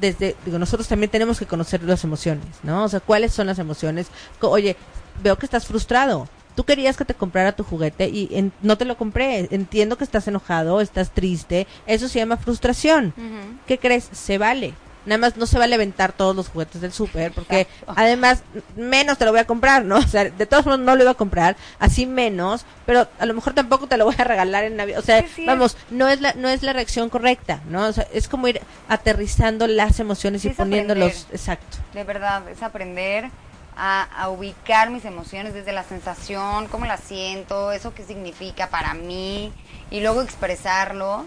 desde 0.00 0.36
digo, 0.44 0.58
nosotros 0.58 0.86
también 0.88 1.10
tenemos 1.10 1.38
que 1.38 1.46
conocer 1.46 1.82
las 1.82 2.04
emociones, 2.04 2.44
¿no? 2.62 2.84
O 2.84 2.88
sea, 2.88 3.00
cuáles 3.00 3.32
son 3.32 3.46
las 3.46 3.58
emociones. 3.58 4.08
Oye, 4.40 4.76
veo 5.22 5.36
que 5.38 5.46
estás 5.46 5.66
frustrado. 5.66 6.28
Tú 6.54 6.64
querías 6.64 6.96
que 6.96 7.04
te 7.04 7.12
comprara 7.14 7.52
tu 7.52 7.64
juguete 7.64 8.08
y 8.08 8.28
en- 8.32 8.52
no 8.62 8.78
te 8.78 8.84
lo 8.86 8.96
compré. 8.96 9.46
Entiendo 9.50 9.96
que 9.98 10.04
estás 10.04 10.26
enojado, 10.28 10.80
estás 10.80 11.10
triste. 11.10 11.66
Eso 11.86 12.08
se 12.08 12.18
llama 12.18 12.36
frustración. 12.38 13.12
¿Qué 13.66 13.78
crees? 13.78 14.08
Se 14.12 14.38
vale. 14.38 14.72
Nada 15.06 15.18
más 15.18 15.36
no 15.36 15.46
se 15.46 15.58
vale 15.58 15.74
aventar 15.76 16.12
todos 16.12 16.36
los 16.36 16.48
juguetes 16.48 16.80
del 16.80 16.92
súper 16.92 17.32
porque 17.32 17.60
Exacto. 17.62 17.94
además 17.96 18.42
menos 18.76 19.16
te 19.18 19.24
lo 19.24 19.30
voy 19.30 19.40
a 19.40 19.46
comprar, 19.46 19.84
¿no? 19.84 19.96
O 20.06 20.08
sea, 20.08 20.24
de 20.24 20.46
todos 20.46 20.66
modos 20.66 20.80
no 20.80 20.94
lo 20.96 21.02
iba 21.02 21.12
a 21.12 21.14
comprar, 21.14 21.56
así 21.78 22.06
menos, 22.06 22.64
pero 22.84 23.08
a 23.18 23.26
lo 23.26 23.32
mejor 23.34 23.54
tampoco 23.54 23.86
te 23.86 23.96
lo 23.96 24.04
voy 24.04 24.14
a 24.18 24.24
regalar 24.24 24.64
en 24.64 24.76
Navidad. 24.76 24.98
O 24.98 25.02
sea, 25.02 25.22
Sí, 25.22 25.28
sí, 25.36 25.46
vamos, 25.46 25.76
no 25.90 26.08
es 26.08 26.20
la 26.20 26.34
no 26.34 26.48
es 26.48 26.62
la 26.62 26.72
reacción 26.72 27.08
correcta, 27.08 27.60
¿no? 27.68 27.86
O 27.86 27.92
sea, 27.92 28.06
es 28.12 28.28
como 28.28 28.48
ir 28.48 28.60
aterrizando 28.88 29.66
las 29.66 30.00
emociones 30.00 30.42
Sí, 30.42 30.48
y 30.48 30.52
poniéndolos, 30.54 31.10
aprender. 31.12 31.34
exacto. 31.34 31.76
De 31.94 32.04
verdad, 32.04 32.48
es 32.48 32.62
aprender 32.62 33.30
a, 33.76 34.02
a 34.04 34.28
ubicar 34.30 34.90
mis 34.90 35.04
emociones 35.04 35.52
desde 35.52 35.72
la 35.72 35.84
sensación, 35.84 36.66
cómo 36.68 36.86
la 36.86 36.96
siento, 36.96 37.72
eso 37.72 37.92
qué 37.94 38.04
significa 38.04 38.68
para 38.70 38.94
mí, 38.94 39.52
y 39.90 40.00
luego 40.00 40.22
expresarlo. 40.22 41.26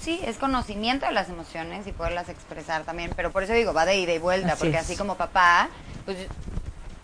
Sí, 0.00 0.18
es 0.24 0.38
conocimiento 0.38 1.06
de 1.06 1.12
las 1.12 1.28
emociones 1.28 1.86
y 1.86 1.92
poderlas 1.92 2.28
expresar 2.28 2.82
también, 2.84 3.12
pero 3.14 3.30
por 3.32 3.42
eso 3.42 3.52
digo, 3.52 3.72
va 3.74 3.84
de 3.84 3.96
ida 3.98 4.12
y 4.14 4.18
vuelta, 4.18 4.52
Así 4.54 4.60
porque 4.60 4.76
es. 4.78 4.82
así 4.84 4.96
como 4.96 5.16
papá, 5.16 5.68
pues 6.06 6.16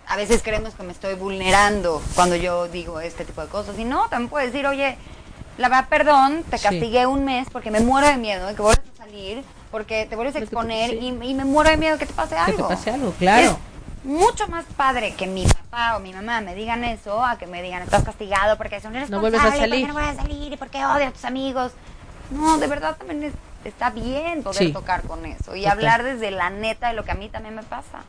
a 0.09 0.17
veces 0.17 0.41
creemos 0.43 0.75
que 0.75 0.83
me 0.83 0.93
estoy 0.93 1.15
vulnerando 1.15 2.01
cuando 2.15 2.37
yo 2.37 2.69
digo 2.69 3.01
este 3.01 3.25
tipo 3.27 3.43
de 3.43 3.49
cosas, 3.49 3.79
y 3.79 3.85
no, 3.85 4.09
también 4.09 4.31
puedo 4.31 4.47
decir, 4.47 4.67
oye, 4.67 4.97
la 5.59 5.69
verdad, 5.69 5.89
perdón, 5.91 6.43
te 6.49 6.57
Sí. 6.57 6.63
castigué 6.65 7.07
un 7.07 7.25
mes 7.25 7.49
porque 7.53 7.71
me 7.71 7.81
muero 7.81 8.07
de 8.07 8.17
miedo 8.17 8.47
de 8.47 8.55
que 8.55 8.63
vuelvas 8.63 8.85
a 8.95 9.05
salir, 9.05 9.45
porque 9.71 10.07
te 10.07 10.17
vuelves 10.17 10.35
a 10.37 10.39
que 10.39 10.45
exponer 10.45 10.91
sí. 10.91 10.97
y, 10.99 11.09
y 11.09 11.35
me 11.35 11.45
muero 11.45 11.69
de 11.71 11.77
miedo 11.77 11.99
que 11.99 12.07
te 12.07 12.15
pase 12.15 12.35
Que 12.35 12.41
algo. 12.41 12.69
te 12.69 12.75
pase 12.77 12.91
algo, 12.93 13.11
claro. 13.19 13.51
Es 13.51 13.57
mucho 14.05 14.47
más 14.49 14.65
padre 14.77 15.13
que 15.15 15.27
mi 15.27 15.45
papá 15.45 15.97
o 15.97 16.01
mi 16.01 16.13
mamá 16.15 16.41
me 16.41 16.55
digan 16.55 16.83
eso 16.85 17.23
a 17.23 17.37
que 17.37 17.47
me 17.47 17.61
digan 17.63 17.83
estás 17.83 18.05
castigado 18.05 18.57
porque 18.57 18.81
son 18.81 18.93
No 19.11 19.21
vuelves 19.21 19.41
a 19.41 19.51
salir. 19.51 19.69
porque 19.69 19.87
no 19.89 19.93
vuelves 19.95 20.19
a 20.19 20.23
salir 20.23 20.53
y 20.53 20.57
porque 20.57 20.79
odio 20.87 21.09
a 21.09 21.11
tus 21.11 21.25
amigos. 21.27 21.73
No, 22.31 22.59
de 22.59 22.67
verdad 22.67 22.97
también 22.97 23.23
es- 23.25 23.33
está 23.65 23.91
bien 23.91 24.43
poder 24.43 24.59
Sí. 24.59 24.73
tocar 24.73 25.03
con 25.03 25.25
eso 25.27 25.55
y 25.57 25.67
hablar 25.67 26.03
desde 26.03 26.31
la 26.31 26.51
neta 26.51 26.89
de 26.89 26.95
lo 26.95 27.05
que 27.05 27.13
a 27.13 27.15
mí 27.15 27.29
también 27.29 27.55
me 27.55 27.63
pasa. 27.63 28.03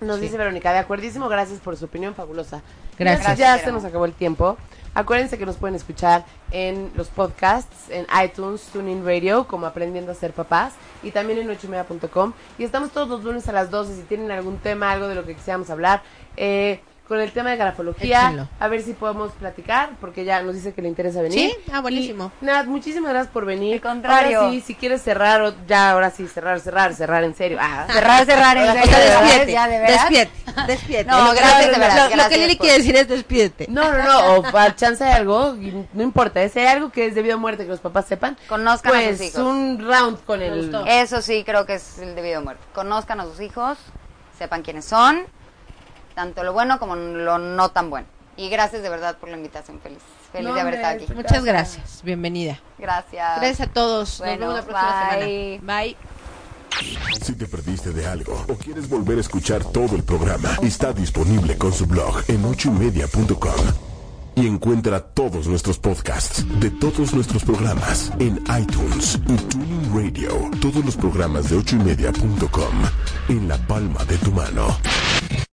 Nos 0.00 0.16
Sí. 0.16 0.22
dice 0.22 0.36
Verónica, 0.36 0.72
de 0.72 0.78
acuerdísimo, 0.78 1.28
gracias 1.28 1.60
por 1.60 1.76
su 1.76 1.84
opinión 1.86 2.14
fabulosa. 2.14 2.62
Gracias. 2.98 3.38
Ya, 3.38 3.58
se 3.58 3.72
nos 3.72 3.84
acabó 3.84 4.04
el 4.04 4.12
tiempo. 4.12 4.56
Acuérdense 4.96 5.38
que 5.38 5.46
nos 5.46 5.56
pueden 5.56 5.74
escuchar 5.74 6.24
en 6.52 6.92
los 6.94 7.08
podcasts, 7.08 7.90
en 7.90 8.06
iTunes, 8.24 8.62
TuneIn 8.72 9.04
Radio, 9.04 9.48
como 9.48 9.66
Aprendiendo 9.66 10.12
a 10.12 10.14
Ser 10.14 10.32
Papás, 10.32 10.74
y 11.02 11.10
también 11.10 11.40
en 11.40 11.50
ochoymedia.com. 11.50 12.32
Y 12.58 12.64
estamos 12.64 12.90
todos 12.92 13.08
los 13.08 13.24
lunes 13.24 13.48
a 13.48 13.52
las 13.52 13.70
12, 13.70 13.96
si 13.96 14.02
tienen 14.02 14.30
algún 14.30 14.58
tema, 14.58 14.92
algo 14.92 15.08
de 15.08 15.16
lo 15.16 15.24
que 15.24 15.34
quisiéramos 15.34 15.68
hablar. 15.70 16.02
Eh, 16.36 16.80
con 17.08 17.20
el 17.20 17.32
tema 17.32 17.50
de 17.50 17.56
grafología, 17.56 18.22
Échenlo. 18.22 18.48
a 18.58 18.68
ver 18.68 18.80
si 18.82 18.94
podemos 18.94 19.32
platicar, 19.32 19.90
porque 20.00 20.24
ya 20.24 20.40
nos 20.42 20.54
dice 20.54 20.72
que 20.72 20.80
le 20.80 20.88
interesa 20.88 21.20
venir. 21.20 21.50
Sí, 21.50 21.56
ah, 21.70 21.80
buenísimo. 21.80 22.32
Y, 22.40 22.46
nada, 22.46 22.62
muchísimas 22.64 23.10
gracias 23.12 23.30
por 23.32 23.44
venir. 23.44 23.74
Al 23.74 23.80
contrario. 23.82 24.40
Ahora 24.40 24.50
sí, 24.52 24.60
si 24.62 24.74
quieres 24.74 25.02
cerrar, 25.02 25.42
o- 25.42 25.54
ya, 25.66 25.90
ahora 25.90 26.10
sí, 26.10 26.26
cerrar, 26.28 26.60
cerrar, 26.60 26.94
cerrar, 26.94 27.22
en 27.24 27.34
serio. 27.34 27.58
Ah, 27.60 27.86
Cerrar, 27.92 28.24
cerrar, 28.26 28.56
en 28.56 28.70
O 28.70 28.72
serio, 28.72 28.86
sea, 28.86 28.98
¿de 28.98 29.04
verdad? 29.08 29.22
despídete, 29.22 29.52
¿Ya, 29.52 29.68
de 29.68 29.78
veras? 29.80 30.00
despídete, 30.10 30.32
despídete. 30.66 31.10
No, 31.10 31.24
Lo 31.26 31.32
que- 31.32 31.38
gracias, 31.40 31.72
de 31.72 31.78
verdad, 31.78 32.10
Lo, 32.10 32.16
lo 32.22 32.28
que 32.30 32.36
Lili 32.38 32.54
por- 32.56 32.60
quiere 32.66 32.78
decir 32.78 32.96
es 32.96 33.08
despídete. 33.08 33.66
No, 33.68 33.92
no, 33.92 34.02
no, 34.02 34.20
o 34.48 34.56
al 34.56 34.74
chance 34.76 35.04
de 35.04 35.10
algo, 35.12 35.56
y 35.56 35.86
no 35.92 36.02
importa, 36.02 36.48
si 36.48 36.58
hay 36.60 36.66
algo 36.68 36.90
que 36.90 37.06
es 37.06 37.14
debido 37.14 37.34
a 37.34 37.38
muerte 37.38 37.64
que 37.64 37.70
los 37.70 37.80
papás 37.80 38.06
sepan, 38.06 38.38
Conozcan 38.48 38.92
a 38.92 38.94
pues 38.98 39.18
sus 39.18 39.26
hijos. 39.26 39.40
un 39.42 39.78
round 39.86 40.24
con 40.24 40.40
el... 40.40 40.74
Eso 40.88 41.20
sí 41.20 41.44
creo 41.44 41.66
que 41.66 41.74
es 41.74 41.98
el 41.98 42.14
debido 42.14 42.38
a 42.38 42.40
muerte. 42.40 42.62
Conozcan 42.74 43.20
a 43.20 43.24
sus 43.24 43.40
hijos, 43.40 43.76
sepan 44.38 44.62
quiénes 44.62 44.86
son, 44.86 45.26
tanto 46.14 46.42
lo 46.44 46.52
bueno 46.52 46.78
como 46.78 46.96
lo 46.96 47.38
no 47.38 47.70
tan 47.70 47.90
bueno. 47.90 48.06
Y 48.36 48.48
gracias 48.48 48.82
de 48.82 48.88
verdad 48.88 49.16
por 49.18 49.28
la 49.28 49.36
invitación, 49.36 49.78
feliz. 49.80 49.98
Feliz 50.32 50.48
No, 50.48 50.54
de 50.54 50.60
haber 50.60 50.74
estado 50.74 50.94
aquí. 50.96 51.12
Muchas 51.14 51.44
gracias, 51.44 52.00
bienvenida. 52.02 52.58
Gracias. 52.78 53.40
Gracias 53.40 53.68
a 53.68 53.72
todos. 53.72 54.18
Bueno, 54.18 54.46
Nos 54.46 54.66
vemos 54.66 54.74
la 54.74 54.80
próxima 54.80 55.16
bye. 55.26 55.58
semana. 55.60 55.82
Bye. 55.82 55.96
Si 57.22 57.34
te 57.36 57.46
perdiste 57.46 57.92
de 57.92 58.04
algo 58.06 58.44
o 58.48 58.54
quieres 58.54 58.88
volver 58.88 59.18
a 59.18 59.20
escuchar 59.20 59.62
todo 59.64 59.94
el 59.94 60.02
programa, 60.02 60.50
está 60.62 60.92
disponible 60.92 61.56
con 61.56 61.72
su 61.72 61.86
blog 61.86 62.22
en 62.26 62.44
ochoymedia.com 62.44 63.54
y 64.36 64.48
encuentra 64.48 64.98
todos 65.00 65.46
nuestros 65.46 65.78
podcasts 65.78 66.44
de 66.58 66.70
todos 66.72 67.14
nuestros 67.14 67.44
programas 67.44 68.10
en 68.18 68.42
iTunes 68.60 69.20
y 69.28 69.36
Tuning 69.36 69.94
Radio. 69.94 70.50
Todos 70.60 70.84
los 70.84 70.96
programas 70.96 71.48
de 71.50 71.56
ochoymedia.com 71.58 72.74
en 73.28 73.46
la 73.48 73.56
palma 73.58 74.04
de 74.06 74.16
tu 74.18 74.32
mano. 74.32 74.76